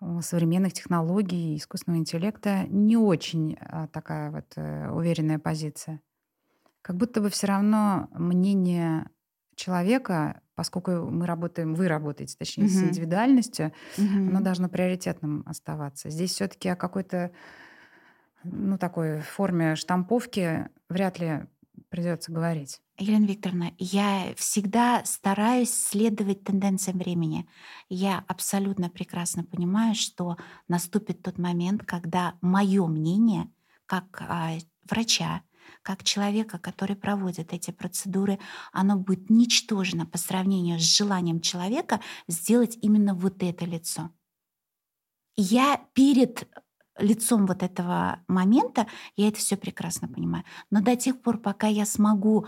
э, 0.00 0.20
современных 0.22 0.72
технологий 0.72 1.56
искусственного 1.56 2.00
интеллекта 2.00 2.66
не 2.68 2.96
очень 2.96 3.56
а, 3.60 3.86
такая 3.86 4.32
вот 4.32 4.52
э, 4.56 4.90
уверенная 4.90 5.38
позиция. 5.38 6.00
Как 6.82 6.96
будто 6.96 7.20
бы 7.20 7.30
все 7.30 7.46
равно 7.46 8.08
мнение 8.12 9.08
человека 9.54 10.40
поскольку 10.62 11.10
мы 11.10 11.26
работаем, 11.26 11.74
вы 11.74 11.88
работаете, 11.88 12.36
точнее, 12.38 12.66
угу. 12.66 12.72
с 12.72 12.82
индивидуальностью, 12.84 13.72
угу. 13.98 14.06
оно 14.06 14.40
должно 14.40 14.68
приоритетным 14.68 15.42
оставаться. 15.44 16.08
Здесь 16.08 16.30
все-таки 16.30 16.68
о 16.68 16.76
какой-то, 16.76 17.32
ну, 18.44 18.78
такой 18.78 19.22
форме 19.22 19.74
штамповки 19.74 20.68
вряд 20.88 21.18
ли 21.18 21.46
придется 21.88 22.30
говорить. 22.30 22.80
Елена 22.96 23.24
Викторовна, 23.24 23.72
я 23.76 24.32
всегда 24.36 25.04
стараюсь 25.04 25.74
следовать 25.74 26.44
тенденциям 26.44 26.98
времени. 26.98 27.48
Я 27.88 28.24
абсолютно 28.28 28.88
прекрасно 28.88 29.42
понимаю, 29.42 29.96
что 29.96 30.36
наступит 30.68 31.24
тот 31.24 31.38
момент, 31.38 31.82
когда 31.84 32.34
мое 32.40 32.86
мнение 32.86 33.50
как 33.86 34.22
а, 34.28 34.52
врача, 34.88 35.42
как 35.82 36.04
человека, 36.04 36.58
который 36.58 36.96
проводит 36.96 37.52
эти 37.52 37.70
процедуры, 37.70 38.38
оно 38.72 38.96
будет 38.96 39.30
ничтожно 39.30 40.06
по 40.06 40.18
сравнению 40.18 40.78
с 40.78 40.96
желанием 40.96 41.40
человека 41.40 42.00
сделать 42.28 42.78
именно 42.82 43.14
вот 43.14 43.42
это 43.42 43.64
лицо. 43.64 44.10
Я 45.34 45.80
перед 45.94 46.48
лицом 46.98 47.46
вот 47.46 47.62
этого 47.62 48.22
момента, 48.28 48.86
я 49.16 49.28
это 49.28 49.38
все 49.38 49.56
прекрасно 49.56 50.08
понимаю. 50.08 50.44
Но 50.70 50.82
до 50.82 50.96
тех 50.96 51.20
пор, 51.22 51.38
пока 51.38 51.66
я 51.66 51.86
смогу 51.86 52.46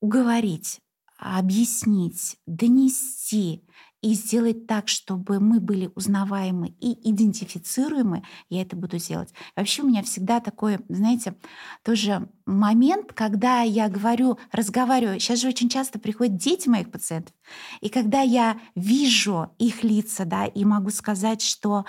уговорить, 0.00 0.80
объяснить, 1.18 2.38
донести 2.46 3.64
и 4.02 4.14
сделать 4.14 4.66
так, 4.66 4.88
чтобы 4.88 5.40
мы 5.40 5.60
были 5.60 5.90
узнаваемы 5.94 6.74
и 6.80 7.10
идентифицируемы, 7.10 8.24
я 8.50 8.62
это 8.62 8.76
буду 8.76 8.98
делать. 8.98 9.32
Вообще 9.56 9.82
у 9.82 9.86
меня 9.86 10.02
всегда 10.02 10.40
такой, 10.40 10.78
знаете, 10.88 11.36
тоже 11.84 12.28
момент, 12.44 13.12
когда 13.12 13.62
я 13.62 13.88
говорю, 13.88 14.38
разговариваю. 14.50 15.20
Сейчас 15.20 15.40
же 15.40 15.48
очень 15.48 15.68
часто 15.68 15.98
приходят 15.98 16.36
дети 16.36 16.68
моих 16.68 16.90
пациентов, 16.90 17.34
и 17.80 17.88
когда 17.88 18.20
я 18.20 18.60
вижу 18.74 19.50
их 19.58 19.84
лица, 19.84 20.24
да, 20.24 20.46
и 20.46 20.64
могу 20.64 20.90
сказать, 20.90 21.40
что 21.40 21.84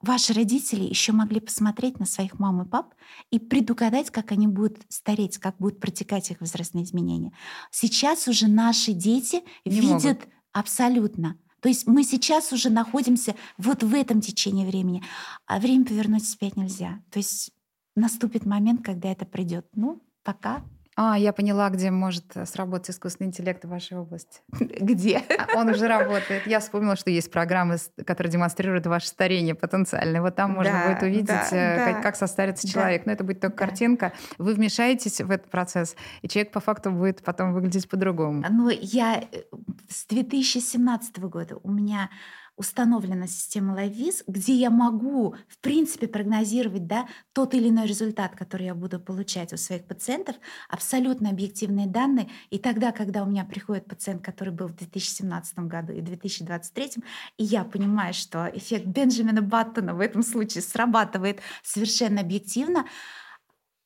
ваши 0.00 0.32
родители 0.32 0.84
еще 0.84 1.12
могли 1.12 1.40
посмотреть 1.40 1.98
на 1.98 2.06
своих 2.06 2.38
мам 2.38 2.62
и 2.62 2.68
пап 2.68 2.94
и 3.30 3.38
предугадать, 3.38 4.10
как 4.10 4.32
они 4.32 4.46
будут 4.46 4.82
стареть, 4.88 5.38
как 5.38 5.56
будут 5.58 5.80
протекать 5.80 6.30
их 6.30 6.40
возрастные 6.40 6.84
изменения. 6.84 7.32
Сейчас 7.70 8.28
уже 8.28 8.48
наши 8.48 8.92
дети 8.92 9.42
Не 9.64 9.80
видят 9.80 10.20
могут. 10.20 10.28
абсолютно. 10.52 11.36
То 11.60 11.68
есть 11.68 11.86
мы 11.86 12.04
сейчас 12.04 12.52
уже 12.52 12.70
находимся 12.70 13.34
вот 13.56 13.82
в 13.82 13.94
этом 13.94 14.20
течении 14.20 14.66
времени, 14.66 15.02
а 15.46 15.58
время 15.58 15.84
повернуть 15.84 16.24
вспять 16.24 16.56
нельзя. 16.56 17.02
То 17.10 17.18
есть 17.18 17.52
наступит 17.96 18.46
момент, 18.46 18.84
когда 18.84 19.10
это 19.10 19.26
придет. 19.26 19.66
Ну, 19.74 20.02
пока 20.22 20.62
а, 21.00 21.16
я 21.16 21.32
поняла, 21.32 21.70
где 21.70 21.92
может 21.92 22.36
э, 22.36 22.44
сработать 22.44 22.90
искусственный 22.90 23.28
интеллект 23.28 23.64
в 23.64 23.68
вашей 23.68 23.96
области. 23.96 24.40
Где? 24.50 25.22
А, 25.38 25.56
он 25.56 25.68
уже 25.68 25.86
работает. 25.86 26.44
Я 26.44 26.58
вспомнила, 26.58 26.96
что 26.96 27.08
есть 27.08 27.30
программы, 27.30 27.76
которые 28.04 28.32
демонстрируют 28.32 28.84
ваше 28.86 29.06
старение 29.06 29.54
потенциальное. 29.54 30.20
Вот 30.20 30.34
там 30.34 30.50
можно 30.50 30.72
да, 30.72 30.88
будет 30.88 31.02
увидеть, 31.04 31.26
да, 31.26 31.46
э, 31.52 31.84
как, 31.84 31.94
да. 31.94 32.02
как 32.02 32.16
состарится 32.16 32.66
человек. 32.66 33.06
Но 33.06 33.12
это 33.12 33.22
будет 33.22 33.38
только 33.40 33.56
картинка. 33.56 34.12
Вы 34.38 34.54
вмешаетесь 34.54 35.20
в 35.20 35.30
этот 35.30 35.48
процесс, 35.52 35.94
и 36.22 36.28
человек 36.28 36.50
по 36.50 36.58
факту 36.58 36.90
будет 36.90 37.22
потом 37.22 37.52
выглядеть 37.52 37.88
по-другому. 37.88 38.44
Ну, 38.50 38.68
я 38.68 39.20
э, 39.20 39.42
с 39.88 40.04
2017 40.06 41.16
года 41.20 41.58
у 41.62 41.70
меня 41.70 42.10
установлена 42.58 43.26
система 43.26 43.80
LiveViz, 43.80 44.24
где 44.26 44.54
я 44.54 44.70
могу, 44.70 45.36
в 45.48 45.58
принципе, 45.60 46.08
прогнозировать 46.08 46.86
да, 46.86 47.06
тот 47.32 47.54
или 47.54 47.68
иной 47.68 47.86
результат, 47.86 48.36
который 48.36 48.66
я 48.66 48.74
буду 48.74 49.00
получать 49.00 49.52
у 49.52 49.56
своих 49.56 49.86
пациентов, 49.86 50.36
абсолютно 50.68 51.30
объективные 51.30 51.86
данные. 51.86 52.28
И 52.50 52.58
тогда, 52.58 52.92
когда 52.92 53.22
у 53.22 53.26
меня 53.26 53.44
приходит 53.44 53.86
пациент, 53.86 54.22
который 54.22 54.52
был 54.52 54.66
в 54.66 54.74
2017 54.74 55.58
году 55.60 55.92
и 55.92 56.00
2023, 56.00 56.90
и 57.38 57.44
я 57.44 57.64
понимаю, 57.64 58.12
что 58.12 58.50
эффект 58.52 58.86
Бенджамина 58.86 59.40
Баттона 59.40 59.94
в 59.94 60.00
этом 60.00 60.22
случае 60.22 60.62
срабатывает 60.62 61.40
совершенно 61.62 62.20
объективно, 62.20 62.86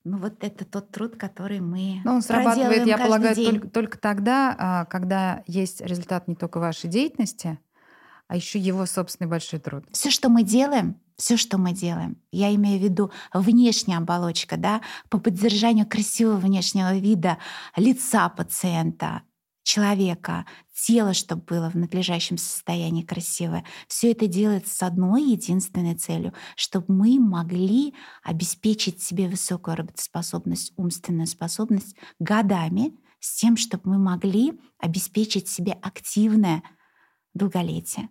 ну 0.05 0.19
вот 0.19 0.43
это 0.43 0.65
тот 0.65 0.91
труд, 0.91 1.17
который 1.17 1.61
мы 1.61 2.01
Но 2.05 2.15
он 2.15 2.23
срабатывает, 2.23 2.87
я 2.87 2.99
полагаю, 2.99 3.37
день. 3.37 3.53
Только, 3.53 3.69
только 3.69 3.99
тогда, 3.99 4.57
а, 4.59 4.85
когда 4.87 5.45
есть 5.47 5.81
результат 5.81 6.27
не 6.27 6.35
только 6.35 6.59
вашей 6.59 6.91
деятельности, 6.91 7.59
а 8.33 8.37
еще 8.37 8.59
его 8.59 8.87
собственный 8.87 9.29
большой 9.29 9.59
труд. 9.61 9.85
Все, 9.93 10.11
что 10.11 10.31
мы 10.31 10.43
делаем, 10.43 10.99
все, 11.19 11.37
что 11.37 11.59
мы 11.59 11.73
делаем, 11.73 12.17
я 12.31 12.55
имею 12.55 12.81
в 12.81 12.83
виду 12.83 13.13
внешняя 13.35 13.99
оболочка, 13.99 14.57
да, 14.57 14.81
по 15.11 15.19
поддержанию 15.19 15.87
красивого 15.87 16.37
внешнего 16.37 16.97
вида 16.97 17.37
лица 17.77 18.31
пациента, 18.31 19.21
человека, 19.65 20.47
тело, 20.75 21.13
чтобы 21.13 21.43
было 21.43 21.69
в 21.69 21.75
надлежащем 21.75 22.39
состоянии 22.39 23.03
красивое. 23.03 23.67
Все 23.87 24.13
это 24.13 24.27
делается 24.27 24.75
с 24.75 24.83
одной 24.83 25.25
единственной 25.25 25.95
целью, 25.95 26.33
чтобы 26.57 26.87
мы 26.89 27.21
могли 27.21 27.93
обеспечить 28.23 29.03
себе 29.03 29.29
высокую 29.29 29.77
работоспособность, 29.77 30.73
умственную 30.79 31.27
способность 31.27 31.97
годами, 32.19 32.95
с 33.21 33.39
тем, 33.39 33.59
чтобы 33.59 33.91
мы 33.91 33.99
могли 33.99 34.59
обеспечить 34.79 35.49
себе 35.49 35.73
активное 35.83 36.63
долголетие. 37.35 38.09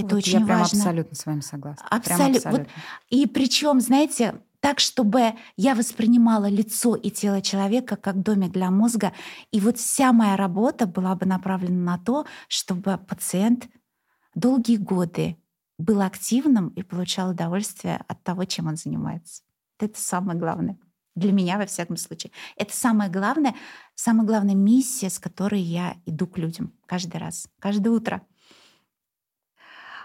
Это 0.00 0.14
вот 0.14 0.24
очень 0.24 0.40
я 0.40 0.46
прям 0.46 0.62
абсолютно 0.62 1.16
с 1.16 1.26
вами 1.26 1.40
согласна. 1.40 1.86
Абсолютно. 1.88 2.36
абсолютно. 2.36 2.58
Вот, 2.58 2.68
и 3.08 3.26
причем, 3.26 3.80
знаете, 3.80 4.40
так, 4.60 4.78
чтобы 4.78 5.34
я 5.56 5.74
воспринимала 5.74 6.46
лицо 6.46 6.94
и 6.94 7.10
тело 7.10 7.40
человека 7.40 7.96
как 7.96 8.22
домик 8.22 8.52
для 8.52 8.70
мозга. 8.70 9.12
И 9.50 9.60
вот 9.60 9.78
вся 9.78 10.12
моя 10.12 10.36
работа 10.36 10.86
была 10.86 11.14
бы 11.14 11.26
направлена 11.26 11.96
на 11.96 11.98
то, 11.98 12.26
чтобы 12.48 12.98
пациент 12.98 13.68
долгие 14.34 14.76
годы 14.76 15.36
был 15.78 16.02
активным 16.02 16.68
и 16.68 16.82
получал 16.82 17.30
удовольствие 17.30 18.04
от 18.06 18.22
того, 18.22 18.44
чем 18.44 18.66
он 18.66 18.76
занимается. 18.76 19.42
Это 19.78 19.98
самое 19.98 20.38
главное. 20.38 20.78
Для 21.16 21.32
меня, 21.32 21.58
во 21.58 21.66
всяком 21.66 21.96
случае. 21.96 22.30
Это 22.56 22.74
самое 22.74 23.10
главное, 23.10 23.54
самая 23.94 24.26
главная 24.26 24.54
миссия, 24.54 25.10
с 25.10 25.18
которой 25.18 25.60
я 25.60 25.96
иду 26.06 26.26
к 26.26 26.38
людям 26.38 26.72
каждый 26.86 27.16
раз, 27.16 27.48
каждое 27.58 27.90
утро. 27.90 28.22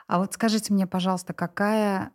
А 0.07 0.19
вот 0.19 0.33
скажите 0.33 0.73
мне, 0.73 0.87
пожалуйста, 0.87 1.33
какая 1.33 2.11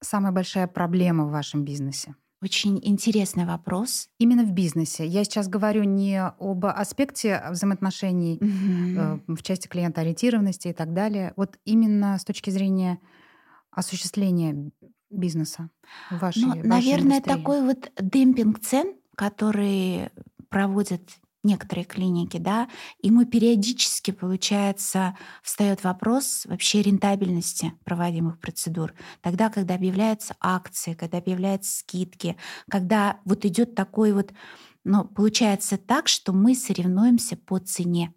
самая 0.00 0.32
большая 0.32 0.66
проблема 0.66 1.24
в 1.24 1.30
вашем 1.30 1.64
бизнесе? 1.64 2.14
Очень 2.42 2.78
интересный 2.82 3.46
вопрос. 3.46 4.08
Именно 4.18 4.44
в 4.44 4.52
бизнесе. 4.52 5.06
Я 5.06 5.24
сейчас 5.24 5.48
говорю 5.48 5.84
не 5.84 6.22
об 6.22 6.66
аспекте 6.66 7.42
взаимоотношений 7.50 8.38
угу. 8.38 9.34
в 9.34 9.42
части 9.42 9.66
клиентоориентированности 9.66 10.68
и 10.68 10.72
так 10.74 10.92
далее. 10.92 11.32
Вот 11.36 11.58
именно 11.64 12.18
с 12.18 12.24
точки 12.24 12.50
зрения 12.50 12.98
осуществления 13.70 14.70
бизнеса 15.10 15.70
вашей, 16.10 16.42
ну, 16.42 16.48
вашей 16.48 16.66
Наверное, 16.66 17.18
индустрии. 17.18 17.34
такой 17.34 17.62
вот 17.62 17.90
демпинг 17.98 18.60
цен, 18.60 18.94
который 19.16 20.10
проводят 20.50 21.02
некоторые 21.44 21.84
клиники, 21.84 22.38
да, 22.38 22.68
и 22.98 23.10
мы 23.10 23.26
периодически, 23.26 24.10
получается, 24.10 25.16
встает 25.42 25.84
вопрос 25.84 26.46
вообще 26.46 26.82
рентабельности 26.82 27.72
проводимых 27.84 28.40
процедур. 28.40 28.94
Тогда, 29.20 29.50
когда 29.50 29.74
объявляются 29.74 30.34
акции, 30.40 30.94
когда 30.94 31.18
объявляются 31.18 31.78
скидки, 31.78 32.36
когда 32.68 33.20
вот 33.24 33.44
идет 33.44 33.74
такой 33.74 34.12
вот, 34.12 34.32
ну, 34.84 35.04
получается 35.04 35.78
так, 35.78 36.08
что 36.08 36.32
мы 36.32 36.54
соревнуемся 36.54 37.36
по 37.36 37.58
цене. 37.58 38.12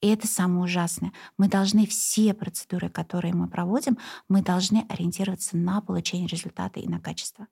И 0.00 0.08
это 0.08 0.26
самое 0.26 0.64
ужасное. 0.64 1.12
Мы 1.38 1.48
должны 1.48 1.86
все 1.86 2.34
процедуры, 2.34 2.88
которые 2.88 3.34
мы 3.34 3.48
проводим, 3.48 3.98
мы 4.28 4.42
должны 4.42 4.84
ориентироваться 4.88 5.56
на 5.56 5.80
получение 5.80 6.26
результата 6.26 6.80
и 6.80 6.88
на 6.88 6.98
качество. 6.98 7.46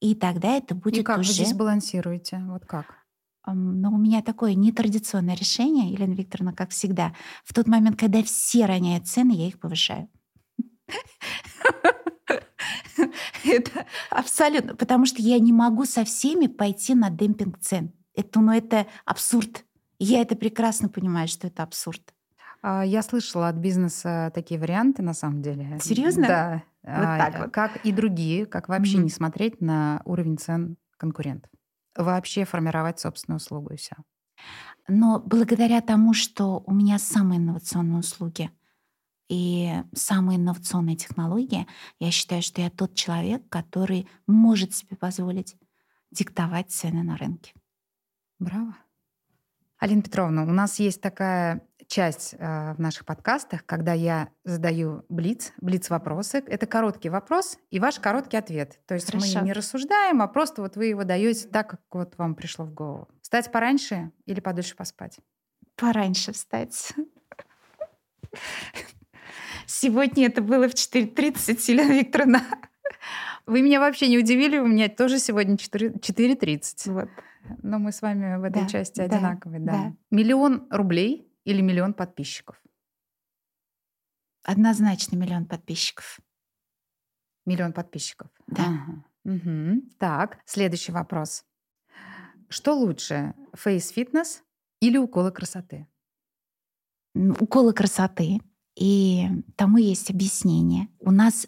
И 0.00 0.14
тогда 0.14 0.56
это 0.56 0.74
будет 0.74 0.98
и 0.98 1.02
как 1.02 1.20
уже... 1.20 1.28
вы 1.28 1.34
здесь 1.34 1.54
балансируете? 1.54 2.42
Вот 2.46 2.66
как? 2.66 3.05
Но 3.46 3.92
у 3.92 3.98
меня 3.98 4.22
такое 4.22 4.54
нетрадиционное 4.54 5.36
решение, 5.36 5.92
Елена 5.92 6.14
Викторовна, 6.14 6.52
как 6.52 6.70
всегда. 6.70 7.14
В 7.44 7.54
тот 7.54 7.68
момент, 7.68 7.98
когда 7.98 8.22
все 8.22 8.66
роняют 8.66 9.06
цены, 9.06 9.32
я 9.32 9.46
их 9.46 9.60
повышаю. 9.60 10.08
Это 13.44 13.86
абсолютно, 14.10 14.74
потому 14.74 15.06
что 15.06 15.22
я 15.22 15.38
не 15.38 15.52
могу 15.52 15.84
со 15.84 16.04
всеми 16.04 16.46
пойти 16.46 16.94
на 16.94 17.10
демпинг 17.10 17.58
цен. 17.60 17.92
Это, 18.14 18.40
ну, 18.40 18.52
это 18.52 18.86
абсурд. 19.04 19.64
Я 19.98 20.22
это 20.22 20.34
прекрасно 20.34 20.88
понимаю, 20.88 21.28
что 21.28 21.46
это 21.46 21.62
абсурд. 21.62 22.02
А, 22.62 22.84
я 22.84 23.02
слышала 23.02 23.48
от 23.48 23.56
бизнеса 23.56 24.32
такие 24.34 24.58
варианты, 24.58 25.02
на 25.02 25.14
самом 25.14 25.42
деле. 25.42 25.78
Серьезно? 25.80 26.26
Да. 26.26 26.62
Вот 26.82 26.92
а, 26.92 27.18
так 27.18 27.38
вот. 27.40 27.50
Как 27.52 27.76
и 27.84 27.92
другие, 27.92 28.46
как 28.46 28.68
вообще 28.68 28.98
mm-hmm. 28.98 29.02
не 29.02 29.10
смотреть 29.10 29.60
на 29.60 30.02
уровень 30.04 30.38
цен 30.38 30.76
конкурентов 30.96 31.50
вообще 31.96 32.44
формировать 32.44 33.00
собственную 33.00 33.38
услугу 33.38 33.74
и 33.74 33.76
все. 33.76 33.96
Но 34.88 35.20
благодаря 35.20 35.80
тому, 35.80 36.14
что 36.14 36.62
у 36.66 36.72
меня 36.72 36.98
самые 36.98 37.38
инновационные 37.38 37.98
услуги 37.98 38.50
и 39.28 39.82
самые 39.94 40.38
инновационные 40.38 40.96
технологии, 40.96 41.66
я 41.98 42.10
считаю, 42.10 42.42
что 42.42 42.60
я 42.60 42.70
тот 42.70 42.94
человек, 42.94 43.48
который 43.48 44.08
может 44.26 44.74
себе 44.74 44.96
позволить 44.96 45.56
диктовать 46.12 46.70
цены 46.70 47.02
на 47.02 47.16
рынке. 47.16 47.52
Браво. 48.38 48.76
Алина 49.78 50.02
Петровна, 50.02 50.44
у 50.44 50.52
нас 50.52 50.78
есть 50.78 51.00
такая 51.00 51.66
часть 51.88 52.34
э, 52.38 52.74
в 52.74 52.80
наших 52.80 53.04
подкастах, 53.04 53.64
когда 53.64 53.92
я 53.92 54.28
задаю 54.44 55.04
блиц, 55.08 55.52
блиц-вопросы. 55.60 56.42
Это 56.46 56.66
короткий 56.66 57.08
вопрос 57.08 57.58
и 57.70 57.80
ваш 57.80 57.98
короткий 58.00 58.36
ответ. 58.36 58.80
То 58.86 58.94
есть 58.94 59.06
Хорошо. 59.10 59.40
мы 59.40 59.46
не 59.46 59.52
рассуждаем, 59.52 60.22
а 60.22 60.28
просто 60.28 60.62
вот 60.62 60.76
вы 60.76 60.86
его 60.86 61.04
даете 61.04 61.48
так, 61.48 61.70
как 61.70 61.80
вот 61.92 62.18
вам 62.18 62.34
пришло 62.34 62.64
в 62.64 62.72
голову. 62.72 63.08
Встать 63.22 63.50
пораньше 63.50 64.10
или 64.24 64.40
подольше 64.40 64.76
поспать? 64.76 65.18
Пораньше 65.76 66.32
встать. 66.32 66.92
Сегодня 69.66 70.26
это 70.26 70.42
было 70.42 70.68
в 70.68 70.74
4.30, 70.74 71.58
Елена 71.68 71.92
Викторовна. 71.92 72.42
Вы 73.46 73.62
меня 73.62 73.80
вообще 73.80 74.08
не 74.08 74.18
удивили, 74.18 74.58
у 74.58 74.66
меня 74.66 74.88
тоже 74.88 75.18
сегодня 75.18 75.54
4.30. 75.56 76.92
Вот. 76.92 77.08
Но 77.62 77.78
мы 77.78 77.92
с 77.92 78.02
вами 78.02 78.38
в 78.38 78.44
этой 78.44 78.62
да, 78.62 78.68
части 78.68 79.00
одинаковые. 79.00 79.60
Да, 79.60 79.72
да. 79.72 79.92
Миллион 80.10 80.66
рублей 80.70 81.28
или 81.46 81.62
миллион 81.62 81.94
подписчиков? 81.94 82.60
Однозначно 84.42 85.16
миллион 85.16 85.46
подписчиков. 85.46 86.20
Миллион 87.46 87.72
подписчиков. 87.72 88.28
Да. 88.48 88.64
Ага. 88.64 89.04
Угу. 89.24 89.82
Так, 89.98 90.38
следующий 90.44 90.92
вопрос. 90.92 91.44
Что 92.48 92.74
лучше, 92.74 93.34
фейс-фитнес 93.54 94.42
или 94.80 94.98
уколы 94.98 95.32
красоты? 95.32 95.86
Уколы 97.14 97.72
красоты. 97.72 98.40
И 98.76 99.26
тому 99.56 99.78
есть 99.78 100.10
объяснение. 100.10 100.88
У 100.98 101.10
нас 101.10 101.46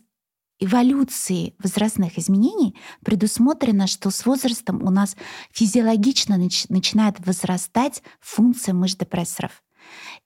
эволюции 0.61 1.55
возрастных 1.59 2.19
изменений 2.19 2.77
предусмотрено, 3.05 3.87
что 3.87 4.11
с 4.11 4.25
возрастом 4.27 4.83
у 4.83 4.91
нас 4.91 5.17
физиологично 5.53 6.35
нач- 6.35 6.67
начинает 6.69 7.25
возрастать 7.25 8.03
функция 8.21 8.75
мышц-депрессоров. 8.75 9.63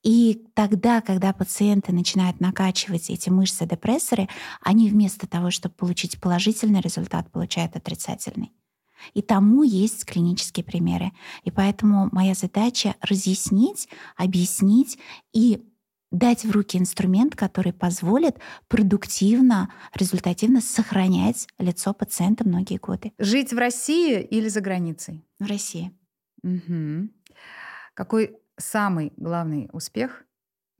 И 0.02 0.44
тогда, 0.54 1.00
когда 1.00 1.32
пациенты 1.32 1.92
начинают 1.92 2.40
накачивать 2.40 3.08
эти 3.08 3.30
мышцы-депрессоры, 3.30 4.28
они 4.60 4.88
вместо 4.88 5.28
того, 5.28 5.50
чтобы 5.50 5.74
получить 5.74 6.20
положительный 6.20 6.80
результат, 6.80 7.30
получают 7.30 7.76
отрицательный. 7.76 8.52
И 9.14 9.22
тому 9.22 9.62
есть 9.62 10.04
клинические 10.04 10.64
примеры. 10.64 11.12
И 11.44 11.50
поэтому 11.50 12.08
моя 12.12 12.34
задача 12.34 12.94
разъяснить, 13.00 13.88
объяснить 14.16 14.98
и 15.32 15.62
дать 16.10 16.44
в 16.44 16.50
руки 16.50 16.78
инструмент, 16.78 17.34
который 17.34 17.72
позволит 17.72 18.36
продуктивно, 18.68 19.72
результативно 19.94 20.60
сохранять 20.60 21.48
лицо 21.58 21.94
пациента 21.94 22.46
многие 22.46 22.78
годы. 22.78 23.12
Жить 23.18 23.52
в 23.52 23.58
России 23.58 24.20
или 24.20 24.48
за 24.48 24.60
границей? 24.60 25.24
В 25.40 25.46
России. 25.46 25.90
Угу. 26.42 27.08
Какой 27.94 28.36
самый 28.62 29.12
главный 29.16 29.68
успех 29.72 30.24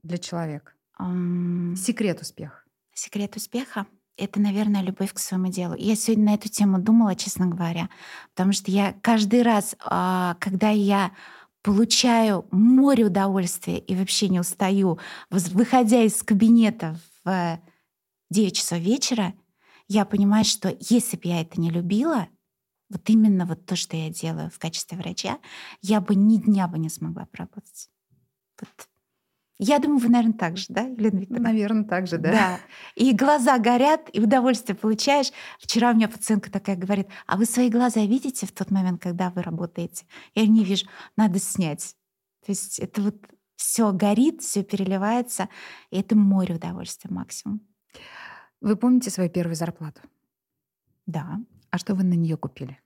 для 0.03 0.17
человека? 0.17 0.73
Um... 0.99 1.75
Секрет 1.75 2.21
успеха. 2.21 2.63
Секрет 2.93 3.35
успеха 3.35 3.85
это, 4.17 4.39
наверное, 4.39 4.81
любовь 4.81 5.13
к 5.13 5.19
своему 5.19 5.47
делу. 5.47 5.75
Я 5.75 5.95
сегодня 5.95 6.25
на 6.25 6.33
эту 6.35 6.49
тему 6.49 6.79
думала, 6.79 7.15
честно 7.15 7.47
говоря, 7.47 7.89
потому 8.33 8.53
что 8.53 8.69
я 8.69 8.93
каждый 9.01 9.41
раз, 9.41 9.75
а, 9.83 10.35
когда 10.39 10.69
я 10.69 11.11
получаю 11.63 12.45
море 12.51 13.05
удовольствия 13.05 13.79
и 13.79 13.95
вообще 13.95 14.27
не 14.29 14.39
устаю, 14.39 14.99
выходя 15.29 16.03
из 16.03 16.21
кабинета 16.21 16.99
в 17.23 17.59
9 18.29 18.55
часов 18.55 18.79
вечера, 18.79 19.33
я 19.87 20.05
понимаю, 20.05 20.45
что 20.45 20.75
если 20.79 21.17
бы 21.17 21.23
я 21.25 21.41
это 21.41 21.59
не 21.59 21.69
любила, 21.69 22.27
вот 22.89 23.09
именно 23.09 23.45
вот 23.45 23.65
то, 23.65 23.75
что 23.75 23.97
я 23.97 24.09
делаю 24.09 24.49
в 24.49 24.59
качестве 24.59 24.97
врача, 24.97 25.39
я 25.81 26.01
бы 26.01 26.15
ни 26.15 26.37
дня 26.37 26.67
бы 26.67 26.77
не 26.77 26.89
смогла 26.89 27.25
поработать. 27.25 27.89
Вот 28.59 28.69
я 29.59 29.79
думаю, 29.79 29.99
вы, 29.99 30.09
наверное, 30.09 30.37
так 30.37 30.57
же, 30.57 30.65
да, 30.69 30.81
Елена 30.81 31.19
Викторовна? 31.19 31.49
Наверное, 31.49 31.83
так 31.85 32.07
же, 32.07 32.17
да. 32.17 32.31
Да. 32.31 32.59
И 32.95 33.13
глаза 33.13 33.57
горят, 33.59 34.09
и 34.11 34.19
удовольствие 34.19 34.75
получаешь. 34.75 35.31
Вчера 35.59 35.91
у 35.91 35.93
меня 35.93 36.09
пациентка 36.09 36.51
такая 36.51 36.75
говорит, 36.75 37.07
а 37.27 37.37
вы 37.37 37.45
свои 37.45 37.69
глаза 37.69 38.01
видите 38.01 38.47
в 38.47 38.51
тот 38.51 38.71
момент, 38.71 39.01
когда 39.01 39.29
вы 39.29 39.41
работаете? 39.43 40.05
Я 40.33 40.47
не 40.47 40.63
вижу, 40.63 40.87
надо 41.15 41.39
снять. 41.39 41.95
То 42.45 42.51
есть 42.51 42.79
это 42.79 43.01
вот 43.01 43.15
все 43.55 43.93
горит, 43.93 44.41
все 44.41 44.63
переливается, 44.63 45.47
и 45.91 45.99
это 45.99 46.15
море 46.15 46.55
удовольствия 46.55 47.11
максимум. 47.11 47.61
Вы 48.59 48.75
помните 48.75 49.11
свою 49.11 49.29
первую 49.29 49.55
зарплату? 49.55 50.01
Да. 51.05 51.39
А 51.73 51.79
что 51.79 51.95
вы 51.95 52.03
на 52.03 52.13
нее 52.13 52.37
купили? 52.37 52.79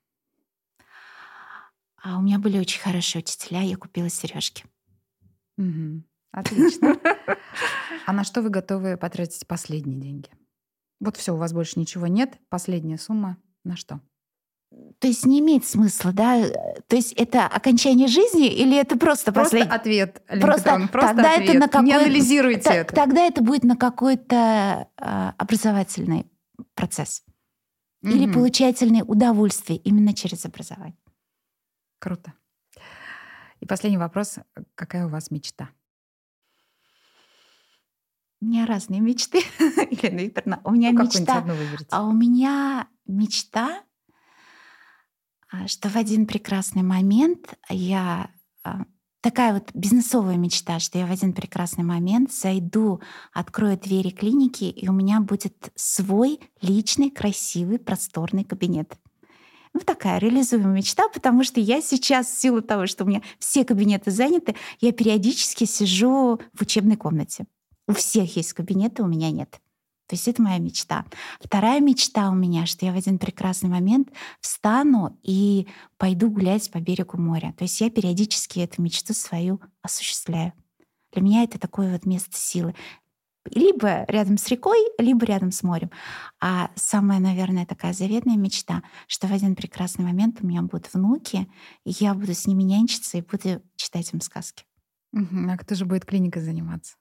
А 2.01 2.17
у 2.17 2.21
меня 2.21 2.39
были 2.39 2.57
очень 2.57 2.79
хорошие 2.79 3.19
учителя, 3.19 3.59
я 3.59 3.75
купила 3.75 4.07
сережки. 4.07 4.63
Угу. 5.57 6.03
Отлично. 6.31 6.95
А 8.05 8.13
на 8.13 8.23
что 8.23 8.41
вы 8.41 8.47
готовы 8.47 8.95
потратить 8.95 9.45
последние 9.45 9.99
деньги? 9.99 10.29
Вот 11.01 11.17
все, 11.17 11.33
у 11.33 11.38
вас 11.38 11.51
больше 11.51 11.77
ничего 11.81 12.07
нет. 12.07 12.39
Последняя 12.47 12.97
сумма 12.97 13.35
на 13.65 13.75
что? 13.75 13.99
То 14.99 15.07
есть 15.09 15.25
не 15.25 15.41
имеет 15.41 15.65
смысла, 15.65 16.13
да? 16.13 16.41
То 16.88 16.95
есть 16.95 17.11
это 17.11 17.45
окончание 17.45 18.07
жизни 18.07 18.47
или 18.47 18.77
это 18.77 18.97
просто, 18.97 19.33
просто 19.33 19.57
послед... 19.57 19.73
ответ, 19.73 20.23
просто, 20.39 20.88
просто 20.89 21.13
тогда 21.13 21.33
ответ. 21.33 21.49
Это 21.49 21.59
на 21.59 21.67
какой... 21.67 21.88
Не 21.88 21.93
анализируйте 21.93 22.61
Т- 22.61 22.75
это. 22.75 22.95
Тогда 22.95 23.25
это 23.25 23.43
будет 23.43 23.65
на 23.65 23.75
какой-то 23.75 24.88
э, 24.95 25.31
образовательный 25.38 26.25
процесс. 26.73 27.25
Mm-hmm. 28.03 28.11
Или 28.11 28.31
получательное 28.31 29.03
удовольствие 29.03 29.79
именно 29.79 30.13
через 30.13 30.45
образование. 30.45 30.99
Круто. 31.99 32.33
И 33.59 33.65
последний 33.65 33.97
вопрос. 33.97 34.37
Какая 34.75 35.07
у 35.07 35.09
вас 35.09 35.31
мечта? 35.31 35.69
У 38.39 38.45
меня 38.45 38.67
разные 38.67 39.01
мечты, 39.01 39.39
Елена 39.59 40.19
Викторовна. 40.19 40.61
У 40.63 40.71
меня 40.71 40.91
ну, 40.91 41.03
мечта. 41.03 41.43
А 41.89 42.03
у 42.03 42.11
меня 42.11 42.87
мечта, 43.07 43.83
а, 45.49 45.67
что 45.67 45.89
в 45.89 45.95
один 45.95 46.27
прекрасный 46.27 46.83
момент 46.83 47.55
я 47.69 48.29
а, 48.63 48.85
такая 49.22 49.53
вот 49.53 49.70
бизнесовая 49.74 50.38
мечта, 50.38 50.80
что 50.80 50.97
я 50.97 51.05
в 51.05 51.11
один 51.11 51.34
прекрасный 51.34 51.84
момент 51.84 52.32
зайду, 52.32 53.01
открою 53.34 53.78
двери 53.78 54.09
клиники, 54.09 54.65
и 54.65 54.88
у 54.88 54.93
меня 54.93 55.20
будет 55.20 55.72
свой 55.76 56.39
личный, 56.61 57.09
красивый, 57.09 57.80
просторный 57.80 58.43
кабинет. 58.43 58.97
Ну, 59.74 59.82
такая 59.82 60.18
реализуемая 60.18 60.74
мечта, 60.74 61.07
потому 61.09 61.43
что 61.43 61.59
я 61.59 61.82
сейчас, 61.82 62.28
в 62.28 62.39
силу 62.39 62.61
того, 62.61 62.88
что 62.88 63.03
у 63.03 63.07
меня 63.07 63.22
все 63.38 63.63
кабинеты 63.63 64.11
заняты, 64.11 64.55
я 64.80 64.91
периодически 64.91 65.65
сижу 65.65 66.39
в 66.53 66.61
учебной 66.61 66.95
комнате. 66.95 67.45
У 67.88 67.93
всех 67.93 68.36
есть 68.36 68.53
кабинеты, 68.53 69.03
у 69.03 69.07
меня 69.07 69.30
нет. 69.32 69.59
То 70.08 70.16
есть 70.16 70.28
это 70.28 70.41
моя 70.41 70.58
мечта. 70.58 71.05
Вторая 71.39 71.80
мечта 71.82 72.30
у 72.30 72.36
меня, 72.36 72.66
что 72.66 72.86
я 72.86 72.93
в 72.93 72.97
один 72.97 73.20
прекрасный 73.20 73.70
момент 73.70 74.10
встану 74.39 75.20
и 75.22 75.68
пойду 75.97 76.30
гулять 76.30 76.72
по 76.72 76.80
берегу 76.80 77.18
моря. 77.18 77.53
То 77.58 77.66
есть 77.66 77.80
я 77.82 77.89
периодически 77.89 78.60
эту 78.60 78.82
мечту 78.82 79.14
свою 79.14 79.62
осуществляю. 79.82 80.53
Для 81.14 81.22
меня 81.22 81.43
это 81.43 81.60
такое 81.60 81.91
вот 81.91 82.05
место 82.05 82.38
силы. 82.38 82.74
Либо 83.53 84.03
рядом 84.10 84.38
с 84.38 84.47
рекой, 84.49 84.78
либо 84.97 85.26
рядом 85.26 85.51
с 85.51 85.64
морем. 85.64 85.89
А 86.41 86.70
самая, 86.76 87.20
наверное, 87.20 87.66
такая 87.66 87.93
заветная 87.93 88.36
мечта, 88.36 88.84
что 89.08 89.28
в 89.28 89.32
один 89.32 89.55
прекрасный 89.55 90.03
момент 90.03 90.39
у 90.41 90.47
меня 90.47 90.62
будут 90.62 90.93
внуки, 90.93 91.47
и 91.86 91.91
я 91.99 92.14
буду 92.14 92.34
с 92.34 92.45
ними 92.45 92.64
нянчиться 92.64 93.18
и 93.18 93.22
буду 93.22 93.62
читать 93.78 94.12
им 94.14 94.20
сказки. 94.20 94.66
А 95.14 95.58
кто 95.58 95.76
же 95.76 95.86
будет 95.86 96.05
клиникой 96.05 96.41
заниматься? 96.41 96.95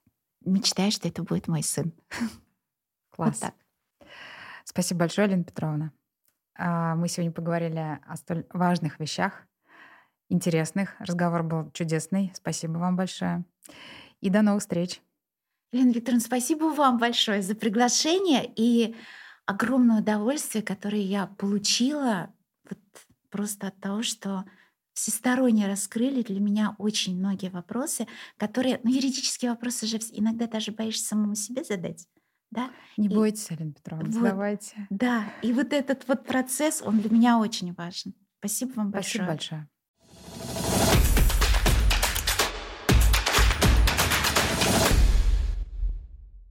мечтаю, 0.47 0.91
что 0.91 1.09
это 1.09 1.23
будет 1.23 1.49
мой 1.49 1.63
сын. 1.63 1.93
Класс. 3.17 3.41
Вот 3.41 3.53
так. 3.53 4.09
Спасибо 4.65 5.01
большое, 5.01 5.29
Лена 5.29 5.45
Петровна. 5.45 5.93
А, 6.59 6.95
мы 6.95 7.09
сегодня 7.09 7.33
поговорили 7.33 7.99
о 8.07 8.17
столь 8.17 8.47
важных 8.53 9.01
вещах, 9.01 9.47
интересных. 10.29 10.95
Разговор 10.99 11.43
был 11.43 11.71
чудесный. 11.73 12.33
Спасибо 12.35 12.79
вам 12.79 12.97
большое. 12.97 13.45
И 14.21 14.31
до 14.31 14.43
новых 14.43 14.61
встреч. 14.61 15.01
Лена 15.73 15.93
Викторовна, 15.93 16.21
спасибо 16.21 16.65
вам 16.65 16.99
большое 16.99 17.43
за 17.43 17.55
приглашение 17.55 18.51
и 18.55 18.95
огромное 19.47 20.01
удовольствие, 20.01 20.63
которое 20.63 21.03
я 21.03 21.27
получила 21.27 22.33
вот 22.69 22.79
просто 23.31 23.69
от 23.69 23.81
того, 23.81 24.03
что 24.03 24.45
всесторонне 24.93 25.67
раскрыли 25.67 26.23
для 26.23 26.41
меня 26.41 26.75
очень 26.79 27.19
многие 27.19 27.51
вопросы, 27.51 28.07
которые, 28.39 28.81
ну, 28.83 28.91
юридические 28.91 29.51
вопросы 29.51 29.87
же 29.87 29.99
иногда 30.13 30.47
даже 30.47 30.73
боишься 30.73 31.09
самому 31.09 31.35
себе 31.35 31.65
задать. 31.65 32.09
Да? 32.51 32.71
Не 32.97 33.09
и, 33.09 33.15
бойтесь, 33.15 33.51
Алина 33.51 33.73
Петровна, 33.73 34.07
вот, 34.07 34.15
задавайте. 34.15 34.87
Да, 34.91 35.25
и 35.43 35.53
вот 35.53 35.73
этот 35.73 36.07
вот 36.09 36.25
процесс, 36.25 36.83
он 36.83 37.01
для 37.01 37.11
меня 37.11 37.39
очень 37.39 37.73
важен. 37.75 38.15
Спасибо 38.39 38.73
вам 38.75 38.91
большое. 38.91 39.25
Спасибо 39.25 39.27
большое. 39.27 39.69